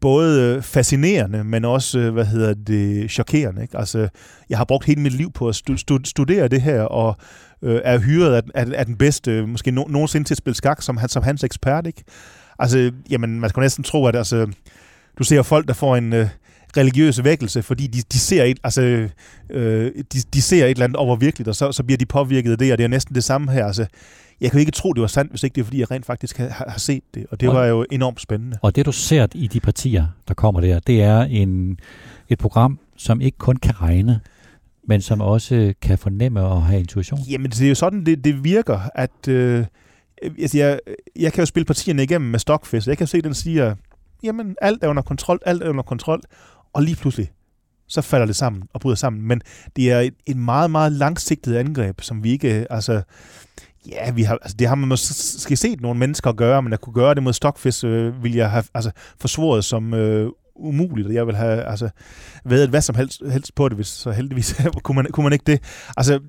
både 0.00 0.42
øh, 0.42 0.62
fascinerende, 0.62 1.44
men 1.44 1.64
også, 1.64 1.98
øh, 1.98 2.12
hvad 2.12 2.24
hedder 2.24 2.54
det, 2.54 3.10
chokerende. 3.10 3.62
Ikke? 3.62 3.78
Altså, 3.78 4.08
jeg 4.50 4.58
har 4.58 4.64
brugt 4.64 4.86
hele 4.86 5.00
mit 5.00 5.12
liv 5.12 5.32
på 5.32 5.48
at 5.48 5.62
studere 6.04 6.48
det 6.48 6.62
her, 6.62 6.82
og 6.82 7.16
øh, 7.62 7.80
er 7.84 7.98
hyret 7.98 8.34
af, 8.34 8.42
af, 8.54 8.66
af 8.74 8.86
den 8.86 8.96
bedste, 8.96 9.46
måske 9.46 9.70
no, 9.70 9.84
nogensinde 9.88 10.28
til 10.28 10.34
at 10.34 10.38
spille 10.38 10.56
skak, 10.56 10.82
som, 10.82 10.96
han, 10.96 11.08
som 11.08 11.22
hans 11.22 11.44
ekspert. 11.44 11.86
Ikke? 11.86 12.04
Altså, 12.58 12.92
jamen, 13.10 13.40
man 13.40 13.50
skal 13.50 13.60
næsten 13.60 13.84
tro, 13.84 14.06
at 14.06 14.16
altså, 14.16 14.46
du 15.18 15.24
ser 15.24 15.42
folk, 15.42 15.68
der 15.68 15.74
får 15.74 15.96
en, 15.96 16.12
øh, 16.12 16.28
religiøs 16.76 17.24
vækkelse, 17.24 17.62
fordi 17.62 17.86
de, 17.86 18.02
de, 18.12 18.18
ser 18.18 18.44
et, 18.44 18.58
altså, 18.64 19.08
øh, 19.50 19.92
de, 20.12 20.22
de 20.34 20.42
ser 20.42 20.64
et 20.64 20.70
eller 20.70 20.84
andet 20.84 20.96
overvirkeligt, 20.96 21.48
og 21.48 21.56
så, 21.56 21.72
så 21.72 21.82
bliver 21.82 21.98
de 21.98 22.06
påvirket 22.06 22.52
af 22.52 22.58
det, 22.58 22.72
og 22.72 22.78
det 22.78 22.84
er 22.84 22.88
næsten 22.88 23.14
det 23.14 23.24
samme 23.24 23.52
her. 23.52 23.66
Altså, 23.66 23.86
jeg 24.40 24.50
kan 24.50 24.60
ikke 24.60 24.72
tro, 24.72 24.92
det 24.92 25.00
var 25.00 25.06
sandt, 25.06 25.32
hvis 25.32 25.42
ikke 25.42 25.54
det 25.54 25.60
er, 25.60 25.64
fordi 25.64 25.80
jeg 25.80 25.90
rent 25.90 26.06
faktisk 26.06 26.38
har, 26.38 26.64
har 26.68 26.78
set 26.78 27.02
det, 27.14 27.26
og 27.30 27.40
det 27.40 27.48
og, 27.48 27.54
var 27.54 27.64
jo 27.66 27.86
enormt 27.90 28.20
spændende. 28.20 28.58
Og 28.62 28.76
det, 28.76 28.86
du 28.86 28.92
ser 28.92 29.26
i 29.34 29.46
de 29.46 29.60
partier, 29.60 30.06
der 30.28 30.34
kommer 30.34 30.60
der, 30.60 30.80
det 30.80 31.02
er 31.02 31.20
en, 31.20 31.78
et 32.28 32.38
program, 32.38 32.78
som 32.96 33.20
ikke 33.20 33.38
kun 33.38 33.56
kan 33.56 33.80
regne, 33.80 34.20
men 34.88 35.00
som 35.00 35.20
også 35.20 35.74
kan 35.82 35.98
fornemme 35.98 36.40
og 36.40 36.62
have 36.62 36.80
intuition? 36.80 37.20
Jamen, 37.20 37.50
det 37.50 37.62
er 37.62 37.68
jo 37.68 37.74
sådan, 37.74 38.06
det, 38.06 38.24
det 38.24 38.44
virker, 38.44 38.80
at 38.94 39.28
øh, 39.28 39.64
altså, 40.22 40.58
jeg, 40.58 40.78
jeg 41.16 41.32
kan 41.32 41.42
jo 41.42 41.46
spille 41.46 41.64
partierne 41.64 42.02
igennem 42.02 42.30
med 42.30 42.38
Stockfish. 42.38 42.88
Jeg 42.88 42.98
kan 42.98 43.06
se, 43.06 43.18
at 43.18 43.24
den 43.24 43.34
siger, 43.34 43.74
jamen, 44.22 44.56
alt 44.60 44.84
er 44.84 44.88
under 44.88 45.02
kontrol, 45.02 45.38
alt 45.46 45.62
er 45.62 45.68
under 45.68 45.82
kontrol, 45.82 46.22
og 46.72 46.82
lige 46.82 46.96
pludselig, 46.96 47.30
så 47.88 48.02
falder 48.02 48.26
det 48.26 48.36
sammen 48.36 48.62
og 48.72 48.80
bryder 48.80 48.96
sammen. 48.96 49.22
Men 49.22 49.40
det 49.76 49.92
er 49.92 50.00
et, 50.00 50.14
et 50.26 50.36
meget, 50.36 50.70
meget 50.70 50.92
langsigtet 50.92 51.56
angreb, 51.56 52.00
som 52.00 52.24
vi 52.24 52.30
ikke, 52.30 52.66
altså, 52.70 53.02
ja, 53.88 54.10
vi 54.10 54.22
har, 54.22 54.34
altså, 54.42 54.56
det 54.58 54.68
har 54.68 54.74
man 54.74 54.88
måske 54.88 55.56
set 55.56 55.80
nogle 55.80 55.98
mennesker 55.98 56.32
gøre, 56.32 56.62
men 56.62 56.72
at 56.72 56.80
kunne 56.80 56.94
gøre 56.94 57.14
det 57.14 57.22
mod 57.22 57.32
Stockfish, 57.32 57.86
øh, 57.86 58.24
vil 58.24 58.34
jeg 58.34 58.50
have 58.50 58.64
altså, 58.74 58.90
forsvoret 59.20 59.64
som 59.64 59.94
øh, 59.94 60.30
umuligt, 60.56 61.08
og 61.08 61.14
jeg 61.14 61.26
vil 61.26 61.36
have 61.36 61.62
altså, 61.62 61.88
været 62.44 62.68
hvad 62.68 62.80
som 62.80 62.94
helst, 62.96 63.22
helst 63.32 63.54
på 63.54 63.68
det, 63.68 63.76
hvis 63.76 63.86
så 63.86 64.10
heldigvis 64.10 64.60
kunne, 64.82 64.96
man, 64.96 65.06
kunne 65.12 65.24
man 65.24 65.32
ikke 65.32 65.44
det. 65.46 65.62
Altså, 65.96 66.20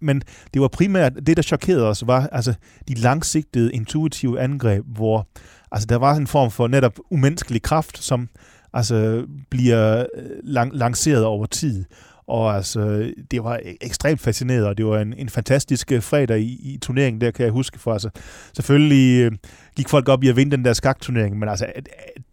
men 0.00 0.22
det 0.54 0.62
var 0.62 0.68
primært, 0.68 1.12
det 1.26 1.36
der 1.36 1.42
chokerede 1.42 1.88
os, 1.88 2.06
var 2.06 2.26
altså, 2.26 2.54
de 2.88 2.94
langsigtede, 2.94 3.72
intuitive 3.72 4.40
angreb, 4.40 4.84
hvor 4.86 5.28
altså, 5.72 5.86
der 5.86 5.96
var 5.96 6.14
en 6.14 6.26
form 6.26 6.50
for 6.50 6.68
netop 6.68 6.98
umenneskelig 7.10 7.62
kraft, 7.62 8.04
som 8.04 8.28
altså, 8.72 9.26
bliver 9.50 10.00
øh, 10.00 10.24
lang, 10.44 10.74
lanceret 10.74 11.24
over 11.24 11.46
tid. 11.46 11.84
Og 12.28 12.56
altså, 12.56 13.12
det 13.30 13.44
var 13.44 13.60
ekstremt 13.80 14.20
fascineret, 14.20 14.66
og 14.66 14.78
det 14.78 14.86
var 14.86 15.00
en, 15.00 15.14
en 15.18 15.28
fantastisk 15.28 15.92
øh, 15.92 16.02
fredag 16.02 16.40
i, 16.40 16.74
i 16.74 16.78
turneringen, 16.82 17.20
der 17.20 17.30
kan 17.30 17.44
jeg 17.44 17.52
huske. 17.52 17.78
For 17.78 17.92
altså, 17.92 18.10
selvfølgelig 18.54 19.24
øh, 19.24 19.32
gik 19.76 19.88
folk 19.88 20.08
op 20.08 20.24
i 20.24 20.28
at 20.28 20.36
vinde 20.36 20.56
den 20.56 20.64
der 20.64 20.72
skakturnering, 20.72 21.38
men 21.38 21.48
altså, 21.48 21.66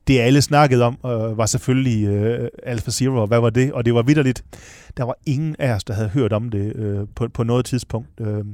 det 0.07 0.19
alle 0.19 0.41
snakkede 0.41 0.83
om, 0.83 0.97
øh, 1.05 1.37
var 1.37 1.45
selvfølgelig 1.45 2.07
øh, 2.07 2.49
Alpha 2.63 2.91
Zero, 2.91 3.21
og 3.21 3.27
hvad 3.27 3.39
var 3.39 3.49
det? 3.49 3.73
Og 3.73 3.85
det 3.85 3.93
var 3.93 4.01
vidderligt. 4.01 4.43
Der 4.97 5.03
var 5.03 5.15
ingen 5.25 5.55
af 5.59 5.73
os, 5.73 5.83
der 5.83 5.93
havde 5.93 6.09
hørt 6.09 6.33
om 6.33 6.49
det 6.49 6.75
øh, 6.75 7.07
på, 7.15 7.27
på 7.27 7.43
noget 7.43 7.65
tidspunkt 7.65 8.09
øh, 8.21 8.45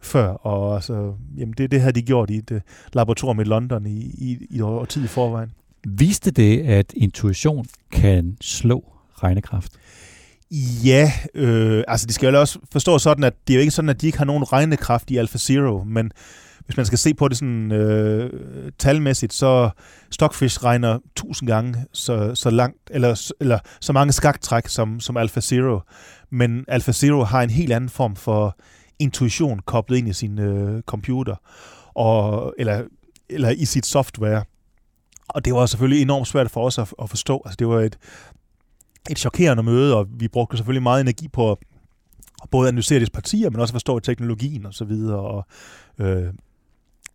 før. 0.00 0.28
Og 0.28 0.74
altså, 0.74 1.14
jamen 1.36 1.54
det, 1.58 1.70
det 1.70 1.80
havde 1.80 1.92
de 1.92 2.02
gjort 2.02 2.30
i 2.30 2.36
et 2.36 2.50
uh, 2.50 2.60
laboratorium 2.92 3.40
i 3.40 3.44
London 3.44 3.86
i, 3.86 3.98
i, 3.98 4.46
i 4.50 4.58
et 4.58 4.88
tid 4.88 5.04
i 5.04 5.06
forvejen. 5.06 5.50
Viste 5.86 6.30
det, 6.30 6.60
at 6.60 6.92
intuition 6.96 7.66
kan 7.92 8.36
slå 8.40 8.84
regnekraft? 9.22 9.72
Ja, 10.84 11.12
øh, 11.34 11.84
altså 11.88 12.06
det 12.06 12.14
skal 12.14 12.34
jo 12.34 12.40
også 12.40 12.58
forstå 12.72 12.98
sådan, 12.98 13.24
at 13.24 13.34
det 13.46 13.54
er 13.54 13.58
jo 13.58 13.60
ikke 13.60 13.70
sådan, 13.70 13.88
at 13.88 14.00
de 14.00 14.06
ikke 14.06 14.18
har 14.18 14.24
nogen 14.24 14.52
regnekraft 14.52 15.10
i 15.10 15.16
Alpha 15.16 15.38
Zero, 15.38 15.84
men 15.84 16.12
hvis 16.66 16.76
man 16.76 16.86
skal 16.86 16.98
se 16.98 17.14
på 17.14 17.28
det 17.28 17.36
sådan 17.36 17.72
øh, 17.72 18.32
talmæssigt, 18.78 19.32
så 19.32 19.70
Stockfish 20.10 20.64
regner 20.64 20.98
tusind 21.16 21.46
gange 21.46 21.84
så, 21.92 22.34
så 22.34 22.50
langt, 22.50 22.78
eller, 22.90 23.32
eller 23.40 23.58
så 23.80 23.92
mange 23.92 24.12
skaktræk 24.12 24.68
som, 24.68 25.00
som 25.00 25.16
Alpha 25.16 25.40
Zero. 25.40 25.80
Men 26.30 26.64
Alpha 26.68 26.92
Zero 26.92 27.24
har 27.24 27.42
en 27.42 27.50
helt 27.50 27.72
anden 27.72 27.90
form 27.90 28.16
for 28.16 28.56
intuition 28.98 29.58
koblet 29.58 29.98
ind 29.98 30.08
i 30.08 30.12
sin 30.12 30.38
øh, 30.38 30.82
computer, 30.82 31.34
og, 31.94 32.54
eller, 32.58 32.82
eller 33.30 33.50
i 33.50 33.64
sit 33.64 33.86
software. 33.86 34.44
Og 35.28 35.44
det 35.44 35.54
var 35.54 35.66
selvfølgelig 35.66 36.02
enormt 36.02 36.28
svært 36.28 36.50
for 36.50 36.66
os 36.66 36.78
at, 36.78 36.94
at 37.02 37.10
forstå. 37.10 37.42
Altså, 37.44 37.56
det 37.58 37.68
var 37.68 37.80
et, 37.80 37.98
et 39.10 39.18
chokerende 39.18 39.62
møde, 39.62 39.96
og 39.96 40.06
vi 40.18 40.28
brugte 40.28 40.56
selvfølgelig 40.56 40.82
meget 40.82 41.00
energi 41.00 41.28
på 41.28 41.52
at 41.52 41.58
både 42.50 42.68
analysere 42.68 43.00
dets 43.00 43.10
partier, 43.10 43.50
men 43.50 43.60
også 43.60 43.74
forstå 43.74 43.98
teknologien 43.98 44.66
og 44.66 44.74
så 44.74 44.84
videre. 44.84 45.18
Og, 45.18 45.46
øh, 45.98 46.32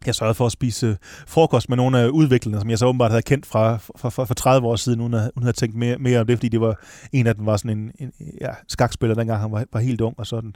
jeg 0.05 0.15
sørgede 0.15 0.35
for 0.35 0.45
at 0.45 0.51
spise 0.51 0.97
frokost 1.27 1.69
med 1.69 1.77
nogle 1.77 1.99
af 1.99 2.07
udviklerne, 2.07 2.59
som 2.59 2.69
jeg 2.69 2.77
så 2.77 2.85
åbenbart 2.85 3.11
havde 3.11 3.21
kendt 3.21 3.45
fra, 3.45 3.77
fra, 3.77 4.09
fra, 4.09 4.23
fra 4.23 4.33
30 4.33 4.67
år 4.67 4.75
siden, 4.75 5.01
uden 5.01 5.13
at, 5.13 5.31
uden 5.35 5.47
at 5.47 5.55
tænkt 5.55 5.75
mere, 5.75 5.97
mere 5.97 6.19
om 6.19 6.27
det, 6.27 6.37
fordi 6.37 6.49
det 6.49 6.61
var 6.61 6.79
en 7.11 7.27
af 7.27 7.35
dem 7.35 7.45
var 7.45 7.57
sådan 7.57 7.77
en, 7.77 7.91
en 7.99 8.11
ja, 8.41 8.49
skakspiller, 8.67 9.15
dengang 9.15 9.41
han 9.41 9.51
var, 9.51 9.65
var 9.73 9.79
helt 9.79 10.01
ung 10.01 10.19
og 10.19 10.27
sådan. 10.27 10.55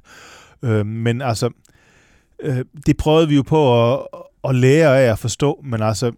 Øh, 0.64 0.86
men 0.86 1.22
altså, 1.22 1.50
øh, 2.40 2.66
det 2.86 2.98
prøvede 2.98 3.28
vi 3.28 3.36
jo 3.36 3.42
på 3.42 3.94
at, 3.94 4.08
at 4.44 4.56
lære 4.56 5.02
af 5.02 5.12
at 5.12 5.20
forstå, 5.20 5.62
men 5.64 5.82
altså... 5.82 6.12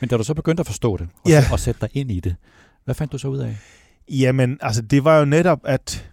Men 0.00 0.08
da 0.08 0.16
du 0.16 0.24
så 0.24 0.34
begyndte 0.34 0.60
at 0.60 0.66
forstå 0.66 0.96
det, 0.96 1.08
og, 1.24 1.30
ja. 1.30 1.44
og 1.52 1.60
sætte 1.60 1.80
dig 1.80 1.88
ind 1.92 2.10
i 2.10 2.20
det, 2.20 2.36
hvad 2.84 2.94
fandt 2.94 3.12
du 3.12 3.18
så 3.18 3.28
ud 3.28 3.38
af? 3.38 3.56
Jamen, 4.10 4.58
altså 4.60 4.82
det 4.82 5.04
var 5.04 5.18
jo 5.18 5.24
netop, 5.24 5.60
at 5.64 6.08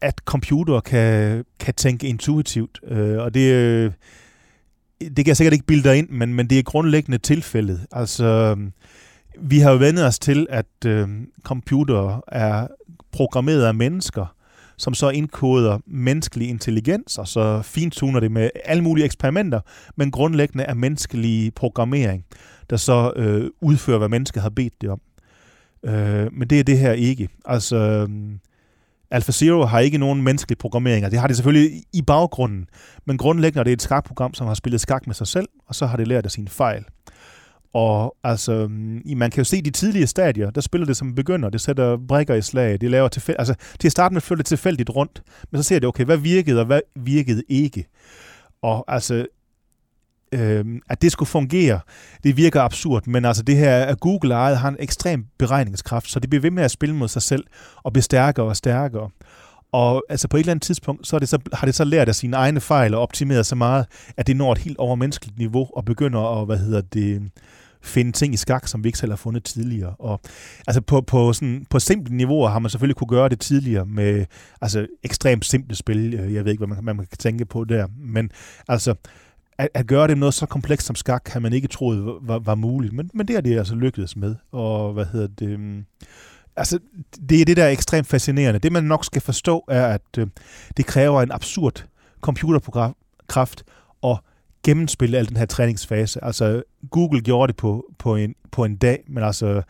at 0.00 0.14
computer 0.24 0.80
kan, 0.80 1.44
kan 1.58 1.74
tænke 1.74 2.06
intuitivt, 2.06 2.80
øh, 2.88 3.18
og 3.18 3.34
det, 3.34 3.52
øh, 3.52 3.92
det 5.00 5.16
kan 5.16 5.26
jeg 5.26 5.36
sikkert 5.36 5.52
ikke 5.52 5.66
bilde 5.66 5.88
dig 5.88 5.98
ind, 5.98 6.08
men, 6.08 6.34
men 6.34 6.50
det 6.50 6.58
er 6.58 6.62
grundlæggende 6.62 7.18
tilfældet. 7.18 7.86
Altså, 7.92 8.56
vi 9.40 9.58
har 9.58 9.70
jo 9.70 9.76
vendet 9.76 10.06
os 10.06 10.18
til, 10.18 10.46
at 10.50 10.86
øh, 10.86 11.08
computer 11.42 12.20
er 12.28 12.66
programmeret 13.12 13.64
af 13.64 13.74
mennesker, 13.74 14.34
som 14.76 14.94
så 14.94 15.08
indkoder 15.08 15.78
menneskelig 15.86 16.48
intelligens, 16.48 17.18
og 17.18 17.28
så 17.28 17.62
fintuner 17.62 18.20
det 18.20 18.32
med 18.32 18.50
alle 18.64 18.82
mulige 18.82 19.04
eksperimenter, 19.04 19.60
men 19.96 20.10
grundlæggende 20.10 20.64
er 20.64 20.74
menneskelig 20.74 21.54
programmering, 21.54 22.24
der 22.70 22.76
så 22.76 23.12
øh, 23.16 23.50
udfører, 23.60 23.98
hvad 23.98 24.08
mennesket 24.08 24.42
har 24.42 24.50
bedt 24.50 24.80
det 24.80 24.90
om. 24.90 25.00
Øh, 25.84 26.32
men 26.32 26.48
det 26.48 26.60
er 26.60 26.64
det 26.64 26.78
her 26.78 26.92
ikke. 26.92 27.28
Altså, 27.44 27.76
øhm, 27.76 28.40
AlphaZero 29.10 29.64
har 29.64 29.80
ikke 29.80 29.98
nogen 29.98 30.22
menneskelig 30.22 30.58
programmering. 30.58 31.10
Det 31.10 31.18
har 31.18 31.26
det 31.26 31.36
selvfølgelig 31.36 31.82
i 31.92 32.02
baggrunden, 32.02 32.66
men 33.06 33.18
grundlæggende 33.18 33.60
er 33.60 33.64
det 33.64 33.72
et 33.72 33.82
skakprogram, 33.82 34.34
som 34.34 34.46
har 34.46 34.54
spillet 34.54 34.80
skak 34.80 35.06
med 35.06 35.14
sig 35.14 35.26
selv, 35.26 35.48
og 35.66 35.74
så 35.74 35.86
har 35.86 35.96
det 35.96 36.08
lært 36.08 36.24
af 36.24 36.30
sine 36.30 36.48
fejl. 36.48 36.84
Og 37.72 38.16
altså, 38.24 38.52
øhm, 38.52 39.02
man 39.16 39.30
kan 39.30 39.38
jo 39.40 39.44
se 39.44 39.62
de 39.62 39.70
tidlige 39.70 40.06
stadier, 40.06 40.50
der 40.50 40.60
spiller 40.60 40.86
det 40.86 40.96
som 40.96 41.14
begynder, 41.14 41.50
det 41.50 41.60
sætter 41.60 41.96
brækker 42.08 42.34
i 42.34 42.42
slag, 42.42 42.80
det 42.80 42.90
laver 42.90 43.08
tilfældigt, 43.08 43.40
altså 43.40 43.54
til 43.80 43.88
at 43.88 43.92
starte 43.92 44.12
med 44.12 44.20
flytter 44.20 44.42
det 44.42 44.46
tilfældigt 44.46 44.90
rundt, 44.90 45.22
men 45.50 45.62
så 45.62 45.68
ser 45.68 45.78
det, 45.78 45.88
okay, 45.88 46.04
hvad 46.04 46.16
virkede, 46.16 46.60
og 46.60 46.66
hvad 46.66 46.80
virkede 46.96 47.42
ikke. 47.48 47.86
Og 48.62 48.84
altså, 48.88 49.26
øh, 50.32 50.64
at 50.88 51.02
det 51.02 51.12
skulle 51.12 51.28
fungere, 51.28 51.80
det 52.24 52.36
virker 52.36 52.62
absurd, 52.62 53.06
men 53.06 53.24
altså 53.24 53.42
det 53.42 53.56
her, 53.56 53.84
at 53.84 54.00
Google 54.00 54.34
ejet 54.34 54.58
har 54.58 54.68
en 54.68 54.76
ekstrem 54.78 55.26
beregningskraft, 55.38 56.10
så 56.10 56.20
det 56.20 56.30
bliver 56.30 56.42
ved 56.42 56.50
med 56.50 56.62
at 56.62 56.70
spille 56.70 56.94
mod 56.94 57.08
sig 57.08 57.22
selv 57.22 57.44
og 57.82 57.92
blive 57.92 58.02
stærkere 58.02 58.46
og 58.46 58.56
stærkere. 58.56 59.10
Og 59.72 60.04
altså 60.08 60.28
på 60.28 60.36
et 60.36 60.40
eller 60.40 60.50
andet 60.50 60.62
tidspunkt, 60.62 61.06
så, 61.06 61.16
er 61.16 61.20
det 61.20 61.28
så 61.28 61.38
har 61.52 61.66
det 61.66 61.74
så 61.74 61.84
lært 61.84 62.08
af 62.08 62.14
sine 62.14 62.36
egne 62.36 62.60
fejl 62.60 62.94
og 62.94 63.02
optimeret 63.02 63.46
så 63.46 63.54
meget, 63.54 63.86
at 64.16 64.26
det 64.26 64.36
når 64.36 64.52
et 64.52 64.58
helt 64.58 64.78
overmenneskeligt 64.78 65.38
niveau 65.38 65.68
og 65.76 65.84
begynder 65.84 66.40
at, 66.40 66.46
hvad 66.46 66.58
hedder 66.58 66.80
det, 66.80 67.30
finde 67.82 68.12
ting 68.12 68.34
i 68.34 68.36
skak, 68.36 68.68
som 68.68 68.84
vi 68.84 68.88
ikke 68.88 68.98
selv 68.98 69.12
har 69.12 69.16
fundet 69.16 69.44
tidligere. 69.44 69.94
Og 69.98 70.20
altså 70.66 70.80
på, 70.80 71.00
på, 71.00 71.32
sådan, 71.32 71.66
på 71.70 71.78
simple 71.78 72.16
niveauer 72.16 72.48
har 72.48 72.58
man 72.58 72.70
selvfølgelig 72.70 72.96
kunne 72.96 73.08
gøre 73.08 73.28
det 73.28 73.40
tidligere 73.40 73.86
med 73.86 74.24
altså 74.60 74.86
ekstremt 75.02 75.44
simple 75.44 75.76
spil. 75.76 76.10
Jeg 76.10 76.44
ved 76.44 76.52
ikke, 76.52 76.66
hvad 76.66 76.76
man, 76.76 76.96
man 76.96 77.06
kan 77.06 77.18
tænke 77.18 77.44
på 77.44 77.64
der. 77.64 77.86
Men 77.98 78.30
altså, 78.68 78.94
at, 79.60 79.68
at 79.74 79.86
gøre 79.86 80.08
det 80.08 80.18
noget 80.18 80.34
så 80.34 80.46
komplekst 80.46 80.86
som 80.86 80.96
skak, 80.96 81.22
kan 81.24 81.42
man 81.42 81.52
ikke 81.52 81.68
troet 81.68 82.18
var, 82.20 82.38
var 82.38 82.54
muligt. 82.54 82.92
Men, 82.92 83.10
men 83.14 83.28
det 83.28 83.36
er 83.36 83.40
det 83.40 83.58
altså 83.58 83.74
lykkedes 83.74 84.16
med. 84.16 84.36
Og 84.52 84.92
hvad 84.92 85.04
hedder 85.04 85.26
det... 85.26 85.54
Um, 85.54 85.84
altså, 86.56 86.78
det 87.28 87.40
er 87.40 87.44
det, 87.44 87.56
der 87.56 87.64
er 87.64 87.70
ekstremt 87.70 88.06
fascinerende. 88.06 88.60
Det, 88.60 88.72
man 88.72 88.84
nok 88.84 89.04
skal 89.04 89.22
forstå, 89.22 89.64
er, 89.68 89.86
at 89.86 90.18
øh, 90.18 90.26
det 90.76 90.86
kræver 90.86 91.22
en 91.22 91.32
absurd 91.32 91.84
computerkraft 92.20 93.64
at 94.04 94.18
gennemspille 94.64 95.18
al 95.18 95.28
den 95.28 95.36
her 95.36 95.46
træningsfase. 95.46 96.24
Altså, 96.24 96.62
Google 96.90 97.20
gjorde 97.20 97.48
det 97.52 97.56
på, 97.56 97.84
på, 97.98 98.16
en, 98.16 98.34
på 98.52 98.64
en 98.64 98.76
dag, 98.76 99.04
men 99.08 99.24
altså, 99.24 99.62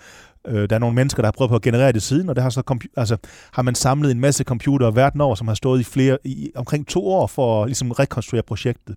Øh, 0.46 0.70
der 0.70 0.76
er 0.76 0.78
nogle 0.78 0.94
mennesker, 0.94 1.22
der 1.22 1.26
har 1.26 1.32
prøvet 1.32 1.48
på 1.48 1.56
at 1.56 1.62
generere 1.62 1.92
det 1.92 2.02
siden, 2.02 2.28
og 2.28 2.36
det 2.36 2.42
har 2.42 2.50
så 2.50 2.78
altså, 2.96 3.16
har 3.52 3.62
man 3.62 3.74
samlet 3.74 4.10
en 4.10 4.20
masse 4.20 4.44
computere 4.44 4.96
verden 4.96 5.20
over, 5.20 5.34
som 5.34 5.48
har 5.48 5.54
stået 5.54 5.80
i 5.80 5.84
flere 5.84 6.18
i 6.24 6.50
omkring 6.54 6.86
to 6.86 7.06
år 7.06 7.26
for 7.26 7.62
at 7.62 7.68
ligesom, 7.68 7.90
rekonstruere 7.90 8.42
projektet. 8.42 8.96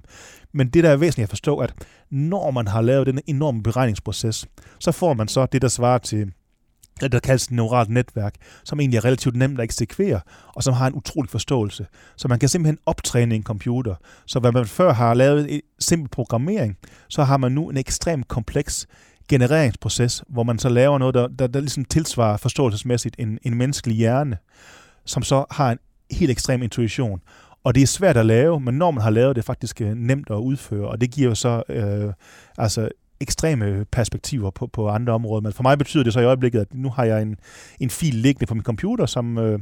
Men 0.53 0.69
det, 0.69 0.83
der 0.83 0.89
er 0.89 0.97
væsentligt 0.97 1.25
at 1.25 1.29
forstå, 1.29 1.57
at 1.57 1.73
når 2.11 2.51
man 2.51 2.67
har 2.67 2.81
lavet 2.81 3.07
den 3.07 3.19
enorme 3.27 3.63
beregningsproces, 3.63 4.45
så 4.79 4.91
får 4.91 5.13
man 5.13 5.27
så 5.27 5.45
det, 5.45 5.61
der 5.61 5.67
svarer 5.67 5.97
til 5.97 6.31
det, 7.01 7.11
der 7.11 7.19
kaldes 7.19 7.45
et 7.45 7.51
neuralt 7.51 7.89
netværk, 7.89 8.35
som 8.63 8.79
egentlig 8.79 8.97
er 8.97 9.05
relativt 9.05 9.35
nemt 9.35 9.59
at 9.59 9.63
eksekvere, 9.63 10.21
og 10.55 10.63
som 10.63 10.73
har 10.73 10.87
en 10.87 10.93
utrolig 10.93 11.29
forståelse. 11.29 11.85
Så 12.17 12.27
man 12.27 12.39
kan 12.39 12.49
simpelthen 12.49 12.77
optræne 12.85 13.35
en 13.35 13.43
computer. 13.43 13.95
Så 14.25 14.39
hvad 14.39 14.51
man 14.51 14.65
før 14.65 14.93
har 14.93 15.13
lavet 15.13 15.53
en 15.53 15.61
simpel 15.79 16.09
programmering, 16.09 16.77
så 17.09 17.23
har 17.23 17.37
man 17.37 17.51
nu 17.51 17.69
en 17.69 17.77
ekstremt 17.77 18.27
kompleks 18.27 18.87
genereringsproces, 19.29 20.23
hvor 20.27 20.43
man 20.43 20.59
så 20.59 20.69
laver 20.69 20.97
noget, 20.97 21.15
der, 21.15 21.27
der, 21.27 21.47
der 21.47 21.59
ligesom 21.59 21.85
tilsvarer 21.85 22.37
forståelsesmæssigt 22.37 23.15
en, 23.19 23.39
en 23.43 23.55
menneskelig 23.55 23.97
hjerne, 23.97 24.37
som 25.05 25.23
så 25.23 25.45
har 25.51 25.71
en 25.71 25.79
helt 26.11 26.31
ekstrem 26.31 26.63
intuition. 26.63 27.21
Og 27.63 27.75
det 27.75 27.83
er 27.83 27.87
svært 27.87 28.17
at 28.17 28.25
lave, 28.25 28.59
men 28.59 28.75
når 28.75 28.91
man 28.91 29.03
har 29.03 29.09
lavet 29.09 29.35
det, 29.35 29.41
er 29.41 29.45
faktisk 29.45 29.81
øh, 29.81 29.93
nemt 29.95 30.29
at 30.29 30.35
udføre, 30.35 30.87
og 30.87 31.01
det 31.01 31.11
giver 31.11 31.29
jo 31.29 31.35
så 31.35 31.63
øh, 31.69 32.13
altså 32.57 32.89
ekstreme 33.23 33.85
perspektiver 33.91 34.51
på, 34.51 34.67
på 34.67 34.89
andre 34.89 35.13
områder. 35.13 35.41
Men 35.41 35.53
for 35.53 35.63
mig 35.63 35.77
betyder 35.77 36.03
det 36.03 36.13
så 36.13 36.19
i 36.19 36.25
øjeblikket, 36.25 36.59
at 36.59 36.73
nu 36.73 36.89
har 36.89 37.03
jeg 37.03 37.21
en, 37.21 37.35
en 37.79 37.89
fil 37.89 38.15
liggende 38.15 38.45
på 38.45 38.53
min 38.53 38.63
computer, 38.63 39.05
som 39.05 39.37
øh, 39.37 39.59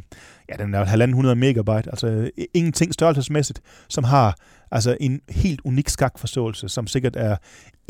ja, 0.49 0.63
den 0.63 0.73
er 0.73 0.85
1.500 0.85 1.33
megabyte, 1.33 1.89
altså 1.89 2.07
øh, 2.07 2.29
ingenting 2.53 2.93
størrelsesmæssigt, 2.93 3.61
som 3.89 4.03
har 4.03 4.35
altså 4.71 4.97
en 4.99 5.21
helt 5.29 5.61
unik 5.63 5.89
skakforståelse, 5.89 6.69
som 6.69 6.87
sikkert 6.87 7.15
er 7.15 7.37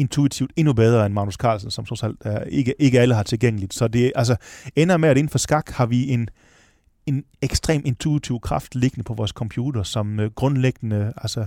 intuitivt 0.02 0.52
endnu 0.56 0.74
bedre 0.74 1.06
end 1.06 1.14
Magnus 1.14 1.36
Carlsen, 1.36 1.72
som 1.72 1.86
trods 1.86 2.04
alt 2.04 2.18
er, 2.22 2.44
ikke, 2.44 2.74
ikke 2.80 3.00
alle 3.00 3.16
har 3.16 3.24
tilgængeligt. 3.24 3.74
Så 3.74 3.88
det 3.88 4.12
altså, 4.16 4.36
ender 4.76 4.98
med, 4.98 5.10
at 5.10 5.18
inden 5.18 5.30
for 5.30 5.38
skak 5.38 5.70
har 5.70 5.86
vi 5.86 6.10
en 6.10 6.30
en 7.06 7.24
ekstrem 7.42 7.82
intuitiv 7.86 8.40
kraft 8.40 8.76
liggende 8.76 9.04
på 9.04 9.14
vores 9.14 9.32
computer, 9.32 9.84
som 9.84 10.20
øh, 10.20 10.32
grundlæggende 10.32 11.14
altså, 11.18 11.46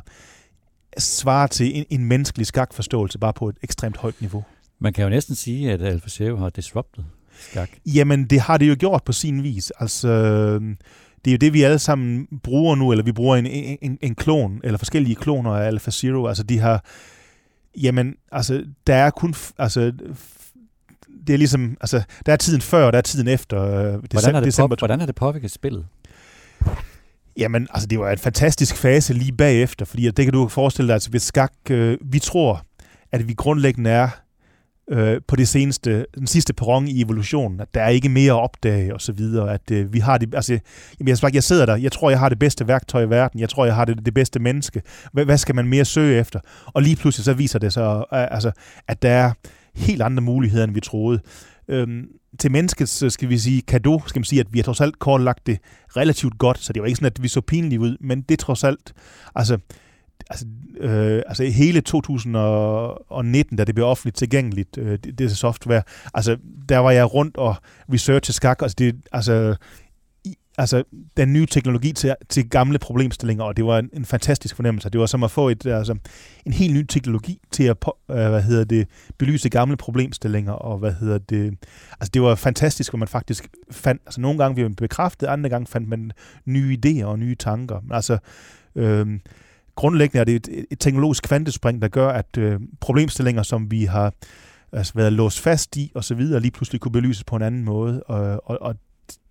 svarer 0.98 1.46
til 1.46 1.78
en, 1.78 1.84
en 1.90 2.04
menneskelig 2.04 2.46
skakforståelse, 2.46 3.18
bare 3.18 3.32
på 3.32 3.48
et 3.48 3.56
ekstremt 3.62 3.96
højt 3.96 4.20
niveau. 4.20 4.44
Man 4.78 4.92
kan 4.92 5.04
jo 5.04 5.10
næsten 5.10 5.34
sige, 5.34 5.72
at 5.72 5.82
AlphaZero 5.82 6.36
har 6.36 6.50
disrupted 6.50 7.04
skak. 7.40 7.70
Jamen, 7.86 8.24
det 8.24 8.40
har 8.40 8.58
det 8.58 8.68
jo 8.68 8.76
gjort 8.78 9.04
på 9.04 9.12
sin 9.12 9.42
vis. 9.42 9.72
Altså, 9.80 10.08
det 11.24 11.30
er 11.30 11.32
jo 11.32 11.36
det, 11.36 11.52
vi 11.52 11.62
alle 11.62 11.78
sammen 11.78 12.28
bruger 12.42 12.74
nu, 12.74 12.90
eller 12.90 13.04
vi 13.04 13.12
bruger 13.12 13.36
en, 13.36 13.46
en, 13.46 13.98
en 14.00 14.14
klon, 14.14 14.60
eller 14.64 14.78
forskellige 14.78 15.14
kloner 15.14 15.50
af 15.50 15.66
AlphaZero. 15.66 16.26
Altså, 16.26 16.42
de 16.42 16.58
har... 16.58 16.84
Jamen, 17.82 18.14
altså, 18.32 18.64
der 18.86 18.94
er 18.94 19.10
kun... 19.10 19.34
Altså, 19.58 19.92
det 21.26 21.32
er 21.32 21.38
ligesom, 21.38 21.76
altså, 21.80 22.02
der 22.26 22.32
er 22.32 22.36
tiden 22.36 22.60
før, 22.60 22.86
og 22.86 22.92
der 22.92 22.98
er 22.98 23.02
tiden 23.02 23.28
efter. 23.28 23.62
Øh, 23.62 23.74
december, 23.76 24.08
hvordan, 24.10 24.34
er 24.34 24.40
det 24.40 24.46
december, 24.46 24.76
hvordan 24.78 25.00
er 25.00 25.06
det 25.06 25.14
påvirket 25.14 25.50
spillet? 25.50 25.86
Jamen, 27.36 27.68
altså, 27.70 27.86
det 27.86 27.98
var 27.98 28.10
en 28.10 28.18
fantastisk 28.18 28.76
fase 28.76 29.14
lige 29.14 29.32
bagefter, 29.32 29.84
fordi 29.84 30.10
det 30.10 30.24
kan 30.24 30.32
du 30.32 30.48
forestille 30.48 30.88
dig, 30.88 30.94
altså, 30.94 31.10
hvis 31.10 31.22
skak, 31.22 31.52
øh, 31.70 31.98
vi 32.02 32.18
tror, 32.18 32.64
at 33.12 33.28
vi 33.28 33.34
grundlæggende 33.34 33.90
er 33.90 34.08
øh, 34.90 35.20
på 35.28 35.36
det 35.36 35.48
seneste, 35.48 36.06
den 36.14 36.26
sidste 36.26 36.52
perron 36.52 36.88
i 36.88 37.02
evolutionen, 37.02 37.60
at 37.60 37.74
der 37.74 37.82
er 37.82 37.88
ikke 37.88 38.08
mere 38.08 38.32
at 38.32 38.40
opdage 38.40 38.94
og 38.94 39.00
så 39.00 39.12
videre, 39.12 39.54
at 39.54 39.70
øh, 39.70 39.92
vi 39.92 39.98
har 39.98 40.18
det, 40.18 40.34
altså, 40.34 40.58
jamen, 41.00 41.08
jeg, 41.22 41.34
jeg 41.34 41.42
sidder 41.42 41.66
der, 41.66 41.76
jeg 41.76 41.92
tror, 41.92 42.10
jeg 42.10 42.18
har 42.18 42.28
det 42.28 42.38
bedste 42.38 42.68
værktøj 42.68 43.02
i 43.02 43.10
verden, 43.10 43.40
jeg 43.40 43.48
tror, 43.48 43.64
jeg 43.64 43.74
har 43.74 43.84
det, 43.84 44.06
det 44.06 44.14
bedste 44.14 44.38
menneske, 44.38 44.82
hvad, 45.12 45.24
hvad 45.24 45.38
skal 45.38 45.54
man 45.54 45.66
mere 45.66 45.84
søge 45.84 46.20
efter? 46.20 46.40
Og 46.66 46.82
lige 46.82 46.96
pludselig 46.96 47.24
så 47.24 47.32
viser 47.32 47.58
det 47.58 47.72
sig, 47.72 47.96
øh, 47.98 48.04
altså, 48.10 48.50
at 48.88 49.02
der 49.02 49.10
er 49.10 49.32
helt 49.74 50.02
andre 50.02 50.22
muligheder, 50.22 50.64
end 50.64 50.74
vi 50.74 50.80
troede. 50.80 51.20
Øhm, 51.68 52.06
til 52.38 52.52
menneskets, 52.52 53.12
skal 53.12 53.28
vi 53.28 53.38
sige, 53.38 53.62
kado, 53.62 54.02
skal 54.06 54.20
man 54.20 54.24
sige, 54.24 54.40
at 54.40 54.46
vi 54.50 54.58
har 54.58 54.64
trods 54.64 54.80
alt 54.80 54.98
kortlagt 54.98 55.46
det 55.46 55.58
relativt 55.96 56.38
godt, 56.38 56.58
så 56.58 56.72
det 56.72 56.82
var 56.82 56.86
ikke 56.86 56.96
sådan, 56.96 57.12
at 57.16 57.22
vi 57.22 57.28
så 57.28 57.40
pinlige 57.40 57.80
ud, 57.80 57.96
men 58.00 58.22
det 58.22 58.38
trods 58.38 58.64
alt, 58.64 58.92
altså, 59.34 59.58
altså, 60.30 60.46
øh, 60.80 61.22
altså 61.26 61.44
hele 61.44 61.80
2019, 61.80 63.56
da 63.56 63.64
det 63.64 63.74
blev 63.74 63.86
offentligt 63.86 64.16
tilgængeligt, 64.16 64.78
øh, 64.78 64.98
det, 65.04 65.18
det 65.18 65.36
software, 65.36 65.82
altså 66.14 66.36
der 66.68 66.78
var 66.78 66.90
jeg 66.90 67.14
rundt 67.14 67.36
og 67.36 67.56
researchede 67.92 68.32
skak, 68.32 68.62
altså 68.62 68.74
det, 68.78 68.96
altså 69.12 69.56
altså, 70.58 70.84
den 71.16 71.32
nye 71.32 71.46
teknologi 71.46 71.92
til, 71.92 72.14
til 72.28 72.48
gamle 72.48 72.78
problemstillinger, 72.78 73.44
og 73.44 73.56
det 73.56 73.66
var 73.66 73.78
en, 73.78 73.90
en 73.92 74.04
fantastisk 74.04 74.56
fornemmelse. 74.56 74.90
Det 74.90 75.00
var 75.00 75.06
som 75.06 75.22
at 75.22 75.30
få 75.30 75.48
et, 75.48 75.66
altså, 75.66 75.96
en 76.46 76.52
helt 76.52 76.74
ny 76.74 76.86
teknologi 76.86 77.40
til 77.50 77.64
at 77.64 77.76
øh, 78.10 78.16
hvad 78.16 78.42
hedder 78.42 78.64
det, 78.64 78.88
belyse 79.18 79.48
gamle 79.48 79.76
problemstillinger, 79.76 80.52
og 80.52 80.78
hvad 80.78 80.92
hedder 80.92 81.18
det, 81.18 81.54
altså 82.00 82.10
det 82.14 82.22
var 82.22 82.34
fantastisk, 82.34 82.90
hvor 82.90 82.98
man 82.98 83.08
faktisk 83.08 83.48
fandt, 83.70 84.02
altså 84.06 84.20
nogle 84.20 84.38
gange 84.38 84.56
vi 84.56 84.62
man 84.62 84.74
bekræftet, 84.74 85.26
andre 85.26 85.50
gange 85.50 85.66
fandt 85.66 85.88
man 85.88 86.12
nye 86.44 86.78
idéer 86.86 87.04
og 87.04 87.18
nye 87.18 87.34
tanker. 87.34 87.80
Altså, 87.90 88.18
øh, 88.74 89.06
grundlæggende 89.74 90.20
er 90.20 90.24
det 90.24 90.34
et, 90.34 90.66
et 90.70 90.78
teknologisk 90.80 91.22
kvantespring, 91.22 91.82
der 91.82 91.88
gør, 91.88 92.08
at 92.08 92.38
øh, 92.38 92.60
problemstillinger, 92.80 93.42
som 93.42 93.70
vi 93.70 93.84
har 93.84 94.12
altså, 94.72 94.92
været 94.96 95.12
låst 95.12 95.40
fast 95.40 95.76
i, 95.76 95.92
og 95.94 96.04
så 96.04 96.14
videre, 96.14 96.40
lige 96.40 96.50
pludselig 96.50 96.80
kunne 96.80 96.92
belyses 96.92 97.24
på 97.24 97.36
en 97.36 97.42
anden 97.42 97.64
måde, 97.64 98.02
og, 98.02 98.40
og, 98.44 98.62
og 98.62 98.74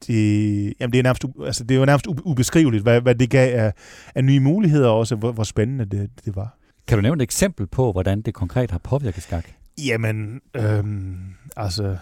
det, 0.07 0.73
jamen 0.79 0.93
det, 0.93 0.99
er 0.99 1.03
nærmest, 1.03 1.25
altså 1.45 1.63
det 1.63 1.75
er 1.75 1.79
jo 1.79 1.85
nærmest 1.85 2.07
ubeskriveligt, 2.07 2.83
hvad, 2.83 3.01
hvad 3.01 3.15
det 3.15 3.29
gav 3.29 3.59
af, 3.59 3.73
af 4.15 4.23
nye 4.23 4.39
muligheder, 4.39 4.87
og 4.87 4.97
også 4.97 5.15
hvor, 5.15 5.31
hvor 5.31 5.43
spændende 5.43 5.85
det, 5.85 6.09
det 6.25 6.35
var. 6.35 6.57
Kan 6.87 6.97
du 6.97 7.01
nævne 7.01 7.23
et 7.23 7.27
eksempel 7.27 7.67
på, 7.67 7.91
hvordan 7.91 8.21
det 8.21 8.33
konkret 8.33 8.71
har 8.71 8.77
påvirket 8.77 9.23
skak? 9.23 9.45
Jamen, 9.77 10.41
øhm, 10.55 11.17
altså, 11.57 11.97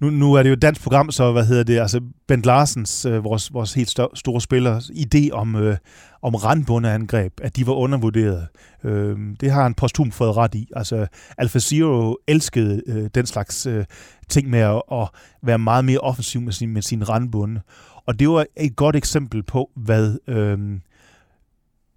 nu, 0.00 0.10
nu 0.10 0.34
er 0.34 0.42
det 0.42 0.50
jo 0.50 0.54
et 0.54 0.62
dansk 0.62 0.82
program, 0.82 1.10
så 1.10 1.32
hvad 1.32 1.46
hedder 1.46 1.62
det, 1.64 1.78
altså 1.78 2.00
Bent 2.28 2.46
Larsens, 2.46 3.04
øh, 3.04 3.24
vores, 3.24 3.52
vores 3.52 3.74
helt 3.74 3.90
stør, 3.90 4.06
store 4.14 4.40
spiller, 4.40 4.80
idé 4.80 5.30
om, 5.32 5.56
øh, 5.56 5.76
om 6.22 6.34
randbundeangreb, 6.34 7.32
at 7.42 7.56
de 7.56 7.66
var 7.66 7.72
undervurderet. 7.72 8.48
Øh, 8.84 9.18
det 9.40 9.50
har 9.50 9.62
han 9.62 9.74
posthum 9.74 10.12
fået 10.12 10.36
ret 10.36 10.54
i. 10.54 10.68
Altså, 10.76 11.06
Alpha 11.38 11.58
Zero 11.58 12.16
elskede 12.26 12.82
øh, 12.86 13.10
den 13.14 13.26
slags 13.26 13.66
øh, 13.66 13.84
ting 14.28 14.50
med 14.50 14.58
at, 14.58 14.82
at 14.92 15.08
være 15.42 15.58
meget 15.58 15.84
mere 15.84 15.98
offensiv 15.98 16.40
med 16.40 16.52
sin, 16.52 16.72
med 16.72 16.82
sin 16.82 17.08
randbunde. 17.08 17.60
Og 18.06 18.18
det 18.18 18.28
var 18.28 18.46
et 18.56 18.76
godt 18.76 18.96
eksempel 18.96 19.42
på, 19.42 19.70
hvad 19.76 20.16
øh, 20.28 20.58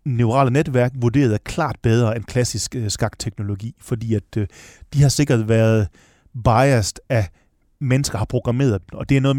neurale 0.05 0.51
netværk 0.51 0.91
vurderede 0.95 1.37
klart 1.37 1.75
bedre 1.81 2.15
end 2.15 2.23
klassisk 2.23 2.75
øh, 2.75 2.89
skakteknologi, 2.89 3.75
fordi 3.79 4.13
at 4.13 4.37
øh, 4.37 4.47
de 4.93 5.01
har 5.01 5.09
sikkert 5.09 5.49
været 5.49 5.87
biased 6.43 6.97
af 7.09 7.29
mennesker 7.81 8.17
har 8.17 8.25
programmeret 8.25 8.81
dem. 8.81 8.99
Og 8.99 9.09
det 9.09 9.17
er 9.17 9.21
noget 9.21 9.37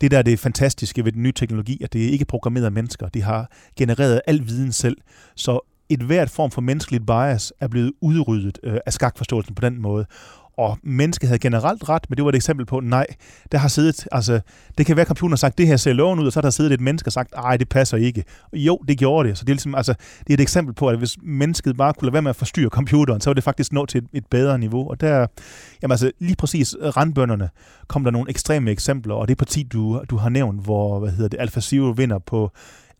det 0.00 0.10
der 0.10 0.18
er 0.18 0.22
det 0.22 0.38
fantastiske 0.38 1.04
ved 1.04 1.12
den 1.12 1.22
nye 1.22 1.32
teknologi, 1.32 1.82
at 1.84 1.92
det 1.92 2.04
er 2.06 2.10
ikke 2.10 2.24
programmeret 2.24 2.72
mennesker. 2.72 3.08
De 3.08 3.22
har 3.22 3.50
genereret 3.76 4.20
al 4.26 4.48
viden 4.48 4.72
selv. 4.72 4.96
Så 5.34 5.60
et 5.88 6.02
hvert 6.02 6.30
form 6.30 6.50
for 6.50 6.60
menneskeligt 6.60 7.06
bias 7.06 7.52
er 7.60 7.68
blevet 7.68 7.92
udryddet 8.00 8.58
øh, 8.62 8.78
af 8.86 8.92
skakforståelsen 8.92 9.54
på 9.54 9.60
den 9.60 9.82
måde 9.82 10.06
og 10.56 10.78
mennesket 10.82 11.28
havde 11.28 11.38
generelt 11.38 11.88
ret, 11.88 12.06
men 12.08 12.16
det 12.16 12.24
var 12.24 12.28
et 12.28 12.34
eksempel 12.34 12.66
på, 12.66 12.80
nej, 12.80 13.06
der 13.52 13.58
har 13.58 13.68
siddet, 13.68 14.08
altså, 14.12 14.40
det 14.78 14.86
kan 14.86 14.96
være, 14.96 15.02
at 15.02 15.06
computeren 15.08 15.32
har 15.32 15.36
sagt, 15.36 15.58
det 15.58 15.66
her 15.66 15.76
ser 15.76 15.92
loven 15.92 16.18
ud, 16.18 16.26
og 16.26 16.32
så 16.32 16.38
har 16.38 16.42
der 16.42 16.50
siddet 16.50 16.72
et 16.72 16.80
menneske 16.80 17.08
og 17.08 17.12
sagt, 17.12 17.32
nej, 17.34 17.56
det 17.56 17.68
passer 17.68 17.96
ikke. 17.96 18.24
Og 18.52 18.58
jo, 18.58 18.76
det 18.88 18.98
gjorde 18.98 19.28
det. 19.28 19.38
Så 19.38 19.44
det 19.44 19.50
er, 19.50 19.54
ligesom, 19.54 19.74
altså, 19.74 19.94
det 20.18 20.30
er 20.30 20.34
et 20.34 20.40
eksempel 20.40 20.74
på, 20.74 20.88
at 20.88 20.98
hvis 20.98 21.16
mennesket 21.22 21.76
bare 21.76 21.94
kunne 21.94 22.06
lade 22.06 22.12
være 22.12 22.22
med 22.22 22.30
at 22.30 22.36
forstyrre 22.36 22.68
computeren, 22.68 23.20
så 23.20 23.30
var 23.30 23.34
det 23.34 23.44
faktisk 23.44 23.72
nå 23.72 23.86
til 23.86 23.98
et, 23.98 24.08
et 24.12 24.26
bedre 24.26 24.58
niveau. 24.58 24.90
Og 24.90 25.00
der, 25.00 25.26
jamen 25.82 25.92
altså, 25.92 26.10
lige 26.18 26.36
præcis 26.36 26.74
randbønderne 26.96 27.48
kom 27.88 28.04
der 28.04 28.10
nogle 28.10 28.30
ekstreme 28.30 28.70
eksempler, 28.70 29.14
og 29.14 29.28
det 29.28 29.38
parti, 29.38 29.62
du, 29.62 30.02
du 30.10 30.16
har 30.16 30.28
nævnt, 30.28 30.64
hvor, 30.64 30.98
hvad 30.98 31.10
hedder 31.10 31.28
det, 31.28 31.40
AlphaZero 31.40 31.90
vinder 31.90 32.18
på 32.18 32.50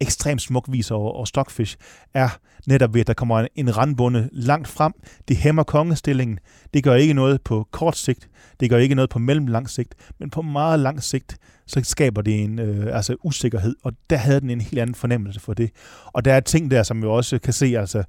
ekstremt 0.01 0.43
smuk 0.43 0.65
viser 0.69 0.95
og, 0.95 1.01
over 1.01 1.25
Stockfish, 1.25 1.77
er 2.15 2.29
netop 2.67 2.95
ved, 2.95 3.01
at 3.01 3.07
der 3.07 3.15
kommer 3.15 3.41
en, 3.41 3.49
en 3.55 3.77
randbunde 3.77 4.29
langt 4.33 4.69
frem. 4.69 4.93
Det 5.29 5.37
hæmmer 5.37 5.63
kongestillingen. 5.63 6.39
Det 6.75 6.85
gør 6.85 6.95
ikke 6.95 7.15
noget 7.15 7.43
på 7.43 7.69
kort 7.71 7.97
sigt. 7.97 8.29
Det 8.61 8.71
gør 8.71 8.79
ikke 8.79 8.95
noget 8.95 9.11
på 9.11 9.19
mellemlang 9.19 9.71
sigt. 9.71 9.95
Men 10.21 10.31
på 10.31 10.43
meget 10.43 10.81
lang 10.81 11.03
sigt, 11.03 11.37
så 11.67 11.81
skaber 11.85 12.23
det 12.23 12.45
en 12.45 12.59
øh, 12.59 12.97
altså 12.97 13.17
usikkerhed, 13.23 13.77
og 13.83 13.93
der 14.11 14.17
havde 14.17 14.41
den 14.41 14.51
en 14.51 14.61
helt 14.61 14.79
anden 14.79 14.95
fornemmelse 14.95 15.41
for 15.41 15.55
det. 15.55 15.71
Og 16.07 16.25
der 16.25 16.35
er 16.35 16.41
ting 16.41 16.71
der, 16.71 16.83
som 16.83 17.03
vi 17.03 17.07
også 17.07 17.39
kan 17.39 17.53
se, 17.53 17.67
altså, 17.79 18.03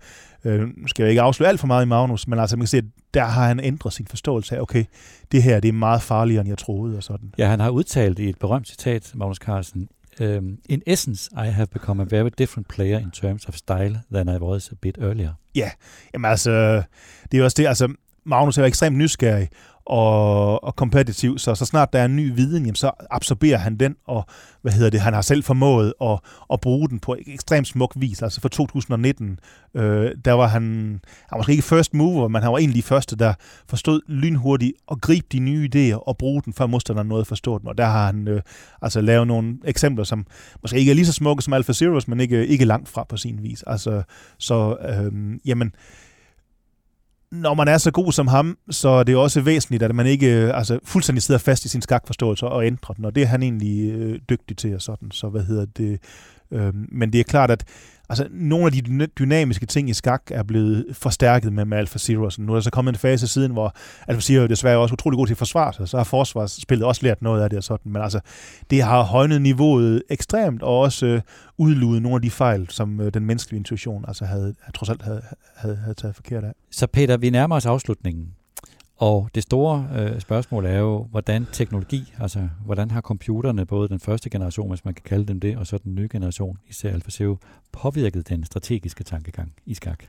øh, 0.46 0.68
skal 0.88 1.04
jeg 1.04 1.10
ikke 1.10 1.22
afsløre 1.22 1.50
alt 1.50 1.60
for 1.60 1.68
meget 1.68 1.86
i 1.86 1.88
Magnus, 1.88 2.28
men 2.28 2.40
altså 2.40 2.56
man 2.56 2.62
kan 2.62 2.68
se, 2.68 2.78
at 2.78 2.84
der 3.14 3.26
har 3.26 3.48
han 3.48 3.60
ændret 3.60 3.94
sin 3.94 4.08
forståelse 4.08 4.56
af, 4.56 4.62
okay, 4.62 4.84
det 5.32 5.44
her 5.44 5.60
det 5.60 5.70
er 5.70 5.74
meget 5.74 6.02
farligere, 6.02 6.42
end 6.42 6.50
jeg 6.50 6.58
troede, 6.58 6.98
og 6.98 7.04
sådan. 7.04 7.34
Ja, 7.38 7.48
han 7.48 7.60
har 7.60 7.70
udtalt 7.70 8.20
i 8.20 8.30
et 8.30 8.40
berømt 8.40 8.68
citat, 8.68 9.12
Magnus 9.16 9.38
Carlsen, 9.38 9.90
Um, 10.20 10.58
in 10.70 10.82
essence, 10.88 11.30
I 11.38 11.46
have 11.46 11.68
become 11.68 12.00
a 12.00 12.06
very 12.06 12.30
different 12.38 12.68
player 12.68 12.98
in 12.98 13.12
terms 13.12 13.46
of 13.46 13.56
style 13.56 13.96
than 14.12 14.30
I 14.30 14.38
was 14.38 14.72
a 14.72 14.76
bit 14.82 14.98
earlier. 15.02 15.34
Ja, 15.56 15.72
jamen 16.14 16.32
altså, 16.32 16.84
det 17.32 17.40
er 17.40 17.44
også 17.44 17.56
det, 17.58 17.68
altså, 17.68 17.94
Magnus 18.26 18.58
er 18.58 18.62
jo 18.62 18.68
ekstremt 18.68 18.98
nysgerrig, 18.98 19.50
og, 19.88 20.64
og 20.64 20.76
kompetitiv, 20.76 21.38
så 21.38 21.56
så 21.56 21.66
snart 21.66 21.94
der 21.94 22.00
er 22.00 22.06
en 22.06 22.16
ny 22.16 22.36
viden, 22.36 22.64
jamen, 22.64 22.76
så 22.76 22.92
absorberer 23.12 23.58
han 23.58 23.78
den, 23.78 23.96
og 24.08 24.26
hvad 24.62 24.72
hedder 24.72 24.90
det, 24.90 25.00
han 25.00 25.14
har 25.14 25.22
selv 25.22 25.44
formået 25.44 25.94
at, 26.02 26.20
at 26.54 26.62
bruge 26.62 26.90
den 26.90 27.00
på 27.00 27.16
ekstremt 27.28 27.68
smuk 27.68 27.94
vis. 27.96 28.22
Altså 28.22 28.42
for 28.42 28.50
2019, 28.50 29.40
øh, 29.76 30.12
der 30.26 30.32
var 30.32 30.48
han, 30.48 30.62
han 30.62 31.32
var 31.32 31.38
måske 31.38 31.52
ikke 31.52 31.64
first 31.64 31.94
mover, 31.94 32.28
men 32.28 32.42
han 32.42 32.52
var 32.52 32.58
egentlig 32.58 32.84
første, 32.84 33.16
der 33.16 33.34
forstod 33.70 34.02
lynhurtigt 34.08 34.74
at 34.92 35.02
gribe 35.02 35.28
de 35.32 35.40
nye 35.40 35.70
idéer 35.76 36.08
og 36.08 36.18
bruge 36.18 36.42
den, 36.46 36.54
før 36.54 36.68
modstanderen 36.68 37.08
nåede 37.08 37.22
at 37.22 37.28
forstå 37.28 37.60
den. 37.60 37.68
Og 37.68 37.78
der 37.78 37.86
har 37.86 38.06
han 38.06 38.28
øh, 38.28 38.42
altså 38.82 39.02
lavet 39.02 39.28
nogle 39.28 39.58
eksempler, 39.66 40.04
som 40.04 40.26
måske 40.62 40.80
ikke 40.80 40.92
er 40.92 40.96
lige 40.96 41.06
så 41.06 41.14
smukke 41.14 41.44
som 41.44 41.54
Alpha 41.54 41.74
Zeros, 41.74 42.08
men 42.08 42.20
ikke, 42.20 42.48
ikke 42.48 42.66
langt 42.66 42.90
fra 42.90 43.04
på 43.10 43.18
sin 43.18 43.44
vis. 43.44 43.64
Altså, 43.68 44.04
så 44.38 44.78
øh, 44.90 45.40
jamen, 45.46 45.72
når 47.32 47.54
man 47.54 47.68
er 47.68 47.78
så 47.78 47.92
god 47.92 48.12
som 48.12 48.28
ham, 48.28 48.58
så 48.70 48.90
er 48.90 49.04
det 49.04 49.16
også 49.16 49.42
væsentligt, 49.42 49.84
at 49.84 49.96
man 49.96 50.06
ikke 50.06 50.36
øh, 50.36 50.58
altså, 50.58 50.80
fuldstændig 50.84 51.24
sidder 51.24 51.40
fast 51.40 51.66
i 51.66 51.70
sin 51.70 51.82
skakforståelse 51.82 52.48
og 52.48 52.66
ændrer 52.66 52.94
den, 52.94 53.06
og 53.06 53.16
det 53.16 53.24
er 53.24 53.28
han 53.28 53.44
egentlig 53.44 53.92
øh, 53.92 54.20
dygtig 54.30 54.58
til 54.58 54.76
og 54.76 54.82
sådan. 54.82 55.12
Så 55.12 55.30
hvad 55.30 55.44
hedder 55.44 55.66
det? 55.66 56.00
Øh, 56.52 56.74
men 56.74 57.14
det 57.14 57.20
er 57.20 57.24
klart, 57.24 57.52
at 57.52 57.64
altså, 58.10 58.28
nogle 58.32 58.66
af 58.66 58.72
de 58.72 59.08
dynamiske 59.08 59.66
ting 59.66 59.90
i 59.90 59.94
skak 59.94 60.22
er 60.32 60.44
blevet 60.44 60.86
forstærket 60.94 61.54
med, 61.54 61.66
med 61.66 61.78
Alpha 61.78 62.00
Zero. 62.00 62.30
Så 62.30 62.42
nu 62.42 62.52
er 62.52 62.56
der 62.56 62.62
så 62.62 62.72
kommet 62.72 62.94
en 62.94 62.98
fase 63.00 63.28
siden, 63.28 63.52
hvor 63.52 63.76
Alpha 64.08 64.22
Zero 64.22 64.48
desværre 64.48 64.78
også 64.78 64.94
utrolig 64.94 65.18
god 65.18 65.28
til 65.28 65.34
at 65.34 65.38
forsvare 65.38 65.74
sig, 65.74 65.90
så 65.90 65.98
har 65.98 66.04
forsvarsspillet 66.04 66.88
også 66.88 67.02
lært 67.04 67.22
noget 67.22 67.44
af 67.44 67.50
det 67.50 67.58
og 67.58 67.64
sådan. 67.64 67.92
Men 67.92 68.02
altså, 68.02 68.20
det 68.70 68.84
har 68.84 69.04
højnet 69.04 69.42
niveauet 69.42 70.04
ekstremt, 70.10 70.64
og 70.64 70.80
også 70.80 71.06
øh, 71.06 71.22
udludet 71.58 72.02
nogle 72.02 72.16
af 72.16 72.22
de 72.22 72.32
fejl, 72.32 72.70
som 72.70 73.02
øh, 73.02 73.14
den 73.14 73.26
menneskelige 73.26 73.58
intuition 73.58 74.06
altså 74.08 74.26
havde, 74.26 74.56
havde, 74.62 74.78
trods 74.78 74.90
alt 74.90 75.02
havde, 75.02 75.22
havde, 75.56 75.76
havde 75.76 75.94
taget 75.94 76.16
forkert 76.16 76.44
af. 76.44 76.52
Så 76.72 76.88
Peter, 76.88 77.18
vi 77.18 77.30
nærmer 77.30 77.56
os 77.56 77.66
afslutningen. 77.66 78.28
Og 78.98 79.30
det 79.36 79.44
store 79.44 79.90
øh, 79.96 80.22
spørgsmål 80.22 80.66
er 80.66 80.78
jo, 80.78 81.04
hvordan 81.04 81.46
teknologi, 81.52 82.14
altså 82.20 82.50
hvordan 82.66 82.92
har 82.92 83.02
computerne, 83.02 83.66
både 83.66 83.90
den 83.90 84.00
første 84.00 84.30
generation, 84.30 84.70
hvis 84.70 84.86
man 84.86 84.94
kan 84.94 85.04
kalde 85.06 85.26
dem 85.26 85.40
det, 85.40 85.58
og 85.58 85.68
så 85.68 85.78
den 85.78 85.96
nye 85.96 86.08
generation, 86.12 86.58
især 86.68 86.94
AlphaZero, 86.94 87.38
påvirket 87.72 88.30
den 88.30 88.46
strategiske 88.46 89.04
tankegang 89.04 89.54
i 89.66 89.74
skak? 89.74 90.04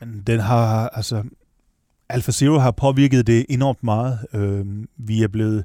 Jamen, 0.00 0.22
den 0.26 0.40
har, 0.40 0.88
altså, 0.88 1.24
AlphaZero 2.08 2.58
har 2.58 2.70
påvirket 2.70 3.26
det 3.26 3.46
enormt 3.48 3.82
meget. 3.82 4.18
Øh, 4.32 4.66
vi 4.96 5.22
er 5.22 5.28
blevet 5.28 5.64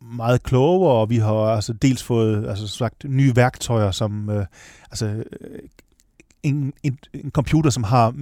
meget 0.00 0.42
klogere, 0.42 0.92
og 0.92 1.10
vi 1.10 1.16
har 1.16 1.34
altså 1.34 1.72
dels 1.72 2.02
fået 2.02 2.48
altså 2.48 2.66
sagt, 2.66 3.04
nye 3.04 3.36
værktøjer, 3.36 3.90
som 3.90 4.30
øh, 4.30 4.46
altså, 4.90 5.06
øh, 5.06 5.58
en, 6.44 6.72
en, 6.82 6.98
en 7.14 7.30
computer, 7.30 7.70
som 7.70 7.82
har 7.82 8.14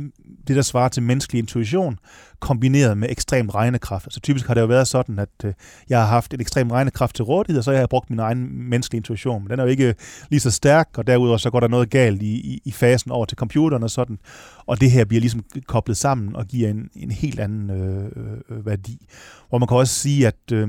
det, 0.49 0.57
der 0.57 0.63
svarer 0.63 0.89
til 0.89 1.03
menneskelig 1.03 1.39
intuition, 1.39 1.99
kombineret 2.41 2.99
med 2.99 3.09
ekstrem 3.11 3.49
regnekraft. 3.49 4.07
Altså 4.07 4.21
typisk 4.21 4.47
har 4.47 4.55
det 4.55 4.61
jo 4.61 4.67
været 4.67 4.89
sådan, 4.89 5.19
at 5.19 5.29
øh, 5.45 5.53
jeg 5.89 6.01
har 6.01 6.07
haft 6.07 6.35
en 6.35 6.41
ekstrem 6.41 6.71
regnekraft 6.71 7.17
til 7.17 7.25
rådighed, 7.25 7.59
og 7.59 7.65
så 7.65 7.71
har 7.71 7.79
jeg 7.79 7.89
brugt 7.89 8.11
min 8.11 8.19
egen 8.19 8.69
menneskelige 8.71 8.99
intuition. 8.99 9.43
Men 9.43 9.51
den 9.51 9.59
er 9.59 9.63
jo 9.63 9.71
ikke 9.71 9.89
øh, 9.89 9.95
lige 10.31 10.41
så 10.41 10.51
stærk, 10.51 10.89
og 10.97 11.07
derudover 11.07 11.37
så 11.37 11.51
går 11.51 11.61
der 11.61 11.69
noget 11.69 11.91
galt 11.91 12.23
i, 12.23 12.35
i, 12.35 12.61
i 12.65 12.73
fasen 12.73 13.11
over 13.11 13.25
til 13.25 13.39
computeren 13.39 13.83
og 13.83 13.91
sådan. 13.91 14.19
Og 14.67 14.81
det 14.81 14.91
her 14.91 15.05
bliver 15.05 15.21
ligesom 15.21 15.45
koblet 15.67 15.97
sammen 15.97 16.37
og 16.37 16.47
giver 16.47 16.71
en, 16.71 16.91
en 16.97 17.11
helt 17.11 17.41
anden 17.41 17.71
øh, 17.71 18.05
øh, 18.05 18.59
øh, 18.59 18.67
værdi. 18.67 19.07
Hvor 19.49 19.59
man 19.59 19.69
kan 19.69 19.77
også 19.77 19.95
sige, 19.95 20.27
at 20.27 20.53
øh, 20.53 20.69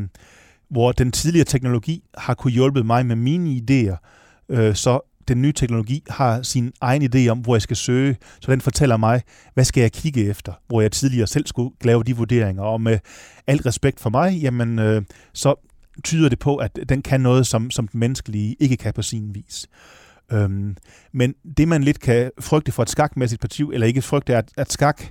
hvor 0.69 0.91
den 0.91 1.11
tidligere 1.11 1.45
teknologi 1.45 2.03
har 2.17 2.33
kunne 2.33 2.53
hjælpe 2.53 2.83
mig 2.83 3.05
med 3.05 3.15
mine 3.15 3.61
idéer, 3.61 3.97
øh, 4.49 4.75
så 4.75 5.12
den 5.27 5.41
nye 5.41 5.51
teknologi 5.51 6.03
har 6.09 6.41
sin 6.41 6.71
egen 6.81 7.03
idé 7.15 7.27
om, 7.27 7.39
hvor 7.39 7.55
jeg 7.55 7.61
skal 7.61 7.77
søge, 7.77 8.17
så 8.41 8.51
den 8.51 8.61
fortæller 8.61 8.97
mig, 8.97 9.21
hvad 9.53 9.63
skal 9.63 9.81
jeg 9.81 9.91
kigge 9.91 10.25
efter, 10.29 10.53
hvor 10.67 10.81
jeg 10.81 10.91
tidligere 10.91 11.27
selv 11.27 11.47
skulle 11.47 11.75
lave 11.83 12.03
de 12.03 12.17
vurderinger. 12.17 12.63
Og 12.63 12.81
med 12.81 12.99
alt 13.47 13.65
respekt 13.65 13.99
for 13.99 14.09
mig, 14.09 14.33
jamen, 14.41 14.79
øh, 14.79 15.01
så 15.33 15.55
tyder 16.03 16.29
det 16.29 16.39
på, 16.39 16.55
at 16.55 16.79
den 16.89 17.01
kan 17.01 17.21
noget, 17.21 17.47
som, 17.47 17.71
som 17.71 17.87
den 17.87 17.99
menneskelige 17.99 18.55
ikke 18.59 18.77
kan 18.77 18.93
på 18.93 19.01
sin 19.01 19.35
vis. 19.35 19.67
Øhm, 20.33 20.77
men 21.11 21.35
det, 21.57 21.67
man 21.67 21.83
lidt 21.83 21.99
kan 21.99 22.31
frygte 22.39 22.71
for 22.71 22.83
et 22.83 22.89
skakmæssigt 22.89 23.41
parti, 23.41 23.63
eller 23.73 23.87
ikke 23.87 24.01
frygte, 24.01 24.33
er, 24.33 24.37
at, 24.37 24.51
at 24.57 24.71
skak 24.71 25.03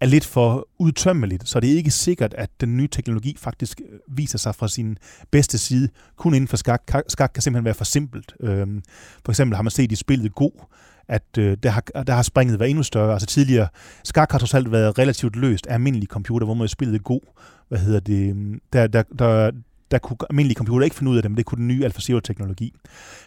er 0.00 0.06
lidt 0.06 0.24
for 0.24 0.68
udtømmeligt, 0.78 1.48
så 1.48 1.60
det 1.60 1.72
er 1.72 1.76
ikke 1.76 1.90
sikkert, 1.90 2.34
at 2.34 2.50
den 2.60 2.76
nye 2.76 2.88
teknologi 2.88 3.36
faktisk 3.38 3.80
øh, 3.80 3.98
viser 4.16 4.38
sig 4.38 4.54
fra 4.54 4.68
sin 4.68 4.98
bedste 5.30 5.58
side, 5.58 5.88
kun 6.16 6.34
inden 6.34 6.48
for 6.48 6.56
skak. 6.56 6.82
Skak 7.08 7.30
kan 7.34 7.42
simpelthen 7.42 7.64
være 7.64 7.74
for 7.74 7.84
simpelt. 7.84 8.34
Øhm, 8.40 8.82
for 9.24 9.32
eksempel 9.32 9.56
har 9.56 9.62
man 9.62 9.70
set 9.70 9.92
i 9.92 9.94
spillet 9.94 10.34
Go, 10.34 10.48
at 11.08 11.38
øh, 11.38 11.56
der, 11.62 11.70
har, 11.70 11.80
der 11.80 12.12
har 12.14 12.22
springet 12.22 12.58
været 12.60 12.70
endnu 12.70 12.82
større. 12.82 13.12
Altså 13.12 13.26
tidligere, 13.26 13.68
skak 14.04 14.32
har 14.32 14.38
trods 14.38 14.54
alt 14.54 14.72
været 14.72 14.98
relativt 14.98 15.36
løst 15.36 15.66
af 15.66 15.74
almindelige 15.74 16.08
computer, 16.08 16.44
hvor 16.44 16.54
man 16.54 16.68
spillet 16.68 17.04
Go, 17.04 17.18
hvad 17.68 17.78
hedder 17.78 18.00
det, 18.00 18.36
øh, 18.36 18.58
der, 18.72 18.86
der, 18.86 19.02
der, 19.18 19.50
der 19.90 19.98
kunne 19.98 20.16
almindelige 20.30 20.56
computer 20.56 20.84
ikke 20.84 20.96
finde 20.96 21.12
ud 21.12 21.16
af 21.16 21.22
det, 21.22 21.30
men 21.30 21.36
det 21.36 21.46
kunne 21.46 21.58
den 21.58 21.68
nye 21.68 21.84
AlphaZero-teknologi. 21.84 22.74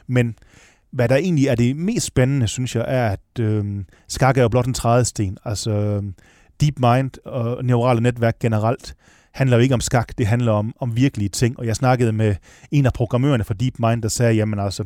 Men 0.07 0.35
hvad 0.97 1.09
der 1.09 1.15
egentlig 1.15 1.47
er 1.47 1.55
det 1.55 1.75
mest 1.75 2.05
spændende, 2.05 2.47
synes 2.47 2.75
jeg, 2.75 2.85
er, 2.87 3.09
at 3.09 3.39
øh, 3.39 3.65
skak 4.07 4.37
er 4.37 4.41
jo 4.41 4.47
blot 4.49 4.65
en 4.65 4.73
trædesten. 4.73 5.37
Altså, 5.45 5.71
øhm, 5.71 6.13
deep 6.61 6.75
DeepMind 6.75 7.11
og 7.25 7.65
neurale 7.65 8.01
netværk 8.01 8.39
generelt 8.39 8.95
handler 9.33 9.57
jo 9.57 9.63
ikke 9.63 9.73
om 9.73 9.81
skak, 9.81 10.17
det 10.17 10.27
handler 10.27 10.51
om, 10.51 10.73
om 10.79 10.95
virkelige 10.95 11.29
ting. 11.29 11.59
Og 11.59 11.65
jeg 11.65 11.75
snakkede 11.75 12.11
med 12.11 12.35
en 12.71 12.85
af 12.85 12.93
programmørerne 12.93 13.43
for 13.43 13.53
DeepMind, 13.53 14.01
der 14.01 14.09
sagde, 14.09 14.33
jamen 14.33 14.59
altså, 14.59 14.85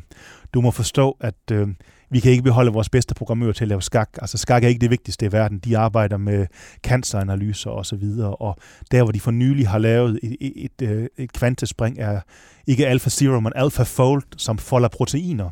du 0.53 0.61
må 0.61 0.71
forstå, 0.71 1.17
at 1.19 1.51
øh, 1.51 1.67
vi 2.09 2.19
kan 2.19 2.31
ikke 2.31 2.43
beholde 2.43 2.71
vores 2.71 2.89
bedste 2.89 3.15
programmører 3.15 3.51
til 3.51 3.63
at 3.63 3.67
lave 3.67 3.81
skak. 3.81 4.09
Altså 4.21 4.37
skak 4.37 4.63
er 4.63 4.67
ikke 4.67 4.81
det 4.81 4.89
vigtigste 4.89 5.25
i 5.25 5.31
verden. 5.31 5.59
De 5.59 5.77
arbejder 5.77 6.17
med 6.17 6.47
canceranalyser 6.83 7.69
og 7.69 7.85
så 7.85 7.95
videre. 7.95 8.35
Og 8.35 8.55
der, 8.91 9.03
hvor 9.03 9.11
de 9.11 9.19
for 9.19 9.31
nylig 9.31 9.67
har 9.67 9.77
lavet 9.77 10.19
et, 10.23 10.37
et, 10.41 10.53
et, 10.65 10.87
øh, 10.87 11.07
et 11.17 11.33
kvantespring, 11.33 11.99
er 11.99 12.19
ikke 12.67 12.87
alpha 12.87 13.09
zero, 13.09 13.39
men 13.39 13.51
AlphaFold, 13.55 14.23
som 14.37 14.57
folder 14.57 14.89
proteiner. 14.89 15.49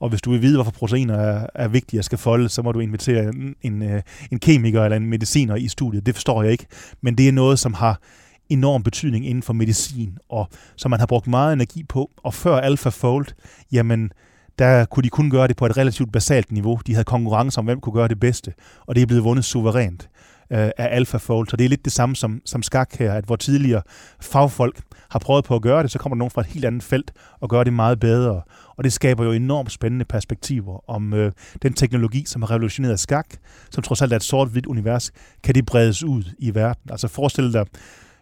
Og 0.00 0.08
hvis 0.08 0.22
du 0.22 0.30
vil 0.30 0.42
vide, 0.42 0.56
hvorfor 0.56 0.70
proteiner 0.70 1.14
er, 1.14 1.46
er 1.54 1.68
vigtige 1.68 1.98
at 1.98 2.04
skal 2.04 2.18
folde, 2.18 2.48
så 2.48 2.62
må 2.62 2.72
du 2.72 2.80
invitere 2.80 3.24
en, 3.24 3.54
en, 3.62 3.82
øh, 3.82 4.02
en 4.30 4.38
kemiker 4.38 4.84
eller 4.84 4.96
en 4.96 5.06
mediciner 5.06 5.56
i 5.56 5.68
studiet. 5.68 6.06
Det 6.06 6.14
forstår 6.14 6.42
jeg 6.42 6.52
ikke. 6.52 6.66
Men 7.02 7.18
det 7.18 7.28
er 7.28 7.32
noget, 7.32 7.58
som 7.58 7.74
har 7.74 8.00
enorm 8.48 8.82
betydning 8.82 9.26
inden 9.26 9.42
for 9.42 9.52
medicin, 9.52 10.18
og 10.28 10.48
som 10.76 10.90
man 10.90 11.00
har 11.00 11.06
brugt 11.06 11.26
meget 11.26 11.52
energi 11.52 11.84
på. 11.84 12.10
Og 12.16 12.34
før 12.34 12.56
AlphaFold, 12.56 13.26
jamen, 13.72 14.12
der 14.58 14.84
kunne 14.84 15.02
de 15.02 15.08
kun 15.08 15.30
gøre 15.30 15.48
det 15.48 15.56
på 15.56 15.66
et 15.66 15.76
relativt 15.76 16.12
basalt 16.12 16.52
niveau. 16.52 16.78
De 16.86 16.92
havde 16.92 17.04
konkurrence 17.04 17.58
om, 17.58 17.64
hvem 17.64 17.80
kunne 17.80 17.92
gøre 17.92 18.08
det 18.08 18.20
bedste, 18.20 18.52
og 18.86 18.94
det 18.94 19.02
er 19.02 19.06
blevet 19.06 19.24
vundet 19.24 19.44
suverænt 19.44 20.08
øh, 20.54 20.70
af 20.78 20.96
AlphaFold. 20.96 21.48
Så 21.48 21.56
det 21.56 21.64
er 21.64 21.68
lidt 21.68 21.84
det 21.84 21.92
samme 21.92 22.16
som, 22.16 22.40
som 22.44 22.62
skak 22.62 22.98
her, 22.98 23.12
at 23.12 23.24
hvor 23.24 23.36
tidligere 23.36 23.82
fagfolk 24.20 24.82
har 25.10 25.18
prøvet 25.18 25.44
på 25.44 25.54
at 25.54 25.62
gøre 25.62 25.82
det, 25.82 25.90
så 25.90 25.98
kommer 25.98 26.14
der 26.14 26.18
nogen 26.18 26.30
fra 26.30 26.40
et 26.40 26.46
helt 26.46 26.64
andet 26.64 26.82
felt 26.82 27.12
og 27.40 27.48
gør 27.48 27.64
det 27.64 27.72
meget 27.72 28.00
bedre. 28.00 28.42
Og 28.76 28.84
det 28.84 28.92
skaber 28.92 29.24
jo 29.24 29.32
enormt 29.32 29.72
spændende 29.72 30.04
perspektiver 30.04 30.90
om 30.90 31.14
øh, 31.14 31.32
den 31.62 31.72
teknologi, 31.72 32.24
som 32.26 32.42
har 32.42 32.50
revolutioneret 32.50 33.00
skak, 33.00 33.26
som 33.70 33.82
trods 33.82 34.02
alt 34.02 34.12
er 34.12 34.16
et 34.16 34.22
sort-hvidt 34.22 34.66
univers, 34.66 35.10
kan 35.42 35.54
det 35.54 35.66
bredes 35.66 36.04
ud 36.04 36.24
i 36.38 36.54
verden. 36.54 36.90
Altså 36.90 37.08
forestil 37.08 37.52
dig, 37.52 37.66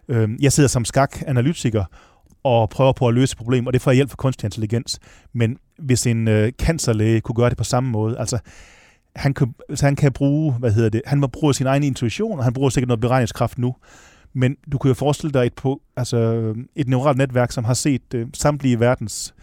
øh, 0.09 0.29
jeg 0.41 0.53
sidder 0.53 0.69
som 0.69 0.85
skak-analytiker 0.85 1.85
og 2.45 2.71
prøver 2.71 2.93
på 2.93 3.09
at 3.09 3.15
løse 3.15 3.37
problemer, 3.37 3.69
og 3.69 3.73
det 3.73 3.83
får 3.83 3.93
hjælp 3.93 4.11
fra 4.11 4.17
kunstig 4.17 4.47
intelligens. 4.47 4.99
Men 5.33 5.57
hvis 5.79 6.07
en 6.07 6.29
øh, 6.29 6.53
cancerlæge 6.53 7.21
kunne 7.21 7.37
gøre 7.37 7.51
det 7.51 7.59
på 7.59 7.65
samme 7.65 7.91
måde, 7.91 8.19
altså 8.19 8.39
han 9.17 9.35
kan, 9.35 9.55
altså 9.69 9.85
han 9.85 9.97
kan 9.97 10.13
bruge, 10.13 10.53
hvad 10.53 10.73
hedder 10.73 10.89
det, 10.89 11.03
han 11.07 11.21
må 11.21 11.27
bruge 11.27 11.55
sin 11.55 11.67
egen 11.67 11.83
intuition, 11.83 12.39
og 12.39 12.45
han 12.45 12.53
bruger 12.53 12.71
sikkert 12.71 12.89
noget 12.89 13.01
beregningskraft 13.01 13.59
nu, 13.59 13.75
men 14.35 14.57
du 14.73 14.79
kan 14.79 14.89
jo 14.89 14.95
forestille 14.95 15.33
dig 15.33 15.47
et, 15.47 15.55
på, 15.55 15.83
altså 15.97 16.19
et 16.77 16.89
neuralt 16.89 17.19
netværk, 17.19 17.53
som 17.53 17.65
har 17.65 17.75
set 17.75 18.15
øh, 18.15 18.27
samtlige 18.35 18.81
verdens 18.81 19.35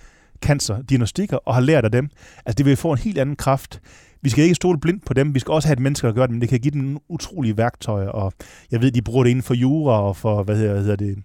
cancerdiagnostikker 0.42 1.38
og 1.38 1.54
har 1.54 1.62
lært 1.62 1.86
af 1.86 1.92
dem. 1.92 2.10
Altså 2.46 2.56
det 2.58 2.66
vil 2.66 2.78
få 2.78 2.92
en 2.92 2.98
helt 2.98 3.18
anden 3.18 3.36
kraft. 3.36 3.82
Vi 4.22 4.30
skal 4.30 4.44
ikke 4.44 4.56
stole 4.56 4.80
blindt 4.80 5.06
på 5.06 5.14
dem. 5.14 5.36
Vi 5.36 5.40
skal 5.40 5.52
også 5.52 5.68
have 5.68 5.74
et 5.74 5.80
menneske, 5.80 6.08
der 6.08 6.14
gør 6.14 6.22
det, 6.22 6.32
men 6.32 6.42
det 6.42 6.50
kan 6.50 6.60
give 6.60 6.72
dem 6.72 6.98
utrolige 7.10 7.58
værktøjer. 7.58 8.08
Og 8.08 8.34
jeg 8.72 8.82
ved, 8.82 8.92
de 8.92 9.02
bruger 9.02 9.24
det 9.24 9.30
inden 9.30 9.44
for 9.44 9.54
jura 9.54 10.02
og 10.02 10.18
for, 10.18 10.44
hvad 10.44 10.56
hedder, 10.58 10.74
hvad 10.74 10.82
hedder 10.82 10.96
det, 10.96 11.18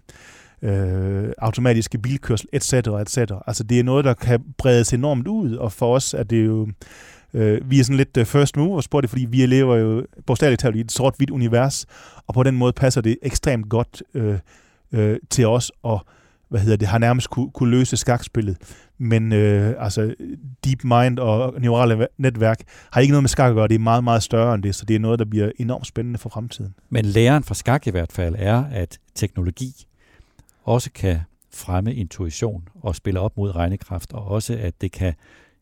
øh, 0.61 1.29
automatiske 1.37 1.97
bilkørsel, 1.97 2.47
etc. 2.53 2.73
etc. 2.73 3.17
Altså 3.47 3.63
det 3.63 3.79
er 3.79 3.83
noget, 3.83 4.05
der 4.05 4.13
kan 4.13 4.43
bredes 4.57 4.93
enormt 4.93 5.27
ud, 5.27 5.55
og 5.55 5.71
for 5.71 5.95
os 5.95 6.13
er 6.13 6.23
det 6.23 6.45
jo 6.45 6.67
Øh, 7.35 7.69
vi 7.69 7.79
er 7.79 7.83
sådan 7.83 7.97
lidt 7.97 8.17
uh, 8.17 8.25
first 8.25 8.57
movers 8.57 8.87
på 8.87 9.01
det, 9.01 9.09
fordi 9.09 9.25
vi 9.25 9.45
lever 9.45 9.75
jo 9.75 10.05
bogstaveligt 10.25 10.61
talt 10.61 10.75
i 10.75 10.79
et 10.79 10.91
sort-hvidt 10.91 11.29
univers, 11.29 11.85
og 12.27 12.33
på 12.33 12.43
den 12.43 12.55
måde 12.55 12.73
passer 12.73 13.01
det 13.01 13.17
ekstremt 13.21 13.69
godt 13.69 14.03
øh, 14.13 14.39
øh, 14.91 15.17
til 15.29 15.47
os, 15.47 15.71
og 15.83 16.05
hvad 16.49 16.59
hedder 16.59 16.77
det, 16.77 16.87
har 16.87 16.97
nærmest 16.97 17.29
kunne, 17.29 17.51
kunne 17.51 17.71
løse 17.71 17.97
skakspillet. 17.97 18.57
Men 18.97 19.33
øh, 19.33 19.73
altså, 19.79 20.15
deep 20.63 20.83
mind 20.83 21.19
og 21.19 21.61
neurale 21.61 22.07
netværk 22.17 22.59
har 22.91 23.01
ikke 23.01 23.11
noget 23.11 23.23
med 23.23 23.29
skak 23.29 23.49
at 23.49 23.55
gøre. 23.55 23.67
Det 23.67 23.75
er 23.75 23.79
meget, 23.79 24.03
meget 24.03 24.23
større 24.23 24.55
end 24.55 24.63
det, 24.63 24.75
så 24.75 24.85
det 24.85 24.95
er 24.95 24.99
noget, 24.99 25.19
der 25.19 25.25
bliver 25.25 25.51
enormt 25.59 25.87
spændende 25.87 26.19
for 26.19 26.29
fremtiden. 26.29 26.73
Men 26.89 27.05
læren 27.05 27.43
fra 27.43 27.55
skak 27.55 27.87
i 27.87 27.91
hvert 27.91 28.11
fald 28.11 28.35
er, 28.37 28.63
at 28.71 28.97
teknologi 29.15 29.71
også 30.63 30.91
kan 30.91 31.19
fremme 31.53 31.95
intuition 31.95 32.67
og 32.81 32.95
spille 32.95 33.19
op 33.19 33.37
mod 33.37 33.55
regnekraft, 33.55 34.13
og 34.13 34.27
også 34.27 34.57
at 34.61 34.81
det 34.81 34.91
kan 34.91 35.13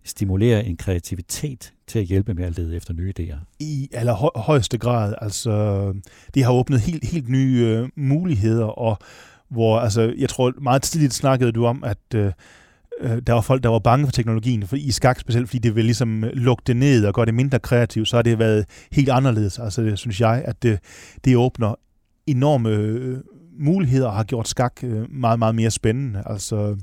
stimulere 0.06 0.66
en 0.66 0.78
kreativitet 0.78 1.74
til 1.88 1.99
at 1.99 2.06
hjælpe 2.06 2.34
med 2.34 2.45
at 2.45 2.58
lede 2.58 2.76
efter 2.76 2.93
nye 2.93 3.14
idéer? 3.20 3.56
I 3.60 3.89
allerhøjeste 3.93 4.78
grad. 4.78 5.14
Altså, 5.22 5.93
det 6.34 6.43
har 6.43 6.51
åbnet 6.51 6.82
helt, 6.82 7.10
helt 7.10 7.30
nye 7.30 7.66
øh, 7.68 7.89
muligheder, 7.95 8.66
og 8.66 8.97
hvor, 9.49 9.80
altså, 9.80 10.14
jeg 10.18 10.30
tror 10.30 10.54
meget 10.62 10.82
tidligt 10.82 11.14
snakkede 11.14 11.51
du 11.51 11.66
om, 11.66 11.84
at 11.84 12.16
øh, 12.16 12.32
øh 13.01 13.22
der 13.28 13.34
var 13.34 13.41
folk, 13.41 13.64
der 13.64 13.70
var 13.70 13.80
bange 13.80 14.06
for 14.06 14.12
teknologien, 14.12 14.68
for 14.68 14.76
i 14.76 14.91
skak 14.91 15.20
specielt, 15.20 15.49
fordi 15.49 15.60
det 15.60 15.76
vil 15.76 15.86
ligesom 15.86 16.24
øh, 16.24 16.32
lukke 16.34 16.64
det 16.68 16.76
ned 16.76 17.06
og 17.06 17.14
gøre 17.14 17.26
det 17.26 17.34
mindre 17.34 17.60
kreativt, 17.60 18.08
så 18.08 18.16
har 18.16 18.24
det 18.24 18.39
været 18.39 18.66
helt 18.91 19.10
anderledes. 19.10 19.60
Altså, 19.60 19.82
det 19.82 19.99
synes 19.99 20.22
jeg, 20.22 20.41
at 20.45 20.64
det, 20.64 20.80
det 21.26 21.38
åbner 21.38 21.76
enorme 22.28 22.70
øh, 22.70 23.18
muligheder 23.60 24.08
og 24.08 24.14
har 24.14 24.24
gjort 24.24 24.47
skak 24.47 24.80
øh, 24.84 25.12
meget, 25.12 25.39
meget 25.39 25.56
mere 25.56 25.72
spændende. 25.72 26.24
Altså, 26.26 26.78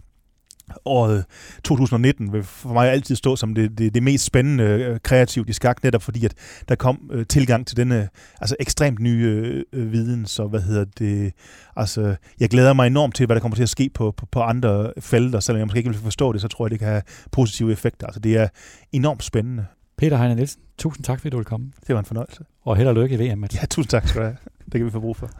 året 0.84 1.24
2019 1.64 2.32
vil 2.32 2.42
for 2.42 2.72
mig 2.72 2.90
altid 2.90 3.16
stå 3.16 3.36
som 3.36 3.54
det, 3.54 3.78
det, 3.78 3.94
det 3.94 4.02
mest 4.02 4.24
spændende 4.24 4.64
øh, 4.64 5.00
kreativt 5.00 5.48
i 5.48 5.52
skak, 5.52 5.84
netop 5.84 6.02
fordi 6.02 6.24
at 6.24 6.34
der 6.68 6.74
kom 6.74 7.10
øh, 7.12 7.26
tilgang 7.26 7.66
til 7.66 7.76
denne 7.76 8.08
altså 8.40 8.56
ekstremt 8.60 9.00
nye 9.00 9.64
øh, 9.72 9.92
viden, 9.92 10.26
så 10.26 10.46
hvad 10.46 10.60
hedder 10.60 10.84
det, 10.98 11.32
altså 11.76 12.16
jeg 12.40 12.50
glæder 12.50 12.72
mig 12.72 12.86
enormt 12.86 13.14
til, 13.14 13.26
hvad 13.26 13.36
der 13.36 13.40
kommer 13.40 13.56
til 13.56 13.62
at 13.62 13.68
ske 13.68 13.90
på, 13.94 14.10
på, 14.10 14.26
på 14.26 14.40
andre 14.40 14.92
felter, 15.00 15.40
selvom 15.40 15.58
jeg 15.58 15.66
måske 15.66 15.78
ikke 15.78 15.90
vil 15.90 15.98
forstå 15.98 16.32
det, 16.32 16.40
så 16.40 16.48
tror 16.48 16.66
jeg, 16.66 16.70
det 16.70 16.78
kan 16.78 16.88
have 16.88 17.02
positive 17.32 17.72
effekter. 17.72 18.06
Altså 18.06 18.20
det 18.20 18.36
er 18.36 18.48
enormt 18.92 19.24
spændende. 19.24 19.66
Peter 19.98 20.16
Heine 20.16 20.34
Nielsen, 20.34 20.60
tusind 20.78 21.04
tak, 21.04 21.20
fordi 21.20 21.30
du 21.30 21.36
ville 21.36 21.44
komme. 21.44 21.72
Det 21.86 21.94
var 21.94 21.98
en 21.98 22.04
fornøjelse. 22.04 22.44
Og 22.64 22.76
held 22.76 22.88
og 22.88 22.94
lykke 22.94 23.14
i 23.14 23.30
VM, 23.30 23.38
Mats. 23.38 23.54
Ja, 23.54 23.66
tusind 23.66 23.90
tak 23.90 24.08
skal 24.08 24.20
du 24.20 24.26
have. 24.26 24.36
Det 24.64 24.72
kan 24.72 24.84
vi 24.84 24.90
få 24.90 25.00
brug 25.00 25.16
for. 25.16 25.30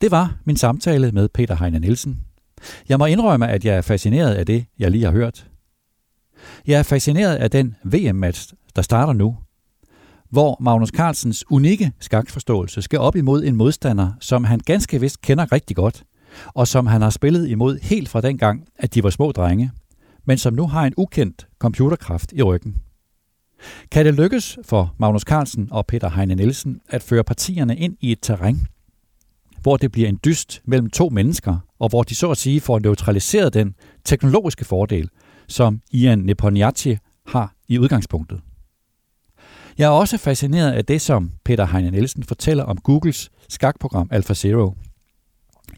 Det 0.00 0.10
var 0.10 0.38
min 0.44 0.56
samtale 0.56 1.12
med 1.12 1.28
Peter 1.28 1.56
Heine 1.56 1.78
Nielsen, 1.78 2.20
jeg 2.88 2.98
må 2.98 3.06
indrømme, 3.06 3.48
at 3.48 3.64
jeg 3.64 3.76
er 3.76 3.82
fascineret 3.82 4.34
af 4.34 4.46
det, 4.46 4.64
jeg 4.78 4.90
lige 4.90 5.04
har 5.04 5.12
hørt. 5.12 5.46
Jeg 6.66 6.78
er 6.78 6.82
fascineret 6.82 7.36
af 7.36 7.50
den 7.50 7.76
VM-match, 7.84 8.52
der 8.76 8.82
starter 8.82 9.12
nu, 9.12 9.36
hvor 10.30 10.56
Magnus 10.60 10.88
Carlsens 10.88 11.44
unikke 11.50 11.92
skakforståelse 12.00 12.82
skal 12.82 12.98
op 12.98 13.16
imod 13.16 13.44
en 13.44 13.56
modstander, 13.56 14.12
som 14.20 14.44
han 14.44 14.60
ganske 14.66 15.00
vist 15.00 15.20
kender 15.20 15.52
rigtig 15.52 15.76
godt, 15.76 16.04
og 16.46 16.68
som 16.68 16.86
han 16.86 17.02
har 17.02 17.10
spillet 17.10 17.48
imod 17.48 17.78
helt 17.82 18.08
fra 18.08 18.20
den 18.20 18.38
gang, 18.38 18.64
at 18.78 18.94
de 18.94 19.02
var 19.02 19.10
små 19.10 19.32
drenge, 19.32 19.70
men 20.26 20.38
som 20.38 20.54
nu 20.54 20.66
har 20.66 20.86
en 20.86 20.94
ukendt 20.96 21.46
computerkraft 21.58 22.32
i 22.32 22.42
ryggen. 22.42 22.76
Kan 23.90 24.06
det 24.06 24.14
lykkes 24.14 24.58
for 24.64 24.94
Magnus 24.98 25.22
Carlsen 25.22 25.68
og 25.70 25.86
Peter 25.86 26.10
Heine 26.10 26.34
Nielsen 26.34 26.80
at 26.88 27.02
føre 27.02 27.24
partierne 27.24 27.76
ind 27.76 27.96
i 28.00 28.12
et 28.12 28.18
terræn, 28.22 28.66
hvor 29.62 29.76
det 29.76 29.92
bliver 29.92 30.08
en 30.08 30.18
dyst 30.24 30.62
mellem 30.64 30.90
to 30.90 31.08
mennesker, 31.08 31.58
og 31.78 31.88
hvor 31.88 32.02
de 32.02 32.14
så 32.14 32.30
at 32.30 32.36
sige 32.36 32.60
får 32.60 32.78
neutraliseret 32.78 33.54
den 33.54 33.74
teknologiske 34.04 34.64
fordel, 34.64 35.08
som 35.48 35.80
Ian 35.92 36.18
Nepomniachtchi 36.18 36.96
har 37.26 37.54
i 37.68 37.78
udgangspunktet. 37.78 38.40
Jeg 39.78 39.86
er 39.86 39.90
også 39.90 40.18
fascineret 40.18 40.72
af 40.72 40.84
det, 40.84 41.00
som 41.00 41.30
Peter 41.44 41.66
Heine 41.66 41.90
Nielsen 41.90 42.22
fortæller 42.22 42.64
om 42.64 42.76
Googles 42.76 43.30
skakprogram 43.48 44.08
AlphaZero. 44.10 44.74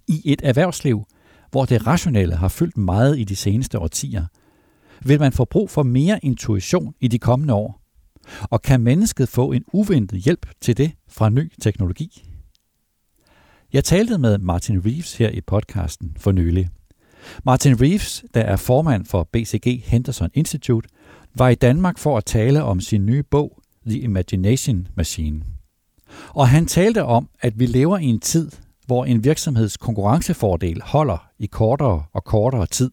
I 0.09 0.23
et 0.25 0.41
erhvervsliv, 0.45 1.05
hvor 1.51 1.65
det 1.65 1.87
rationelle 1.87 2.37
har 2.37 2.49
fyldt 2.49 2.77
meget 2.77 3.19
i 3.19 3.25
de 3.25 3.37
seneste 3.37 3.79
årtier, 3.79 4.27
vil 5.05 5.21
man 5.21 5.33
få 5.33 5.45
brug 5.45 5.71
for 5.71 5.83
mere 5.83 6.21
intuition 6.23 6.95
i 7.01 7.09
de 7.09 7.19
kommende 7.19 7.55
år. 7.55 7.83
Og 8.43 8.63
kan 8.63 8.81
mennesket 8.81 9.29
få 9.29 9.53
en 9.53 9.65
uventet 9.73 10.19
hjælp 10.19 10.47
til 10.61 10.77
det 10.77 10.93
fra 11.09 11.29
ny 11.29 11.53
teknologi? 11.63 12.32
Jeg 13.73 13.85
talte 13.85 14.19
med 14.19 14.39
Martin 14.39 14.87
Reeves 14.87 15.17
her 15.17 15.29
i 15.31 15.41
podcasten 15.41 16.17
for 16.17 16.33
nylig. 16.33 16.69
Martin 17.45 17.81
Reeves, 17.81 18.25
der 18.35 18.41
er 18.41 18.57
formand 18.57 19.05
for 19.05 19.29
BCG 19.33 19.83
Henderson 19.87 20.31
Institute, 20.35 20.89
var 21.35 21.49
i 21.49 21.55
Danmark 21.55 21.99
for 21.99 22.19
at 22.19 22.25
tale 22.25 22.63
om 22.63 22.81
sin 22.81 23.07
nye 23.07 23.23
bog 23.23 23.63
The 23.87 23.99
Imagination 23.99 24.89
Machine. 24.95 25.43
Og 26.29 26.49
han 26.49 26.67
talte 26.67 27.05
om, 27.05 27.29
at 27.41 27.59
vi 27.59 27.67
lever 27.67 27.99
i 27.99 28.05
en 28.05 28.21
tid, 28.21 28.51
hvor 28.87 29.05
en 29.05 29.25
virksomheds 29.25 29.77
konkurrencefordel 29.77 30.83
holder 30.83 31.29
i 31.39 31.47
kortere 31.47 32.05
og 32.13 32.25
kortere 32.25 32.67
tid. 32.67 32.91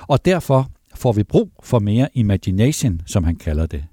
Og 0.00 0.24
derfor 0.24 0.70
får 0.94 1.12
vi 1.12 1.22
brug 1.22 1.50
for 1.62 1.78
mere 1.78 2.08
imagination, 2.14 3.00
som 3.06 3.24
han 3.24 3.36
kalder 3.36 3.66
det. 3.66 3.84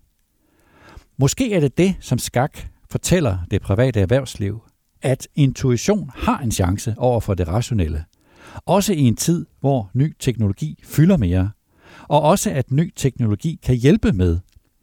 Måske 1.18 1.54
er 1.54 1.60
det 1.60 1.78
det, 1.78 1.96
som 2.00 2.18
skak 2.18 2.60
fortæller 2.90 3.38
det 3.52 3.62
private 3.62 4.00
erhvervsliv, 4.00 4.64
at 5.04 5.28
intuition 5.36 6.12
har 6.16 6.40
en 6.40 6.52
chance 6.52 6.96
over 6.98 7.20
for 7.20 7.34
det 7.34 7.48
rationelle. 7.48 8.04
Også 8.66 8.94
i 8.94 9.00
en 9.00 9.16
tid, 9.16 9.46
hvor 9.60 9.90
ny 9.94 10.16
teknologi 10.20 10.80
fylder 10.84 11.18
mere. 11.18 11.52
Og 12.08 12.22
også 12.22 12.52
at 12.52 12.72
ny 12.72 12.94
teknologi 12.96 13.60
kan 13.64 13.76
hjælpe 13.76 14.14
med 14.14 14.40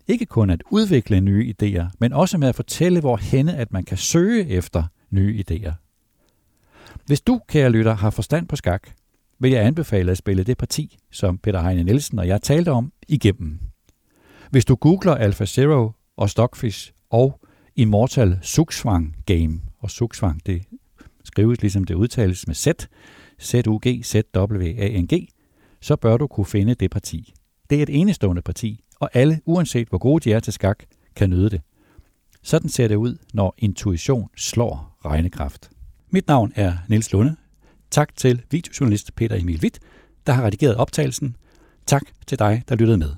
ikke 0.08 0.26
kun 0.26 0.50
at 0.50 0.62
udvikle 0.70 1.20
nye 1.20 1.54
idéer, 1.54 1.84
men 1.98 2.12
også 2.12 2.38
med 2.38 2.48
at 2.48 2.54
fortælle, 2.54 3.00
hvor 3.00 3.16
henne 3.16 3.56
at 3.56 3.72
man 3.72 3.84
kan 3.84 3.96
søge 3.96 4.48
efter 4.48 4.82
nye 5.10 5.44
idéer. 5.44 5.72
Hvis 7.06 7.20
du, 7.20 7.40
kære 7.48 7.70
lytter, 7.70 7.94
har 7.94 8.10
forstand 8.10 8.48
på 8.48 8.56
skak, 8.56 8.88
vil 9.38 9.50
jeg 9.50 9.64
anbefale 9.64 10.10
at 10.10 10.18
spille 10.18 10.44
det 10.44 10.58
parti, 10.58 10.98
som 11.10 11.38
Peter 11.38 11.62
Heine 11.62 11.84
Nielsen 11.84 12.18
og 12.18 12.28
jeg 12.28 12.42
talte 12.42 12.72
om, 12.72 12.92
igennem. 13.08 13.58
Hvis 14.50 14.64
du 14.64 14.74
googler 14.74 15.14
AlphaZero 15.14 15.92
og 16.16 16.30
Stockfish 16.30 16.92
og 17.10 17.40
Immortal 17.76 18.38
Sukswang 18.42 19.16
Game, 19.26 19.60
og 19.80 19.90
Suksvang. 19.90 20.46
det 20.46 20.62
skrives 21.24 21.60
ligesom 21.60 21.84
det 21.84 21.94
udtales 21.94 22.46
med 22.46 22.54
Z, 22.54 22.66
Z-U-G, 23.42 24.04
Z-W-A-N-G, 24.04 25.28
så 25.80 25.96
bør 25.96 26.16
du 26.16 26.26
kunne 26.26 26.46
finde 26.46 26.74
det 26.74 26.90
parti. 26.90 27.32
Det 27.70 27.78
er 27.78 27.82
et 27.82 28.00
enestående 28.00 28.42
parti, 28.42 28.84
og 29.00 29.10
alle, 29.14 29.40
uanset 29.44 29.88
hvor 29.88 29.98
gode 29.98 30.24
de 30.24 30.32
er 30.32 30.40
til 30.40 30.52
skak, 30.52 30.84
kan 31.16 31.30
nyde 31.30 31.50
det. 31.50 31.60
Sådan 32.42 32.68
ser 32.70 32.88
det 32.88 32.96
ud, 32.96 33.16
når 33.34 33.54
intuition 33.58 34.28
slår 34.36 34.98
regnekraft. 35.04 35.70
Mit 36.10 36.28
navn 36.28 36.52
er 36.56 36.76
Niels 36.88 37.12
Lunde. 37.12 37.36
Tak 37.90 38.16
til 38.16 38.42
videojournalist 38.50 39.14
Peter 39.14 39.36
Emil 39.36 39.60
Witt, 39.62 39.78
der 40.26 40.32
har 40.32 40.42
redigeret 40.42 40.76
optagelsen. 40.76 41.36
Tak 41.86 42.02
til 42.26 42.38
dig, 42.38 42.62
der 42.68 42.74
lyttede 42.74 42.98
med. 42.98 43.14